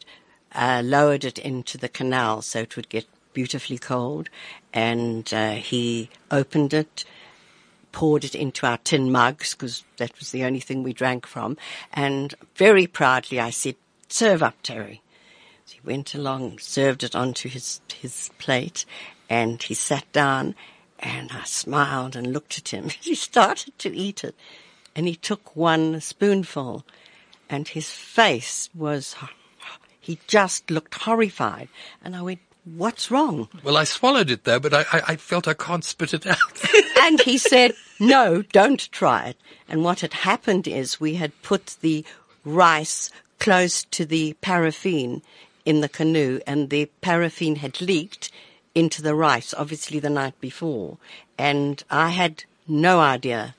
uh, 0.55 0.81
lowered 0.83 1.25
it 1.25 1.39
into 1.39 1.77
the 1.77 1.89
canal 1.89 2.41
so 2.41 2.61
it 2.61 2.77
would 2.77 2.89
get 2.89 3.07
beautifully 3.35 3.77
cold. 3.77 4.31
And 4.73 5.33
uh, 5.35 5.53
he 5.57 6.09
opened 6.31 6.73
it, 6.73 7.05
poured 7.93 8.25
it 8.25 8.35
into 8.35 8.67
our 8.67 8.79
tin 8.79 9.13
mugs 9.13 9.55
because 9.55 9.85
that 9.99 10.19
was 10.19 10.31
the 10.31 10.45
only 10.45 10.61
thing 10.61 10.83
we 10.83 10.95
drank 10.95 11.27
from. 11.27 11.59
And 11.93 12.35
very 12.57 12.87
proudly 12.87 13.39
I 13.39 13.51
said, 13.51 13.77
serve 14.09 14.43
up, 14.43 14.55
Terry. 14.63 15.03
Went 15.85 16.15
along, 16.15 16.59
served 16.61 17.05
it 17.05 17.15
onto 17.15 17.49
his, 17.49 17.81
his 17.93 18.31
plate 18.39 18.85
and 19.29 19.63
he 19.63 19.75
sat 19.75 20.11
down 20.13 20.55
and 20.99 21.31
I 21.33 21.45
smiled 21.45 22.17
and 22.17 22.33
looked 22.33 22.59
at 22.59 22.69
him. 22.69 22.89
He 23.01 23.15
started 23.15 23.79
to 23.81 23.95
eat 23.95 24.25
it 24.25 24.35
and 24.97 25.07
he 25.07 25.17
took 25.17 25.55
one 25.55 26.01
spoonful 26.01 26.85
and 27.51 27.69
his 27.69 27.91
face 27.91 28.71
was, 28.75 29.15
he 30.01 30.19
just 30.27 30.71
looked 30.71 30.95
horrified. 30.95 31.69
And 32.03 32.17
I 32.17 32.23
went, 32.23 32.41
what's 32.65 33.11
wrong? 33.11 33.49
Well, 33.63 33.77
I 33.77 33.85
swallowed 33.85 34.31
it 34.31 34.45
though, 34.45 34.61
but 34.61 34.73
I, 34.73 34.85
I, 34.93 35.03
I 35.09 35.17
felt 35.17 35.47
I 35.47 35.55
can't 35.55 35.85
spit 35.85 36.15
it 36.15 36.27
out. 36.27 36.39
and 37.03 37.21
he 37.21 37.37
said, 37.39 37.73
no, 38.01 38.43
don't 38.43 38.91
try 38.93 39.29
it. 39.29 39.37
And 39.69 39.85
what 39.85 40.01
had 40.01 40.15
happened 40.15 40.67
is 40.67 41.01
we 41.01 41.15
had 41.15 41.43
put 41.43 41.77
the 41.81 42.05
rice 42.45 43.11
close 43.39 43.85
to 43.85 44.07
the 44.07 44.35
paraffin 44.41 45.23
in 45.65 45.81
the 45.81 45.89
canoe 45.89 46.41
and 46.47 46.71
the 46.71 46.87
paraffin 47.01 47.57
had 47.57 47.81
leaked 47.81 48.31
into 48.75 49.03
the 49.03 49.15
rice, 49.15 49.55
obviously 49.57 49.99
the 49.99 50.11
night 50.11 50.39
before. 50.41 50.99
And 51.39 51.83
I 51.91 52.11
had 52.11 52.45
no 52.69 53.01
idea. 53.01 53.55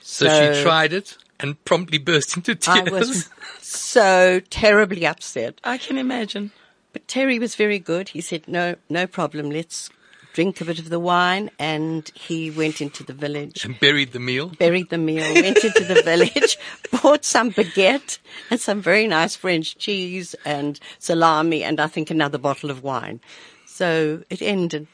so, 0.00 0.26
So- 0.26 0.54
she 0.54 0.62
tried 0.62 0.92
it 0.92 1.16
and 1.38 1.62
promptly 1.64 1.98
burst 1.98 2.36
into 2.36 2.54
tears. 2.54 2.88
I 2.88 2.90
was 2.90 3.30
so 3.60 4.40
terribly 4.50 5.06
upset. 5.06 5.60
I 5.64 5.78
can 5.78 5.96
imagine. 5.98 6.52
But 6.92 7.06
Terry 7.08 7.38
was 7.38 7.54
very 7.54 7.78
good. 7.78 8.10
He 8.10 8.20
said, 8.20 8.46
no, 8.48 8.74
no 8.88 9.06
problem. 9.06 9.50
Let's 9.50 9.90
drink 10.32 10.60
a 10.60 10.64
bit 10.64 10.78
of 10.78 10.88
the 10.88 11.00
wine. 11.00 11.50
And 11.58 12.10
he 12.14 12.50
went 12.50 12.80
into 12.80 13.02
the 13.04 13.12
village. 13.12 13.64
and 13.64 13.78
buried 13.78 14.12
the 14.12 14.20
meal. 14.20 14.48
buried 14.58 14.90
the 14.90 14.98
meal, 14.98 15.34
went 15.34 15.64
into 15.64 15.84
the 15.84 16.02
village, 16.02 16.58
bought 17.02 17.24
some 17.24 17.50
baguette 17.52 18.18
and 18.50 18.60
some 18.60 18.80
very 18.80 19.06
nice 19.06 19.36
French 19.36 19.76
cheese 19.78 20.34
and 20.44 20.78
salami 20.98 21.62
and 21.64 21.80
I 21.80 21.86
think 21.86 22.10
another 22.10 22.38
bottle 22.38 22.70
of 22.70 22.82
wine. 22.82 23.20
So 23.66 24.22
it 24.30 24.42
ended 24.42 24.86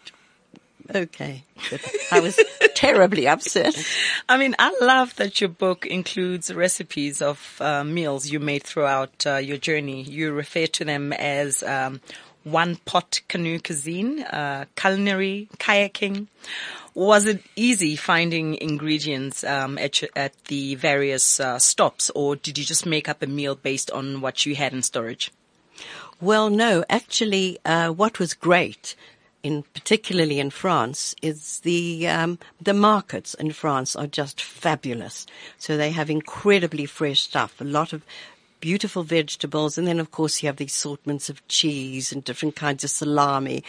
okay. 0.95 1.45
But 1.71 1.81
I 2.13 2.21
was 2.21 2.39
terribly 2.75 3.27
upset. 3.27 3.77
I 4.29 4.37
mean, 4.37 4.55
I 4.59 4.77
love 4.81 5.17
that 5.17 5.41
your 5.41 5.51
book 5.51 5.87
includes 5.87 6.53
recipes 6.53 7.23
of 7.23 7.57
uh, 7.61 7.85
meals 7.85 8.29
you 8.29 8.39
made 8.41 8.63
throughout 8.63 9.27
uh, 9.27 9.37
your 9.37 9.57
journey. 9.57 10.03
You 10.03 10.33
refer 10.33 10.67
to 10.67 10.85
them 10.85 11.13
as 11.13 11.63
um, 11.63 12.01
one 12.47 12.77
pot 12.85 13.21
canoe 13.27 13.59
cuisine, 13.59 14.23
uh, 14.23 14.65
culinary 14.77 15.49
kayaking. 15.59 16.29
Was 16.95 17.27
it 17.27 17.43
easy 17.57 17.97
finding 17.97 18.55
ingredients 18.55 19.43
um, 19.43 19.77
at, 19.79 20.03
at 20.15 20.33
the 20.45 20.77
various 20.77 21.41
uh, 21.41 21.59
stops, 21.59 22.09
or 22.15 22.37
did 22.37 22.57
you 22.57 22.65
just 22.65 22.87
make 22.87 23.09
up 23.09 23.21
a 23.21 23.27
meal 23.27 23.57
based 23.57 23.91
on 23.91 24.21
what 24.21 24.47
you 24.47 24.55
had 24.55 24.73
in 24.73 24.83
storage? 24.83 25.33
Well, 26.21 26.49
no, 26.49 26.85
actually, 26.89 27.59
uh, 27.65 27.91
what 27.91 28.19
was 28.19 28.33
great, 28.33 28.95
in 29.43 29.65
particularly 29.75 30.39
in 30.39 30.51
France, 30.51 31.15
is 31.21 31.59
the 31.61 32.09
um, 32.09 32.39
the 32.63 32.73
markets 32.73 33.35
in 33.35 33.53
France 33.53 33.95
are 33.97 34.07
just 34.07 34.41
fabulous. 34.41 35.27
So 35.59 35.77
they 35.77 35.91
have 35.91 36.09
incredibly 36.09 36.87
fresh 36.87 37.21
stuff, 37.23 37.61
a 37.61 37.65
lot 37.65 37.93
of 37.93 38.03
beautiful 38.61 39.03
vegetables, 39.03 39.79
and 39.79 39.87
then 39.87 40.01
of 40.01 40.11
course 40.11 40.43
you 40.43 40.49
have 40.49 40.57
the 40.57 40.65
assortments 40.65 41.29
of 41.29 41.47
cheese 41.49 42.13
and 42.13 42.25
different 42.25 42.57
kinds 42.57 42.85
of 42.85 42.91
salami. 42.91 43.63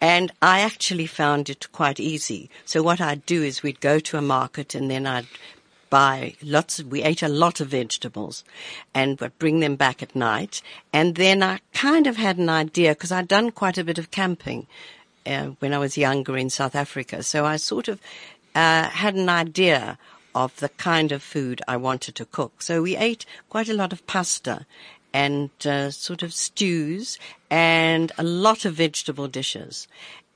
And 0.00 0.32
I 0.42 0.60
actually 0.60 1.06
found 1.06 1.48
it 1.48 1.70
quite 1.72 2.00
easy. 2.00 2.50
So 2.64 2.82
what 2.82 3.00
I'd 3.00 3.26
do 3.26 3.42
is 3.42 3.62
we'd 3.62 3.80
go 3.80 3.98
to 3.98 4.18
a 4.18 4.22
market 4.22 4.74
and 4.74 4.90
then 4.90 5.06
I'd 5.06 5.26
buy 5.88 6.34
lots 6.42 6.78
of, 6.78 6.88
we 6.88 7.02
ate 7.02 7.22
a 7.22 7.28
lot 7.28 7.60
of 7.60 7.68
vegetables 7.68 8.44
and 8.94 9.18
would 9.20 9.38
bring 9.38 9.60
them 9.60 9.76
back 9.76 10.02
at 10.02 10.16
night. 10.16 10.62
And 10.92 11.14
then 11.14 11.42
I 11.42 11.60
kind 11.72 12.06
of 12.06 12.16
had 12.16 12.38
an 12.38 12.48
idea 12.48 12.90
because 12.90 13.12
I'd 13.12 13.28
done 13.28 13.50
quite 13.50 13.78
a 13.78 13.84
bit 13.84 13.98
of 13.98 14.10
camping 14.10 14.66
uh, 15.24 15.50
when 15.60 15.72
I 15.72 15.78
was 15.78 15.96
younger 15.96 16.36
in 16.36 16.50
South 16.50 16.74
Africa. 16.74 17.22
So 17.22 17.44
I 17.44 17.56
sort 17.56 17.88
of 17.88 18.00
uh, 18.54 18.84
had 18.88 19.14
an 19.14 19.28
idea 19.28 19.98
of 20.36 20.54
the 20.60 20.68
kind 20.68 21.10
of 21.12 21.22
food 21.22 21.62
I 21.66 21.76
wanted 21.78 22.14
to 22.16 22.26
cook. 22.26 22.60
So 22.60 22.82
we 22.82 22.94
ate 22.96 23.24
quite 23.48 23.70
a 23.70 23.74
lot 23.74 23.92
of 23.92 24.06
pasta 24.06 24.66
and 25.12 25.48
uh, 25.64 25.90
sort 25.90 26.22
of 26.22 26.34
stews 26.34 27.18
and 27.50 28.12
a 28.18 28.22
lot 28.22 28.66
of 28.66 28.74
vegetable 28.74 29.28
dishes. 29.28 29.88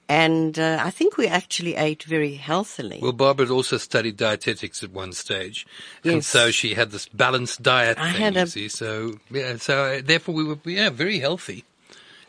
And 0.08 0.58
uh, 0.58 0.78
I 0.80 0.90
think 0.90 1.16
we 1.16 1.28
actually 1.28 1.76
ate 1.76 2.02
very 2.02 2.34
healthily. 2.34 2.98
Well, 3.00 3.12
Barbara 3.12 3.46
had 3.46 3.52
also 3.52 3.76
studied 3.76 4.16
dietetics 4.16 4.82
at 4.82 4.90
one 4.90 5.12
stage, 5.12 5.66
and 6.02 6.24
so 6.24 6.50
she 6.50 6.74
had 6.74 6.90
this 6.90 7.06
balanced 7.06 7.62
diet. 7.62 7.96
I 7.96 8.12
thing, 8.12 8.22
had 8.22 8.34
you 8.34 8.40
a- 8.42 8.46
see. 8.46 8.68
So 8.68 9.20
yeah, 9.30 9.56
so 9.58 9.84
uh, 9.84 10.00
therefore 10.04 10.34
we 10.34 10.42
were 10.42 10.58
yeah 10.64 10.90
very 10.90 11.20
healthy, 11.20 11.62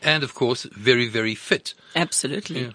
and 0.04 0.24
of 0.24 0.36
course 0.36 0.64
very 0.78 1.08
very 1.08 1.34
fit. 1.34 1.74
Absolutely. 1.96 2.62
Yeah. 2.66 2.72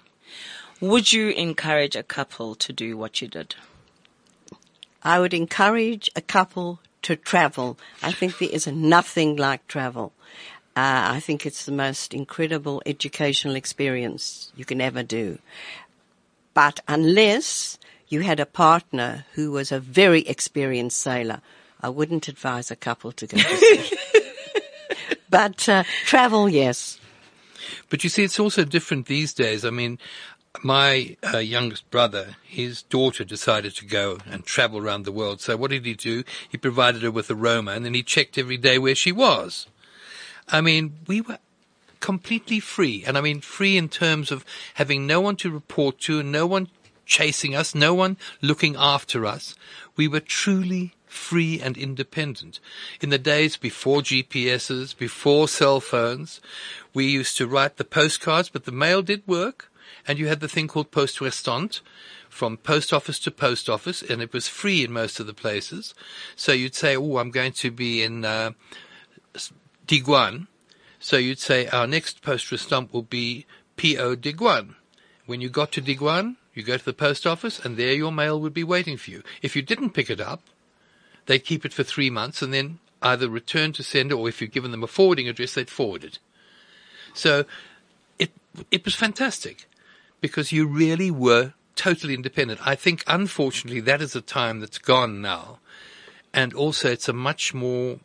Would 0.81 1.13
you 1.13 1.29
encourage 1.29 1.95
a 1.95 2.03
couple 2.03 2.57
to 2.57 2.73
do 2.73 2.97
what 2.97 3.23
you 3.23 3.29
did? 3.29 3.55
I 5.07 5.21
would 5.21 5.33
encourage 5.33 6.11
a 6.17 6.21
couple 6.21 6.81
to 7.03 7.15
travel. 7.15 7.79
I 8.03 8.11
think 8.11 8.39
there 8.39 8.49
is 8.51 8.67
nothing 8.67 9.37
like 9.37 9.65
travel. 9.69 10.13
Uh, 10.75 11.15
I 11.15 11.21
think 11.21 11.47
it's 11.47 11.65
the 11.65 11.71
most 11.71 12.13
incredible 12.13 12.83
educational 12.85 13.55
experience 13.55 14.51
you 14.57 14.65
can 14.65 14.81
ever 14.81 15.05
do. 15.05 15.39
But 16.55 16.81
unless 16.89 17.79
you 18.09 18.23
had 18.23 18.41
a 18.41 18.47
partner 18.47 19.25
who 19.35 19.53
was 19.53 19.71
a 19.71 19.79
very 19.79 20.23
experienced 20.23 21.01
sailor, 21.01 21.41
I 21.81 21.89
wouldn't 21.89 22.27
advise 22.27 22.73
a 22.73 22.77
couple 22.77 23.13
to 23.13 23.29
go 23.29 23.37
to 23.37 23.57
sea. 23.57 23.97
but 25.31 25.69
uh, 25.69 25.85
travel, 26.05 26.49
yes. 26.49 26.99
But 27.91 28.03
you 28.03 28.11
see, 28.11 28.25
it's 28.25 28.41
also 28.41 28.65
different 28.65 29.07
these 29.07 29.33
days. 29.33 29.65
I 29.65 29.71
mean, 29.71 30.01
my 30.63 31.17
uh, 31.33 31.39
youngest 31.39 31.91
brother, 31.91 32.37
his 32.45 32.83
daughter 32.83 33.25
decided 33.25 33.75
to 33.77 33.85
go 33.85 34.19
and 34.27 34.45
travel 34.45 34.79
around 34.79 35.05
the 35.05 35.13
world. 35.13 35.41
So 35.41 35.57
what 35.57 35.71
did 35.71 35.85
he 35.85 35.95
do? 35.95 36.25
He 36.49 36.59
provided 36.59 37.03
her 37.03 37.11
with 37.11 37.31
a 37.31 37.35
Roma 37.35 37.73
and 37.73 37.85
then 37.85 37.95
he 37.95 38.03
checked 38.03 38.39
every 38.39 38.57
day 38.57 38.79
where 38.79 38.95
she 38.95 39.13
was. 39.13 39.67
I 40.49 40.61
mean, 40.61 40.95
we 41.07 41.21
were 41.21 41.39
completely 42.01 42.61
free. 42.61 43.05
And 43.07 43.19
I 43.19 43.21
mean, 43.21 43.41
free 43.41 43.77
in 43.77 43.89
terms 43.89 44.31
of 44.31 44.45
having 44.75 45.07
no 45.07 45.21
one 45.21 45.37
to 45.37 45.51
report 45.51 45.99
to, 46.01 46.23
no 46.23 46.47
one 46.47 46.69
chasing 47.05 47.55
us, 47.55 47.75
no 47.75 47.95
one 47.95 48.17
looking 48.41 48.77
after 48.77 49.27
us. 49.27 49.55
We 49.97 50.09
were 50.09 50.21
truly 50.21 50.95
free 51.07 51.61
and 51.61 51.77
independent. 51.77 52.61
In 53.01 53.11
the 53.11 53.19
days 53.19 53.57
before 53.57 54.03
GPSs, 54.03 54.97
before 54.97 55.49
cell 55.49 55.81
phones, 55.81 56.41
we 56.93 57.07
used 57.07 57.37
to 57.39 57.47
write 57.47 57.77
the 57.77 57.85
postcards, 57.85 58.49
but 58.49 58.65
the 58.65 58.73
mail 58.73 59.03
did 59.03 59.27
work. 59.27 59.71
And 60.09 60.19
you 60.19 60.29
had 60.29 60.41
the 60.41 60.49
thing 60.49 60.69
called 60.69 60.91
poste 60.91 61.21
restante 61.21 61.81
from 62.29 62.57
post 62.57 62.93
office 62.93 63.19
to 63.21 63.31
post 63.31 63.69
office, 63.69 64.03
and 64.03 64.23
it 64.23 64.33
was 64.33 64.49
free 64.49 64.85
in 64.85 64.93
most 64.93 65.19
of 65.19 65.27
the 65.27 65.35
places. 65.35 65.95
So 66.37 66.53
you'd 66.53 66.75
say, 66.75 66.97
oh, 66.97 67.19
I'm 67.19 67.31
going 67.31 67.53
to 67.53 67.71
be 67.71 68.03
in, 68.03 68.25
uh, 68.25 68.53
Diguan. 69.87 70.47
So 70.99 71.17
you'd 71.17 71.39
say 71.39 71.67
our 71.69 71.87
next 71.87 72.23
poste 72.23 72.51
restante 72.51 72.93
will 72.93 73.03
be 73.03 73.47
P.O. 73.77 74.17
Diguan. 74.17 74.75
When 75.27 75.41
you 75.41 75.49
got 75.49 75.73
to 75.73 75.83
Diguan, 75.83 76.37
you 76.55 76.63
go 76.63 76.77
to 76.77 76.85
the 76.85 76.93
post 76.93 77.27
office 77.27 77.59
and 77.59 77.77
there 77.77 77.93
your 77.93 78.13
mail 78.13 78.41
would 78.41 78.55
be 78.55 78.65
waiting 78.65 78.97
for 78.97 79.11
you. 79.11 79.23
If 79.43 79.55
you 79.55 79.63
didn't 79.63 79.91
pick 79.91 80.09
it 80.09 80.21
up, 80.21 80.43
they'd 81.27 81.41
keep 81.41 81.65
it 81.65 81.73
for 81.73 81.83
three 81.83 82.11
months 82.11 82.43
and 82.43 82.53
then 82.53 82.79
either 83.03 83.29
return 83.29 83.73
to 83.73 83.83
sender 83.83 84.15
or 84.15 84.29
if 84.29 84.41
you'd 84.41 84.53
given 84.53 84.71
them 84.71 84.83
a 84.83 84.87
forwarding 84.87 85.29
address, 85.29 85.55
they'd 85.55 85.69
forward 85.69 86.03
it. 86.03 86.19
So 87.13 87.45
it, 88.19 88.31
it 88.71 88.85
was 88.85 88.95
fantastic 88.95 89.67
because 90.21 90.53
you 90.53 90.67
really 90.67 91.11
were 91.11 91.53
totally 91.75 92.15
independent. 92.15 92.61
I 92.67 92.75
think 92.75 93.05
unfortunately 93.07 93.81
that 93.81 94.03
is 94.03 94.17
a 94.17 94.21
time 94.21 94.61
that's 94.61 94.79
gone 94.79 95.21
now. 95.21 95.59
And 96.33 96.53
also 96.55 96.91
it's 96.91 97.09
a 97.09 97.13
much 97.13 97.55
more 97.55 98.01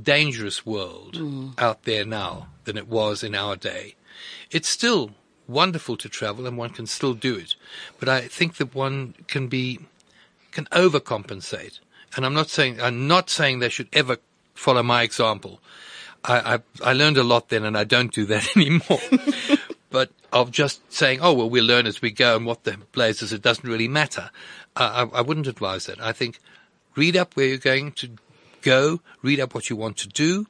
dangerous 0.00 0.66
world 0.66 1.14
mm. 1.14 1.58
out 1.58 1.84
there 1.84 2.04
now 2.04 2.48
than 2.64 2.76
it 2.76 2.88
was 2.88 3.22
in 3.22 3.34
our 3.34 3.56
day. 3.56 3.94
It's 4.50 4.68
still 4.68 5.12
wonderful 5.46 5.96
to 5.98 6.08
travel 6.08 6.46
and 6.46 6.56
one 6.56 6.70
can 6.70 6.86
still 6.86 7.14
do 7.14 7.36
it. 7.36 7.54
But 7.98 8.08
I 8.08 8.22
think 8.22 8.56
that 8.56 8.74
one 8.74 9.14
can 9.28 9.48
be, 9.48 9.80
can 10.50 10.66
overcompensate. 10.66 11.80
And 12.16 12.24
I'm 12.24 12.34
not 12.34 12.50
saying, 12.50 12.80
I'm 12.80 13.06
not 13.06 13.30
saying 13.30 13.58
they 13.58 13.68
should 13.68 13.88
ever 13.92 14.18
follow 14.54 14.82
my 14.82 15.02
example. 15.02 15.60
I, 16.24 16.54
I, 16.54 16.90
I 16.90 16.92
learned 16.92 17.18
a 17.18 17.24
lot 17.24 17.48
then 17.48 17.64
and 17.64 17.76
I 17.76 17.84
don't 17.84 18.12
do 18.12 18.24
that 18.26 18.48
anymore. 18.56 19.00
But 19.94 20.10
of 20.32 20.50
just 20.50 20.92
saying, 20.92 21.20
oh, 21.22 21.32
well, 21.32 21.48
we'll 21.48 21.64
learn 21.64 21.86
as 21.86 22.02
we 22.02 22.10
go 22.10 22.34
and 22.34 22.44
what 22.44 22.64
the 22.64 22.76
blazes, 22.90 23.32
it 23.32 23.42
doesn't 23.42 23.68
really 23.68 23.86
matter. 23.86 24.28
Uh, 24.74 25.06
I, 25.12 25.18
I 25.18 25.20
wouldn't 25.20 25.46
advise 25.46 25.86
that. 25.86 26.00
I 26.00 26.10
think 26.10 26.40
read 26.96 27.16
up 27.16 27.36
where 27.36 27.46
you're 27.46 27.58
going 27.58 27.92
to 27.92 28.10
go, 28.60 28.98
read 29.22 29.38
up 29.38 29.54
what 29.54 29.70
you 29.70 29.76
want 29.76 29.96
to 29.98 30.08
do, 30.08 30.48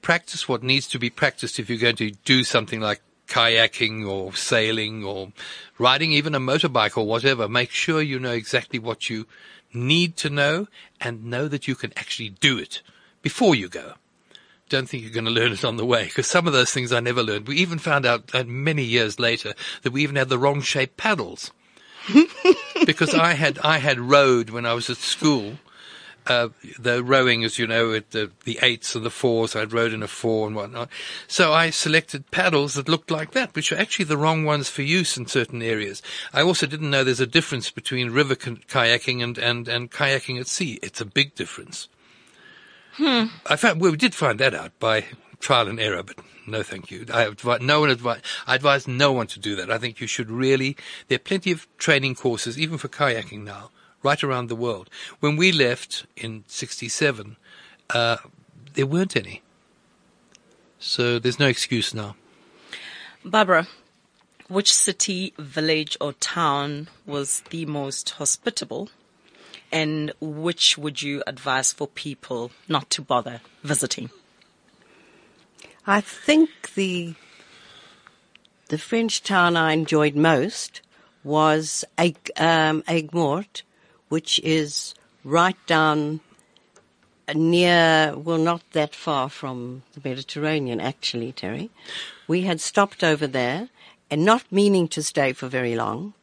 practice 0.00 0.48
what 0.48 0.62
needs 0.62 0.86
to 0.90 0.98
be 1.00 1.10
practiced 1.10 1.58
if 1.58 1.68
you're 1.68 1.80
going 1.80 1.96
to 1.96 2.12
do 2.24 2.44
something 2.44 2.78
like 2.80 3.00
kayaking 3.26 4.08
or 4.08 4.32
sailing 4.34 5.04
or 5.04 5.32
riding 5.76 6.12
even 6.12 6.36
a 6.36 6.40
motorbike 6.40 6.96
or 6.96 7.04
whatever. 7.04 7.48
Make 7.48 7.72
sure 7.72 8.00
you 8.00 8.20
know 8.20 8.30
exactly 8.30 8.78
what 8.78 9.10
you 9.10 9.26
need 9.74 10.16
to 10.18 10.30
know 10.30 10.68
and 11.00 11.24
know 11.24 11.48
that 11.48 11.66
you 11.66 11.74
can 11.74 11.92
actually 11.96 12.28
do 12.28 12.56
it 12.58 12.82
before 13.22 13.56
you 13.56 13.68
go. 13.68 13.94
Don't 14.68 14.88
think 14.88 15.02
you're 15.02 15.12
going 15.12 15.24
to 15.24 15.30
learn 15.30 15.52
it 15.52 15.64
on 15.64 15.76
the 15.76 15.84
way 15.84 16.04
because 16.04 16.26
some 16.26 16.46
of 16.46 16.52
those 16.52 16.70
things 16.70 16.92
I 16.92 17.00
never 17.00 17.22
learned. 17.22 17.48
We 17.48 17.56
even 17.56 17.78
found 17.78 18.06
out 18.06 18.34
uh, 18.34 18.44
many 18.44 18.84
years 18.84 19.18
later 19.18 19.54
that 19.82 19.92
we 19.92 20.02
even 20.02 20.16
had 20.16 20.28
the 20.28 20.38
wrong 20.38 20.60
shaped 20.60 20.96
paddles 20.96 21.52
because 22.86 23.14
I 23.14 23.34
had 23.34 23.58
I 23.60 23.78
had 23.78 23.98
rowed 23.98 24.50
when 24.50 24.66
I 24.66 24.74
was 24.74 24.90
at 24.90 24.98
school. 24.98 25.58
Uh, 26.26 26.50
the 26.78 27.02
rowing, 27.02 27.42
as 27.42 27.58
you 27.58 27.66
know, 27.66 27.94
at 27.94 28.10
the, 28.10 28.30
the 28.44 28.58
eights 28.60 28.94
and 28.94 29.02
the 29.02 29.10
fours, 29.10 29.56
I'd 29.56 29.72
rowed 29.72 29.94
in 29.94 30.02
a 30.02 30.08
four 30.08 30.46
and 30.46 30.54
whatnot. 30.54 30.90
So 31.26 31.54
I 31.54 31.70
selected 31.70 32.30
paddles 32.30 32.74
that 32.74 32.86
looked 32.86 33.10
like 33.10 33.30
that, 33.30 33.54
which 33.54 33.72
are 33.72 33.78
actually 33.78 34.04
the 34.04 34.18
wrong 34.18 34.44
ones 34.44 34.68
for 34.68 34.82
use 34.82 35.16
in 35.16 35.26
certain 35.26 35.62
areas. 35.62 36.02
I 36.34 36.42
also 36.42 36.66
didn't 36.66 36.90
know 36.90 37.02
there's 37.02 37.18
a 37.18 37.26
difference 37.26 37.70
between 37.70 38.10
river 38.10 38.34
kayaking 38.36 39.22
and, 39.22 39.38
and, 39.38 39.68
and 39.68 39.90
kayaking 39.90 40.38
at 40.38 40.48
sea. 40.48 40.78
It's 40.82 41.00
a 41.00 41.06
big 41.06 41.34
difference. 41.34 41.88
I 43.00 43.56
found, 43.56 43.80
well, 43.80 43.90
we 43.90 43.96
did 43.96 44.14
find 44.14 44.38
that 44.40 44.54
out 44.54 44.78
by 44.78 45.04
trial 45.40 45.68
and 45.68 45.78
error, 45.78 46.02
but 46.02 46.18
no 46.46 46.62
thank 46.62 46.90
you. 46.90 47.06
I 47.12 47.24
advise, 47.24 47.60
no 47.60 47.80
one 47.80 47.90
advise, 47.90 48.20
I 48.46 48.54
advise 48.54 48.88
no 48.88 49.12
one 49.12 49.26
to 49.28 49.38
do 49.38 49.54
that. 49.56 49.70
I 49.70 49.78
think 49.78 50.00
you 50.00 50.06
should 50.06 50.30
really, 50.30 50.76
there 51.08 51.16
are 51.16 51.20
plenty 51.20 51.52
of 51.52 51.66
training 51.78 52.14
courses, 52.14 52.58
even 52.58 52.78
for 52.78 52.88
kayaking 52.88 53.44
now, 53.44 53.70
right 54.02 54.22
around 54.22 54.48
the 54.48 54.56
world. 54.56 54.90
When 55.20 55.36
we 55.36 55.52
left 55.52 56.06
in 56.16 56.44
67, 56.46 57.36
uh, 57.90 58.16
there 58.74 58.86
weren't 58.86 59.16
any. 59.16 59.42
So 60.78 61.18
there's 61.18 61.38
no 61.38 61.46
excuse 61.46 61.92
now. 61.94 62.16
Barbara, 63.24 63.66
which 64.48 64.72
city, 64.72 65.34
village, 65.38 65.96
or 66.00 66.12
town 66.14 66.88
was 67.04 67.42
the 67.50 67.66
most 67.66 68.10
hospitable? 68.10 68.88
And 69.70 70.12
which 70.20 70.78
would 70.78 71.02
you 71.02 71.22
advise 71.26 71.72
for 71.72 71.86
people 71.86 72.50
not 72.68 72.88
to 72.90 73.02
bother 73.02 73.40
visiting? 73.62 74.10
I 75.86 76.00
think 76.00 76.74
the 76.74 77.14
the 78.68 78.78
French 78.78 79.22
town 79.22 79.56
I 79.56 79.72
enjoyed 79.72 80.14
most 80.14 80.82
was 81.24 81.84
Aig, 81.96 82.30
um, 82.36 82.82
Aigues-Mortes, 82.82 83.62
which 84.08 84.38
is 84.40 84.94
right 85.24 85.56
down 85.66 86.20
near, 87.34 88.14
well, 88.16 88.38
not 88.38 88.62
that 88.72 88.94
far 88.94 89.28
from 89.28 89.82
the 89.94 90.06
Mediterranean, 90.06 90.80
actually, 90.80 91.32
Terry. 91.32 91.70
We 92.26 92.42
had 92.42 92.60
stopped 92.60 93.02
over 93.02 93.26
there 93.26 93.68
and 94.10 94.24
not 94.24 94.50
meaning 94.50 94.88
to 94.88 95.02
stay 95.02 95.32
for 95.32 95.48
very 95.48 95.74
long. 95.74 96.14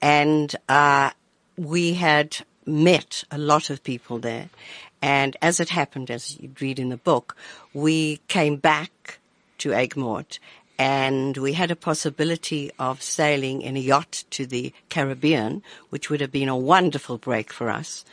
And 0.00 0.54
uh, 0.68 1.10
we 1.56 1.94
had 1.94 2.38
met 2.66 3.24
a 3.30 3.38
lot 3.38 3.70
of 3.70 3.82
people 3.82 4.18
there. 4.18 4.50
And 5.00 5.36
as 5.40 5.60
it 5.60 5.68
happened, 5.68 6.10
as 6.10 6.38
you 6.40 6.50
read 6.60 6.78
in 6.78 6.88
the 6.88 6.96
book, 6.96 7.36
we 7.72 8.18
came 8.28 8.56
back 8.56 9.18
to 9.58 9.70
Aigues-Mortes 9.70 10.38
and 10.78 11.36
we 11.38 11.54
had 11.54 11.70
a 11.70 11.76
possibility 11.76 12.70
of 12.78 13.00
sailing 13.00 13.62
in 13.62 13.76
a 13.76 13.80
yacht 13.80 14.24
to 14.30 14.46
the 14.46 14.72
Caribbean, 14.90 15.62
which 15.90 16.10
would 16.10 16.20
have 16.20 16.32
been 16.32 16.48
a 16.48 16.56
wonderful 16.56 17.16
break 17.16 17.52
for 17.52 17.70
us 17.70 18.04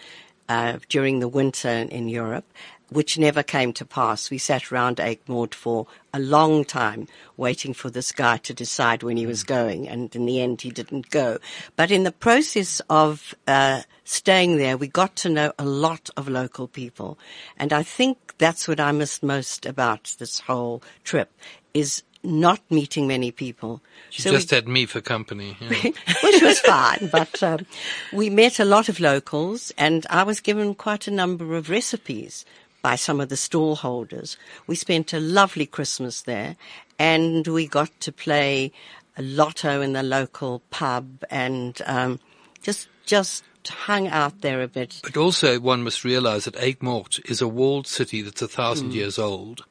uh, 0.47 0.77
during 0.87 1.19
the 1.19 1.27
winter 1.27 1.69
in 1.69 2.07
Europe, 2.07 2.45
which 2.89 3.17
never 3.17 3.41
came 3.43 3.73
to 3.73 3.85
pass. 3.85 4.29
We 4.29 4.37
sat 4.37 4.71
round 4.71 4.97
Aigues-Mortes 4.97 5.55
for 5.57 5.87
a 6.13 6.19
long 6.19 6.63
time 6.65 7.07
waiting 7.37 7.73
for 7.73 7.89
this 7.89 8.11
guy 8.11 8.37
to 8.37 8.53
decide 8.53 9.03
when 9.03 9.17
he 9.17 9.25
was 9.25 9.43
going, 9.43 9.87
and 9.87 10.15
in 10.15 10.25
the 10.25 10.41
end 10.41 10.61
he 10.61 10.69
didn't 10.69 11.09
go. 11.09 11.39
But 11.75 11.89
in 11.91 12.03
the 12.03 12.11
process 12.11 12.81
of 12.89 13.33
uh, 13.47 13.81
staying 14.03 14.57
there, 14.57 14.77
we 14.77 14.87
got 14.87 15.15
to 15.17 15.29
know 15.29 15.53
a 15.57 15.65
lot 15.65 16.09
of 16.17 16.27
local 16.27 16.67
people, 16.67 17.17
and 17.57 17.73
I 17.73 17.83
think 17.83 18.17
that's 18.37 18.67
what 18.67 18.79
I 18.79 18.91
missed 18.91 19.23
most 19.23 19.65
about 19.65 20.15
this 20.19 20.39
whole 20.39 20.83
trip 21.03 21.31
is 21.73 22.03
not 22.25 22.61
meeting 22.71 23.05
many 23.05 23.31
people. 23.31 23.81
She 24.09 24.21
So 24.21 24.31
we- 24.31 24.37
just 24.37 24.49
had 24.51 24.67
me 24.67 24.85
for 24.85 25.01
company. 25.01 25.57
yeah. 25.59 25.91
which 26.23 26.41
was 26.41 26.59
fine. 26.61 27.09
But 27.11 27.41
um, 27.43 27.65
we 28.13 28.29
met 28.29 28.59
a 28.59 28.65
lot 28.65 28.87
of 28.87 28.99
locals, 29.01 29.71
and 29.77 30.05
I 30.09 30.23
was 30.23 30.39
given 30.39 30.73
quite 30.73 31.07
a 31.07 31.11
number 31.11 31.55
of 31.55 31.69
recipes 31.69 32.45
by 32.83 32.95
some 32.95 33.19
of 33.19 33.29
the 33.29 33.35
stallholders. 33.35 34.37
We 34.67 34.75
spent 34.75 35.13
a 35.13 35.19
lovely 35.19 35.65
Christmas 35.65 36.21
there, 36.21 36.55
and 36.99 37.47
we 37.47 37.65
got 37.65 37.89
to 38.01 38.11
play 38.11 38.71
a 39.17 39.23
lotto 39.23 39.81
in 39.81 39.93
the 39.93 40.03
local 40.03 40.61
pub 40.69 41.23
and 41.31 41.81
um, 41.87 42.19
just 42.61 42.87
just 43.05 43.43
hung 43.67 44.07
out 44.09 44.41
there 44.41 44.61
a 44.61 44.67
bit. 44.67 44.99
But 45.01 45.17
also, 45.17 45.59
one 45.59 45.83
must 45.83 46.03
realize 46.03 46.45
that 46.45 46.55
Aigues 46.55 47.19
is 47.29 47.41
a 47.41 47.47
walled 47.47 47.87
city 47.87 48.21
that's 48.21 48.41
a 48.41 48.47
thousand 48.47 48.89
Hmm. 48.91 48.97
years 48.97 49.17
old. 49.17 49.65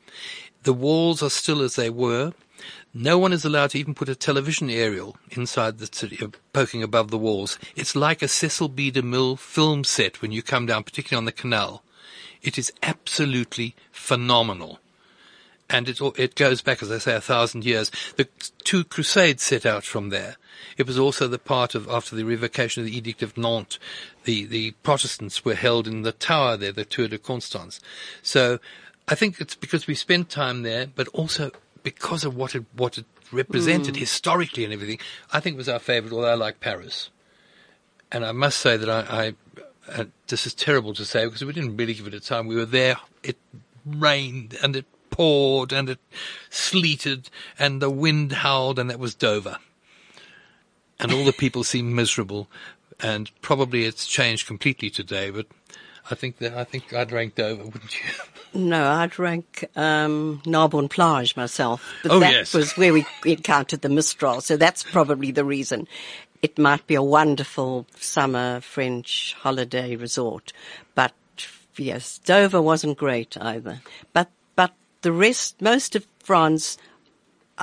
The 0.64 0.72
walls 0.72 1.22
are 1.22 1.30
still 1.30 1.60
as 1.60 1.76
they 1.76 1.90
were. 1.90 2.32
No 2.94 3.18
one 3.18 3.32
is 3.32 3.44
allowed 3.44 3.70
to 3.70 3.78
even 3.78 3.94
put 3.94 4.08
a 4.08 4.14
television 4.14 4.70
aerial 4.70 5.16
inside 5.30 5.78
the 5.78 5.88
city, 5.90 6.18
uh, 6.22 6.28
poking 6.52 6.82
above 6.82 7.10
the 7.10 7.18
walls. 7.18 7.58
It's 7.74 7.96
like 7.96 8.22
a 8.22 8.28
Cecil 8.28 8.68
B. 8.68 8.92
DeMille 8.92 9.38
film 9.38 9.82
set 9.82 10.22
when 10.22 10.30
you 10.30 10.42
come 10.42 10.66
down, 10.66 10.84
particularly 10.84 11.18
on 11.18 11.24
the 11.24 11.32
canal. 11.32 11.82
It 12.42 12.58
is 12.58 12.72
absolutely 12.82 13.74
phenomenal. 13.90 14.80
And 15.70 15.88
it, 15.88 16.00
it 16.18 16.34
goes 16.34 16.60
back, 16.60 16.82
as 16.82 16.90
I 16.90 16.98
say, 16.98 17.14
a 17.14 17.20
thousand 17.20 17.64
years. 17.64 17.90
The 18.16 18.28
two 18.62 18.84
crusades 18.84 19.42
set 19.42 19.64
out 19.64 19.84
from 19.84 20.10
there. 20.10 20.36
It 20.76 20.86
was 20.86 20.98
also 20.98 21.28
the 21.28 21.38
part 21.38 21.74
of, 21.74 21.88
after 21.88 22.14
the 22.14 22.24
revocation 22.24 22.82
of 22.82 22.86
the 22.86 22.96
Edict 22.96 23.22
of 23.22 23.38
Nantes, 23.38 23.78
the, 24.24 24.44
the 24.44 24.72
Protestants 24.82 25.44
were 25.44 25.54
held 25.54 25.88
in 25.88 26.02
the 26.02 26.12
tower 26.12 26.56
there, 26.56 26.72
the 26.72 26.84
Tour 26.84 27.08
de 27.08 27.18
Constance. 27.18 27.80
So 28.22 28.58
I 29.08 29.14
think 29.14 29.40
it's 29.40 29.54
because 29.54 29.86
we 29.86 29.94
spent 29.94 30.28
time 30.28 30.62
there, 30.62 30.86
but 30.94 31.08
also 31.08 31.50
because 31.82 32.24
of 32.24 32.36
what 32.36 32.54
it, 32.54 32.64
what 32.76 32.98
it 32.98 33.06
represented 33.32 33.94
mm. 33.94 33.98
historically 34.00 34.64
and 34.64 34.72
everything. 34.72 34.98
I 35.32 35.40
think 35.40 35.54
it 35.54 35.58
was 35.58 35.68
our 35.68 35.78
favorite, 35.78 36.12
although 36.12 36.28
I 36.28 36.34
like 36.34 36.60
Paris. 36.60 37.08
And 38.10 38.26
I 38.26 38.32
must 38.32 38.58
say 38.58 38.76
that 38.76 38.90
I, 38.90 39.28
I 39.28 39.34
uh, 39.88 40.04
this 40.28 40.46
is 40.46 40.54
terrible 40.54 40.94
to 40.94 41.04
say 41.04 41.24
because 41.24 41.44
we 41.44 41.52
didn't 41.52 41.76
really 41.76 41.94
give 41.94 42.06
it 42.06 42.14
a 42.14 42.20
time. 42.20 42.46
We 42.46 42.56
were 42.56 42.64
there. 42.66 42.96
It 43.22 43.36
rained 43.84 44.56
and 44.62 44.76
it 44.76 44.86
poured 45.10 45.72
and 45.72 45.88
it 45.90 45.98
sleeted 46.50 47.28
and 47.58 47.82
the 47.82 47.90
wind 47.90 48.32
howled 48.32 48.78
and 48.78 48.88
that 48.90 48.98
was 48.98 49.14
Dover. 49.14 49.58
And 51.00 51.12
all 51.12 51.24
the 51.24 51.32
people 51.32 51.64
seemed 51.64 51.94
miserable 51.94 52.48
and 53.00 53.30
probably 53.42 53.84
it's 53.84 54.06
changed 54.06 54.46
completely 54.46 54.88
today, 54.88 55.30
but 55.30 55.46
I 56.10 56.14
think 56.14 56.38
that, 56.38 56.54
I 56.54 56.64
think 56.64 56.92
I'd 56.92 57.10
rank 57.12 57.34
Dover, 57.34 57.64
wouldn't 57.64 57.94
you? 58.00 58.06
No, 58.54 58.84
I'd 58.86 59.18
rank 59.18 59.64
um, 59.76 60.42
Narbonne 60.44 60.90
Plage 60.90 61.34
myself. 61.36 61.90
But 62.02 62.12
Oh, 62.12 62.20
that 62.20 62.32
yes. 62.32 62.52
was 62.52 62.76
where 62.76 62.92
we 62.92 63.06
encountered 63.24 63.80
the 63.80 63.88
Mistral, 63.88 64.42
so 64.42 64.58
that's 64.58 64.82
probably 64.82 65.30
the 65.30 65.42
reason. 65.42 65.88
It 66.42 66.58
might 66.58 66.86
be 66.88 66.96
a 66.96 67.02
wonderful 67.02 67.86
summer 68.00 68.60
French 68.60 69.36
holiday 69.38 69.94
resort, 69.94 70.52
but 70.96 71.14
yes, 71.76 72.18
Dover 72.18 72.60
wasn't 72.60 72.98
great 72.98 73.36
either. 73.40 73.80
But 74.12 74.28
but 74.56 74.72
the 75.02 75.12
rest, 75.12 75.62
most 75.62 75.94
of 75.94 76.04
France, 76.18 76.78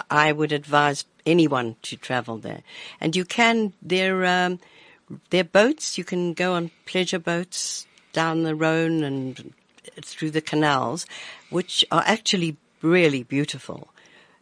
I 0.09 0.32
would 0.32 0.53
advise 0.53 1.03
anyone 1.25 1.75
to 1.82 1.97
travel 1.97 2.38
there, 2.38 2.63
and 3.01 3.17
you 3.17 3.25
can 3.25 3.73
there. 3.82 4.25
Um, 4.25 4.59
there 5.30 5.41
are 5.41 5.43
boats. 5.43 5.97
You 5.97 6.05
can 6.05 6.34
go 6.34 6.53
on 6.53 6.71
pleasure 6.86 7.19
boats 7.19 7.86
down 8.13 8.43
the 8.43 8.55
Rhone 8.55 9.03
and 9.03 9.53
through 10.01 10.32
the 10.32 10.41
canals, 10.41 11.05
which 11.49 11.84
are 11.91 12.03
actually 12.05 12.55
really 12.82 13.23
beautiful. 13.23 13.89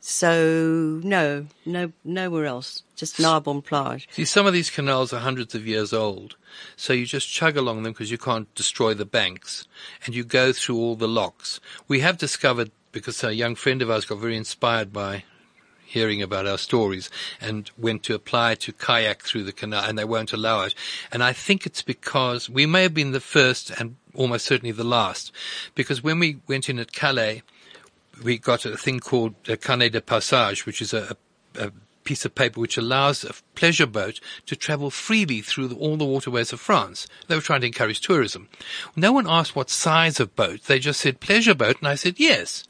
So 0.09 1.01
no, 1.03 1.47
no, 1.65 1.91
nowhere 2.05 2.45
else. 2.45 2.83
Just 2.95 3.19
Narbonne 3.19 3.61
Plage. 3.61 4.07
See, 4.09 4.23
some 4.23 4.47
of 4.47 4.53
these 4.53 4.69
canals 4.69 5.11
are 5.11 5.19
hundreds 5.19 5.53
of 5.53 5.67
years 5.67 5.91
old, 5.91 6.37
so 6.77 6.93
you 6.93 7.05
just 7.05 7.29
chug 7.29 7.57
along 7.57 7.83
them 7.83 7.91
because 7.91 8.09
you 8.09 8.17
can't 8.17 8.51
destroy 8.55 8.93
the 8.93 9.03
banks, 9.03 9.67
and 10.05 10.15
you 10.15 10.23
go 10.23 10.53
through 10.53 10.77
all 10.77 10.95
the 10.95 11.09
locks. 11.09 11.59
We 11.89 11.99
have 11.99 12.17
discovered, 12.17 12.71
because 12.93 13.21
a 13.21 13.35
young 13.35 13.55
friend 13.55 13.81
of 13.81 13.91
ours 13.91 14.05
got 14.05 14.19
very 14.19 14.37
inspired 14.37 14.93
by 14.93 15.25
hearing 15.85 16.21
about 16.21 16.47
our 16.47 16.57
stories 16.57 17.09
and 17.41 17.69
went 17.77 18.03
to 18.03 18.15
apply 18.15 18.55
to 18.55 18.71
kayak 18.71 19.23
through 19.23 19.43
the 19.43 19.51
canal 19.51 19.83
and 19.83 19.99
they 19.99 20.05
won't 20.05 20.31
allow 20.31 20.63
it. 20.63 20.73
And 21.11 21.21
I 21.21 21.33
think 21.33 21.65
it's 21.65 21.81
because 21.81 22.49
we 22.49 22.65
may 22.65 22.83
have 22.83 22.93
been 22.93 23.11
the 23.11 23.19
first 23.19 23.71
and 23.71 23.97
almost 24.15 24.45
certainly 24.45 24.71
the 24.71 24.85
last, 24.85 25.33
because 25.75 26.01
when 26.01 26.17
we 26.17 26.37
went 26.47 26.69
in 26.69 26.79
at 26.79 26.93
Calais, 26.93 27.43
we 28.23 28.37
got 28.37 28.65
a 28.65 28.77
thing 28.77 28.99
called 28.99 29.35
a 29.47 29.57
carnet 29.57 29.93
de 29.93 30.01
passage, 30.01 30.65
which 30.65 30.81
is 30.81 30.93
a, 30.93 31.17
a 31.55 31.71
piece 32.07 32.23
of 32.23 32.33
paper 32.33 32.61
which 32.61 32.77
allows 32.77 33.25
a 33.25 33.33
pleasure 33.53 33.85
boat 33.85 34.21
to 34.45 34.55
travel 34.55 34.89
freely 34.89 35.41
through 35.41 35.67
the, 35.67 35.75
all 35.75 35.97
the 35.97 36.05
waterways 36.05 36.53
of 36.53 36.59
France. 36.59 37.05
They 37.27 37.35
were 37.35 37.41
trying 37.41 37.59
to 37.61 37.67
encourage 37.67 37.99
tourism. 37.99 38.47
No 38.95 39.11
one 39.11 39.29
asked 39.29 39.57
what 39.57 39.69
size 39.69 40.21
of 40.21 40.33
boat. 40.33 40.63
They 40.63 40.79
just 40.79 41.01
said 41.01 41.19
pleasure 41.19 41.53
boat, 41.53 41.79
and 41.79 41.87
I 41.89 41.95
said 41.95 42.17
yes. 42.17 42.63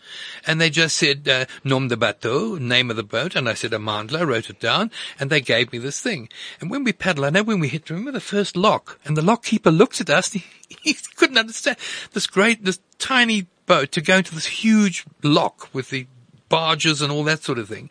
And 0.48 0.60
they 0.60 0.72
just 0.72 0.98
said 0.98 1.30
uh, 1.30 1.46
nom 1.64 1.88
de 1.88 1.96
bateau, 1.96 2.56
name 2.56 2.90
of 2.90 2.96
the 2.96 3.04
boat, 3.04 3.36
and 3.36 3.48
I 3.48 3.54
said 3.54 3.72
Amandla, 3.72 4.26
wrote 4.26 4.50
it 4.50 4.60
down, 4.60 4.90
and 5.20 5.30
they 5.30 5.40
gave 5.40 5.72
me 5.72 5.78
this 5.78 6.02
thing. 6.02 6.30
And 6.60 6.72
when 6.72 6.84
we 6.84 6.92
paddled, 6.92 7.28
I 7.28 7.30
know 7.30 7.44
when 7.44 7.60
we 7.60 7.68
hit, 7.68 7.92
remember 7.92 8.14
the 8.14 8.20
first 8.20 8.58
lock, 8.58 9.00
and 9.06 9.16
the 9.16 9.22
lock 9.22 9.44
keeper 9.44 9.70
looked 9.70 10.02
at 10.02 10.10
us, 10.10 10.32
he, 10.32 10.44
he 10.82 10.96
couldn't 11.16 11.38
understand 11.38 11.78
this 12.14 12.26
great, 12.26 12.66
this 12.66 12.80
tiny 12.98 13.46
boat 13.68 13.92
to 13.92 14.02
go 14.02 14.18
into 14.18 14.34
this 14.34 14.48
huge 14.48 15.06
lock 15.22 15.70
with 15.74 15.92
the 15.92 16.08
barges 16.50 17.02
and 17.02 17.12
all 17.12 17.24
that 17.26 17.44
sort 17.44 17.60
of 17.60 17.68
thing. 17.68 17.90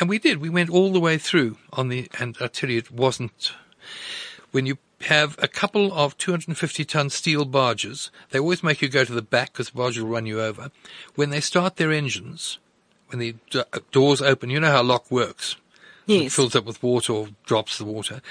And 0.00 0.08
we 0.08 0.18
did. 0.18 0.38
We 0.40 0.48
went 0.48 0.70
all 0.70 0.92
the 0.92 1.00
way 1.00 1.18
through 1.18 1.58
on 1.72 1.88
the, 1.88 2.08
and 2.18 2.36
I 2.40 2.46
tell 2.46 2.70
you, 2.70 2.78
it 2.78 2.90
wasn't, 2.90 3.52
when 4.52 4.64
you 4.66 4.78
have 5.02 5.36
a 5.40 5.48
couple 5.48 5.92
of 5.92 6.16
250 6.16 6.84
ton 6.84 7.10
steel 7.10 7.44
barges, 7.44 8.10
they 8.30 8.38
always 8.38 8.62
make 8.62 8.80
you 8.80 8.88
go 8.88 9.04
to 9.04 9.12
the 9.12 9.22
back 9.22 9.52
because 9.52 9.70
the 9.70 9.76
barge 9.76 9.98
will 9.98 10.08
run 10.08 10.26
you 10.26 10.40
over. 10.40 10.70
When 11.16 11.30
they 11.30 11.40
start 11.40 11.76
their 11.76 11.92
engines, 11.92 12.58
when 13.08 13.18
the 13.18 13.34
d- 13.50 13.62
uh, 13.72 13.78
doors 13.92 14.20
open, 14.22 14.50
you 14.50 14.60
know 14.60 14.70
how 14.70 14.82
a 14.82 14.84
lock 14.84 15.10
works. 15.10 15.56
It 16.06 16.22
Yes. 16.22 16.34
fills 16.34 16.56
up 16.56 16.64
with 16.64 16.82
water 16.82 17.12
or 17.12 17.28
drops 17.44 17.76
the 17.78 17.84
water. 17.84 18.22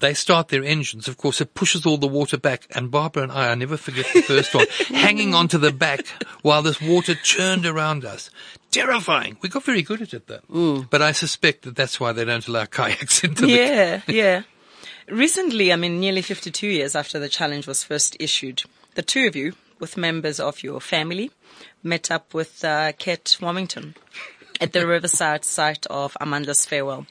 The, 0.00 0.06
they 0.06 0.14
start 0.14 0.48
their 0.48 0.64
engines. 0.64 1.08
Of 1.08 1.16
course, 1.16 1.40
it 1.40 1.54
pushes 1.54 1.86
all 1.86 1.98
the 1.98 2.06
water 2.08 2.36
back. 2.36 2.66
And 2.74 2.90
Barbara 2.90 3.24
and 3.24 3.32
I, 3.32 3.50
I 3.50 3.54
never 3.54 3.76
forget 3.76 4.06
the 4.12 4.22
first 4.22 4.54
one, 4.54 4.66
hanging 4.88 5.34
onto 5.34 5.58
the 5.58 5.72
back 5.72 6.06
while 6.42 6.62
this 6.62 6.80
water 6.80 7.14
churned 7.14 7.66
around 7.66 8.04
us. 8.04 8.30
Terrifying. 8.70 9.36
We 9.42 9.48
got 9.48 9.64
very 9.64 9.82
good 9.82 10.02
at 10.02 10.14
it 10.14 10.26
though. 10.26 10.86
But 10.90 11.02
I 11.02 11.12
suspect 11.12 11.62
that 11.62 11.76
that's 11.76 11.98
why 12.00 12.12
they 12.12 12.24
don't 12.24 12.46
allow 12.46 12.64
kayaks 12.66 13.24
into 13.24 13.42
the 13.42 13.52
Yeah, 13.52 14.02
yeah. 14.06 14.42
Recently, 15.08 15.72
I 15.72 15.76
mean, 15.76 15.98
nearly 15.98 16.22
52 16.22 16.66
years 16.68 16.94
after 16.94 17.18
the 17.18 17.28
challenge 17.28 17.66
was 17.66 17.82
first 17.82 18.16
issued, 18.20 18.62
the 18.94 19.02
two 19.02 19.26
of 19.26 19.34
you, 19.34 19.54
with 19.80 19.96
members 19.96 20.38
of 20.38 20.62
your 20.62 20.80
family, 20.80 21.32
met 21.82 22.10
up 22.10 22.32
with 22.32 22.64
uh, 22.64 22.92
Kent 22.92 23.38
Warmington 23.40 23.96
at 24.60 24.72
the 24.72 24.86
riverside 24.94 25.44
site 25.44 25.86
of 25.86 26.16
Amandla's 26.20 26.64
farewell. 26.64 27.06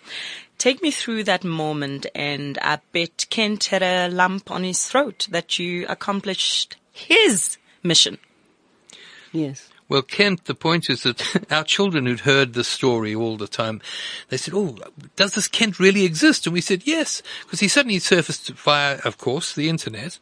Take 0.60 0.84
me 0.84 0.92
through 0.92 1.24
that 1.24 1.46
moment, 1.46 2.06
and 2.14 2.58
I 2.62 2.80
bet 2.92 3.26
Kent 3.30 3.64
had 3.66 3.82
a 3.82 4.10
lump 4.10 4.52
on 4.52 4.66
his 4.66 4.86
throat 4.86 5.26
that 5.32 5.58
you 5.58 5.88
accomplished 5.88 6.76
his 6.92 7.58
mission. 7.82 8.18
Yes. 9.32 9.70
Well, 9.88 10.02
Kent, 10.02 10.46
the 10.46 10.54
point 10.54 10.90
is 10.90 11.04
that 11.04 11.48
our 11.52 11.64
children 11.64 12.06
who'd 12.06 12.20
heard 12.20 12.54
the 12.54 12.66
story 12.66 13.16
all 13.16 13.38
the 13.38 13.48
time, 13.48 13.82
they 14.28 14.36
said, 14.36 14.54
oh, 14.54 14.78
does 15.16 15.34
this 15.34 15.48
Kent 15.48 15.80
really 15.80 16.04
exist? 16.04 16.46
And 16.46 16.54
we 16.54 16.62
said, 16.62 16.86
yes, 16.86 17.24
because 17.46 17.62
he 17.62 17.70
suddenly 17.70 18.00
surfaced 18.00 18.50
via, 18.50 19.00
of 19.06 19.18
course, 19.18 19.56
the 19.56 19.70
internet. 19.70 20.20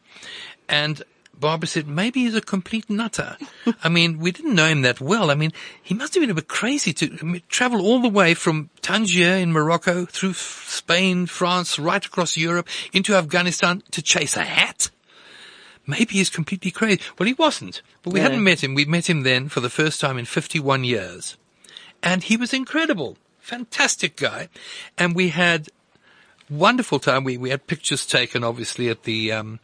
And 0.70 1.02
Barbara 1.40 1.68
said, 1.68 1.88
maybe 1.88 2.22
he's 2.22 2.36
a 2.36 2.42
complete 2.42 2.90
nutter. 2.90 3.38
I 3.84 3.90
mean, 3.90 4.20
we 4.20 4.32
didn't 4.32 4.56
know 4.56 4.68
him 4.68 4.82
that 4.82 5.00
well. 5.00 5.30
I 5.30 5.36
mean, 5.36 5.54
he 5.82 5.94
must 5.94 6.14
have 6.14 6.22
been 6.22 6.30
a 6.32 6.34
bit 6.36 6.48
crazy 6.48 6.94
to 6.94 7.18
I 7.22 7.26
mean, 7.26 7.42
travel 7.48 7.82
all 7.82 8.02
the 8.02 8.10
way 8.10 8.34
from 8.34 8.70
Tangier 8.82 9.36
in 9.36 9.52
Morocco 9.52 10.06
through 10.06 10.34
Spain, 10.34 11.26
France, 11.28 11.78
right 11.78 12.04
across 12.06 12.38
Europe 12.38 12.68
into 12.92 13.16
Afghanistan 13.16 13.84
to 13.92 14.02
chase 14.02 14.36
a 14.36 14.44
hat 14.44 14.90
maybe 15.90 16.16
he's 16.16 16.30
completely 16.30 16.70
crazy. 16.70 17.00
Well, 17.18 17.28
he 17.28 17.34
wasn't. 17.34 17.82
But 18.04 18.12
we 18.12 18.20
Yeah. 18.20 18.24
hadn't 18.24 18.44
met 18.44 18.62
him. 18.62 18.74
We 18.76 18.84
met 18.84 19.10
him 19.10 19.22
then 19.24 19.48
for 19.48 19.62
the 19.62 19.70
first 19.70 20.02
time 20.02 20.18
in 20.18 20.26
51 20.26 20.84
years. 20.84 21.38
And 22.04 22.24
he 22.24 22.36
was 22.36 22.54
incredible. 22.54 23.18
Fantastic 23.40 24.18
guy. 24.18 24.50
And 24.98 25.16
we 25.16 25.30
had 25.30 25.70
wonderful 26.50 27.00
time. 27.00 27.24
We, 27.24 27.38
we 27.38 27.52
had 27.52 27.68
pictures 27.68 28.06
taken, 28.06 28.44
obviously, 28.44 28.90
at 28.90 29.04
the, 29.04 29.32
um, 29.32 29.60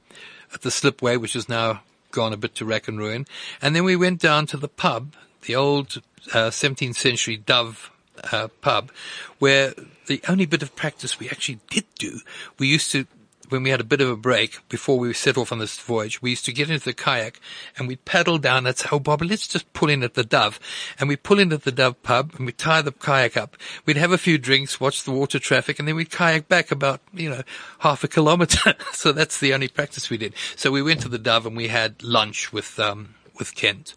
at 0.53 0.61
the 0.61 0.71
slipway, 0.71 1.17
which 1.17 1.35
is 1.35 1.49
now 1.49 1.81
gone 2.11 2.33
a 2.33 2.37
bit 2.37 2.55
to 2.55 2.65
rack 2.65 2.87
and 2.87 2.99
ruin. 2.99 3.25
And 3.61 3.75
then 3.75 3.83
we 3.83 3.95
went 3.95 4.19
down 4.19 4.45
to 4.47 4.57
the 4.57 4.67
pub, 4.67 5.13
the 5.41 5.55
old, 5.55 6.01
uh, 6.33 6.49
17th 6.49 6.95
century 6.95 7.37
Dove, 7.37 7.91
uh, 8.31 8.47
pub, 8.61 8.91
where 9.39 9.73
the 10.07 10.21
only 10.27 10.45
bit 10.45 10.61
of 10.61 10.75
practice 10.75 11.19
we 11.19 11.29
actually 11.29 11.59
did 11.69 11.85
do, 11.97 12.19
we 12.59 12.67
used 12.67 12.91
to, 12.91 13.05
when 13.53 13.63
we 13.63 13.69
had 13.69 13.79
a 13.79 13.85
bit 13.85 14.01
of 14.01 14.09
a 14.09 14.17
break 14.17 14.59
before 14.67 14.99
we 14.99 15.13
set 15.13 15.37
off 15.37 15.51
on 15.53 15.59
this 15.59 15.79
voyage, 15.79 16.21
we 16.21 16.31
used 16.31 16.43
to 16.45 16.51
get 16.51 16.69
into 16.69 16.83
the 16.83 16.93
kayak 16.93 17.39
and 17.77 17.87
we'd 17.87 18.03
paddle 18.03 18.37
down 18.37 18.65
and 18.67 18.75
say, 18.75 18.89
oh, 18.91 18.99
Bobby, 18.99 19.27
let's 19.27 19.47
just 19.47 19.71
pull 19.73 19.89
in 19.89 20.03
at 20.03 20.15
the 20.15 20.23
Dove. 20.23 20.59
And 20.99 21.07
we 21.07 21.15
pull 21.15 21.39
in 21.39 21.53
at 21.53 21.63
the 21.63 21.71
Dove 21.71 22.01
pub 22.03 22.33
and 22.35 22.45
we 22.45 22.51
tie 22.51 22.81
the 22.81 22.91
kayak 22.91 23.37
up. 23.37 23.55
We'd 23.85 23.95
have 23.97 24.11
a 24.11 24.17
few 24.17 24.37
drinks, 24.37 24.81
watch 24.81 25.03
the 25.03 25.11
water 25.11 25.39
traffic, 25.39 25.79
and 25.79 25.87
then 25.87 25.95
we'd 25.95 26.09
kayak 26.11 26.49
back 26.49 26.71
about, 26.71 26.99
you 27.13 27.29
know, 27.29 27.43
half 27.79 28.03
a 28.03 28.07
kilometer. 28.09 28.73
so 28.91 29.11
that's 29.13 29.39
the 29.39 29.53
only 29.53 29.67
practice 29.69 30.09
we 30.09 30.17
did. 30.17 30.33
So 30.55 30.71
we 30.71 30.81
went 30.81 31.01
to 31.01 31.09
the 31.09 31.19
Dove 31.19 31.45
and 31.45 31.55
we 31.55 31.69
had 31.69 32.03
lunch 32.03 32.51
with, 32.51 32.77
um, 32.79 33.15
with 33.39 33.55
Kent. 33.55 33.93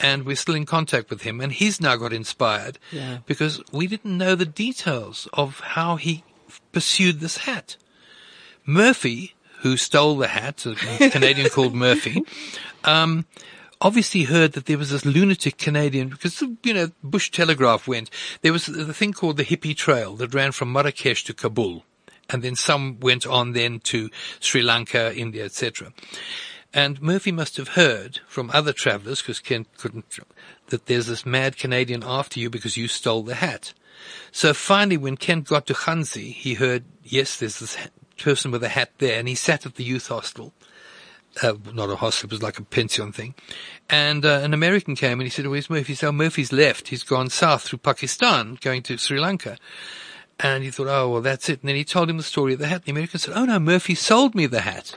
and 0.00 0.24
we're 0.24 0.36
still 0.36 0.54
in 0.54 0.64
contact 0.64 1.10
with 1.10 1.22
him. 1.22 1.40
And 1.40 1.52
he's 1.52 1.80
now 1.80 1.96
got 1.96 2.12
inspired 2.12 2.78
Yeah. 2.92 3.18
because 3.26 3.60
we 3.72 3.86
didn't 3.86 4.16
know 4.16 4.34
the 4.34 4.46
details 4.46 5.26
of 5.32 5.60
how 5.60 5.96
he 5.96 6.22
pursued 6.72 7.18
this 7.20 7.38
hat. 7.38 7.76
Murphy, 8.68 9.34
who 9.60 9.78
stole 9.78 10.18
the 10.18 10.28
hat, 10.28 10.66
a 10.66 10.74
Canadian 11.10 11.48
called 11.48 11.74
Murphy, 11.74 12.22
um, 12.84 13.24
obviously 13.80 14.24
heard 14.24 14.52
that 14.52 14.66
there 14.66 14.76
was 14.76 14.90
this 14.90 15.06
lunatic 15.06 15.56
Canadian 15.56 16.10
because, 16.10 16.42
you 16.62 16.74
know, 16.74 16.90
Bush 17.02 17.30
Telegraph 17.30 17.88
went. 17.88 18.10
There 18.42 18.52
was 18.52 18.66
the 18.66 18.92
thing 18.92 19.14
called 19.14 19.38
the 19.38 19.44
hippie 19.44 19.74
trail 19.74 20.14
that 20.16 20.34
ran 20.34 20.52
from 20.52 20.70
Marrakesh 20.70 21.24
to 21.24 21.32
Kabul. 21.32 21.84
And 22.28 22.42
then 22.42 22.56
some 22.56 23.00
went 23.00 23.26
on 23.26 23.52
then 23.52 23.80
to 23.84 24.10
Sri 24.38 24.60
Lanka, 24.60 25.16
India, 25.16 25.46
etc. 25.46 25.94
And 26.74 27.00
Murphy 27.00 27.32
must 27.32 27.56
have 27.56 27.68
heard 27.68 28.20
from 28.28 28.50
other 28.52 28.74
travelers, 28.74 29.22
because 29.22 29.40
Kent 29.40 29.68
couldn't, 29.78 30.18
that 30.66 30.84
there's 30.84 31.06
this 31.06 31.24
mad 31.24 31.56
Canadian 31.56 32.04
after 32.04 32.38
you 32.38 32.50
because 32.50 32.76
you 32.76 32.86
stole 32.86 33.22
the 33.22 33.36
hat. 33.36 33.72
So 34.30 34.52
finally, 34.52 34.98
when 34.98 35.16
Kent 35.16 35.46
got 35.46 35.66
to 35.68 35.74
Khanzi, 35.74 36.34
he 36.34 36.54
heard, 36.54 36.84
yes, 37.02 37.38
there's 37.38 37.60
this 37.60 37.78
person 38.18 38.50
with 38.50 38.62
a 38.62 38.68
hat 38.68 38.90
there, 38.98 39.18
and 39.18 39.28
he 39.28 39.34
sat 39.34 39.66
at 39.66 39.76
the 39.76 39.84
youth 39.84 40.08
hostel. 40.08 40.52
Uh, 41.42 41.54
not 41.72 41.90
a 41.90 41.96
hostel, 41.96 42.26
it 42.26 42.32
was 42.32 42.42
like 42.42 42.58
a 42.58 42.64
pension 42.64 43.12
thing. 43.12 43.34
And 43.88 44.24
uh, 44.24 44.40
an 44.42 44.52
American 44.52 44.96
came 44.96 45.20
and 45.20 45.22
he 45.22 45.30
said, 45.30 45.46
where's 45.46 45.70
Murphy? 45.70 45.92
He 45.92 45.94
said, 45.94 46.08
oh, 46.08 46.12
Murphy's 46.12 46.52
left. 46.52 46.88
He's 46.88 47.04
gone 47.04 47.30
south 47.30 47.62
through 47.62 47.78
Pakistan, 47.78 48.58
going 48.60 48.82
to 48.84 48.96
Sri 48.98 49.20
Lanka. 49.20 49.56
And 50.40 50.64
he 50.64 50.70
thought, 50.70 50.88
oh, 50.88 51.08
well, 51.10 51.20
that's 51.20 51.48
it. 51.48 51.60
And 51.60 51.68
then 51.68 51.76
he 51.76 51.84
told 51.84 52.10
him 52.10 52.16
the 52.16 52.22
story 52.22 52.54
of 52.54 52.58
the 52.58 52.66
hat. 52.66 52.84
The 52.84 52.92
American 52.92 53.18
said, 53.20 53.34
oh, 53.36 53.44
no, 53.44 53.58
Murphy 53.58 53.94
sold 53.94 54.34
me 54.34 54.46
the 54.46 54.60
hat. 54.60 54.94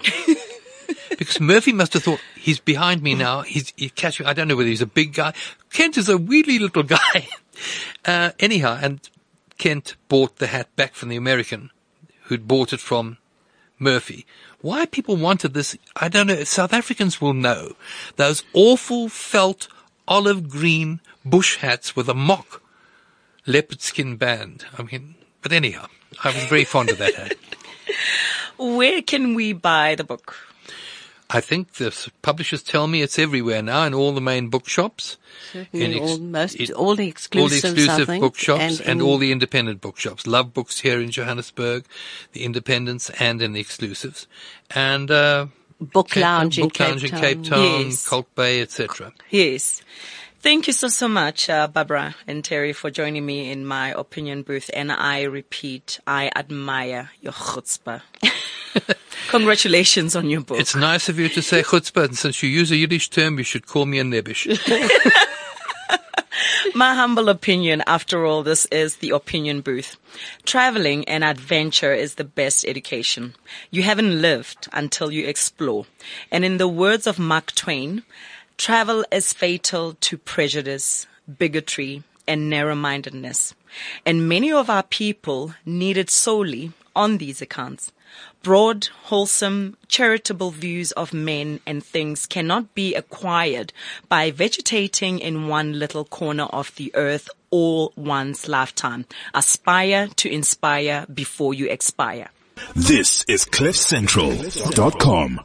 because 1.09 1.39
Murphy 1.39 1.73
must 1.73 1.93
have 1.93 2.03
thought, 2.03 2.21
he's 2.35 2.59
behind 2.59 3.01
me 3.01 3.15
now. 3.15 3.41
He's, 3.41 3.73
he 3.75 3.89
catch 3.89 4.19
me. 4.19 4.25
I 4.25 4.33
don't 4.33 4.47
know 4.47 4.55
whether 4.55 4.69
he's 4.69 4.81
a 4.81 4.87
big 4.87 5.13
guy. 5.13 5.33
Kent 5.71 5.97
is 5.97 6.09
a 6.09 6.15
wheelie 6.15 6.59
little 6.59 6.83
guy. 6.83 7.27
Uh, 8.03 8.31
anyhow, 8.39 8.79
and 8.81 9.07
Kent 9.59 9.95
bought 10.07 10.37
the 10.37 10.47
hat 10.47 10.75
back 10.75 10.95
from 10.95 11.09
the 11.09 11.15
American 11.15 11.69
who'd 12.31 12.47
bought 12.47 12.71
it 12.71 12.79
from 12.79 13.17
Murphy. 13.77 14.25
Why 14.61 14.85
people 14.85 15.17
wanted 15.17 15.53
this, 15.53 15.77
I 15.97 16.07
don't 16.07 16.27
know. 16.27 16.45
South 16.45 16.71
Africans 16.71 17.19
will 17.19 17.33
know. 17.33 17.75
Those 18.15 18.45
awful 18.53 19.09
felt 19.09 19.67
olive 20.07 20.47
green 20.47 21.01
bush 21.25 21.57
hats 21.57 21.93
with 21.93 22.07
a 22.07 22.13
mock 22.13 22.61
leopard 23.45 23.81
skin 23.81 24.15
band. 24.15 24.63
I 24.77 24.83
mean, 24.83 25.15
but 25.41 25.51
anyhow, 25.51 25.87
I 26.23 26.29
was 26.29 26.45
very 26.45 26.63
fond 26.63 26.89
of 26.89 26.99
that 26.99 27.15
hat. 27.15 27.35
Where 28.57 29.01
can 29.01 29.35
we 29.35 29.51
buy 29.51 29.95
the 29.95 30.05
book? 30.05 30.37
I 31.33 31.39
think 31.39 31.73
the 31.73 31.95
publishers 32.21 32.61
tell 32.61 32.87
me 32.87 33.01
it's 33.01 33.17
everywhere 33.17 33.61
now 33.61 33.85
in 33.85 33.93
all 33.93 34.13
the 34.13 34.21
main 34.21 34.49
bookshops. 34.49 35.17
In 35.71 35.97
all, 35.99 36.17
most, 36.17 36.55
it- 36.59 36.71
all 36.71 36.95
the 36.95 37.13
all 37.37 37.47
the 37.47 37.57
exclusive 37.57 38.05
think, 38.07 38.21
bookshops 38.21 38.79
and, 38.81 38.99
in- 38.99 39.01
all 39.01 39.17
the 39.17 39.31
independent 39.31 39.79
bookshops. 39.81 40.27
Love 40.27 40.53
Books 40.53 40.79
here 40.81 40.99
in 40.99 41.09
Johannesburg, 41.11 41.85
the 42.33 42.43
independents 42.43 43.09
and 43.11 43.41
in 43.41 43.53
the 43.53 43.59
exclusives. 43.61 44.27
And, 44.71 45.09
uh, 45.09 45.47
book 45.79 46.09
Cape 46.09 46.21
lounge 46.23 46.59
in 46.59 46.65
Book 46.65 46.73
Cape 46.73 46.87
Lounge 46.89 47.03
in 47.05 47.09
Town. 47.11 47.21
Cape 47.21 47.43
Town, 47.43 47.85
Yes. 47.85 48.07
Colt 48.07 48.35
Bay, 48.35 48.61
etc. 48.61 49.13
Yes. 49.29 49.81
Thank 50.41 50.65
you 50.65 50.73
so, 50.73 50.87
so 50.87 51.07
much, 51.07 51.51
uh, 51.51 51.67
Barbara 51.67 52.15
and 52.25 52.43
Terry, 52.43 52.73
for 52.73 52.89
joining 52.89 53.23
me 53.27 53.51
in 53.51 53.63
my 53.63 53.89
opinion 53.89 54.41
booth. 54.41 54.71
And 54.73 54.91
I 54.91 55.21
repeat, 55.21 55.99
I 56.07 56.31
admire 56.35 57.11
your 57.21 57.33
chutzpah. 57.33 58.01
Congratulations 59.29 60.15
on 60.15 60.31
your 60.31 60.41
book. 60.41 60.59
It's 60.59 60.75
nice 60.75 61.09
of 61.09 61.19
you 61.19 61.29
to 61.29 61.43
say 61.43 61.61
chutzpah, 61.61 62.05
and 62.05 62.17
since 62.17 62.41
you 62.41 62.49
use 62.49 62.71
a 62.71 62.75
Yiddish 62.75 63.11
term, 63.11 63.37
you 63.37 63.43
should 63.43 63.67
call 63.67 63.85
me 63.85 63.99
a 63.99 64.03
nebbish. 64.03 64.47
My 66.73 66.95
humble 66.95 67.29
opinion, 67.29 67.83
after 67.85 68.25
all, 68.25 68.41
this 68.41 68.65
is 68.67 68.95
the 68.95 69.11
opinion 69.11 69.61
booth. 69.61 69.97
Traveling 70.43 71.07
and 71.07 71.23
adventure 71.23 71.93
is 71.93 72.15
the 72.15 72.23
best 72.23 72.65
education. 72.65 73.35
You 73.69 73.83
haven't 73.83 74.21
lived 74.21 74.67
until 74.73 75.11
you 75.11 75.27
explore. 75.27 75.85
And 76.31 76.43
in 76.43 76.57
the 76.57 76.67
words 76.67 77.05
of 77.05 77.19
Mark 77.19 77.53
Twain, 77.53 78.03
travel 78.57 79.03
is 79.11 79.33
fatal 79.33 79.95
to 80.01 80.17
prejudice, 80.17 81.07
bigotry, 81.37 82.03
and 82.27 82.49
narrow-mindedness. 82.49 83.53
And 84.05 84.27
many 84.27 84.51
of 84.51 84.69
our 84.69 84.83
people 84.83 85.53
need 85.65 85.97
it 85.97 86.09
solely 86.09 86.71
on 86.95 87.17
these 87.17 87.41
accounts. 87.41 87.91
Broad, 88.43 88.87
wholesome, 89.03 89.77
charitable 89.87 90.51
views 90.51 90.91
of 90.93 91.13
men 91.13 91.59
and 91.65 91.83
things 91.83 92.25
cannot 92.25 92.73
be 92.73 92.95
acquired 92.95 93.71
by 94.09 94.31
vegetating 94.31 95.19
in 95.19 95.47
one 95.47 95.77
little 95.79 96.05
corner 96.05 96.45
of 96.45 96.75
the 96.75 96.91
earth 96.95 97.29
all 97.51 97.93
one's 97.95 98.47
lifetime. 98.47 99.05
Aspire 99.33 100.07
to 100.15 100.29
inspire 100.29 101.05
before 101.13 101.53
you 101.53 101.67
expire. 101.69 102.29
This 102.75 103.23
is 103.27 103.45
CliffCentral.com. 103.45 105.41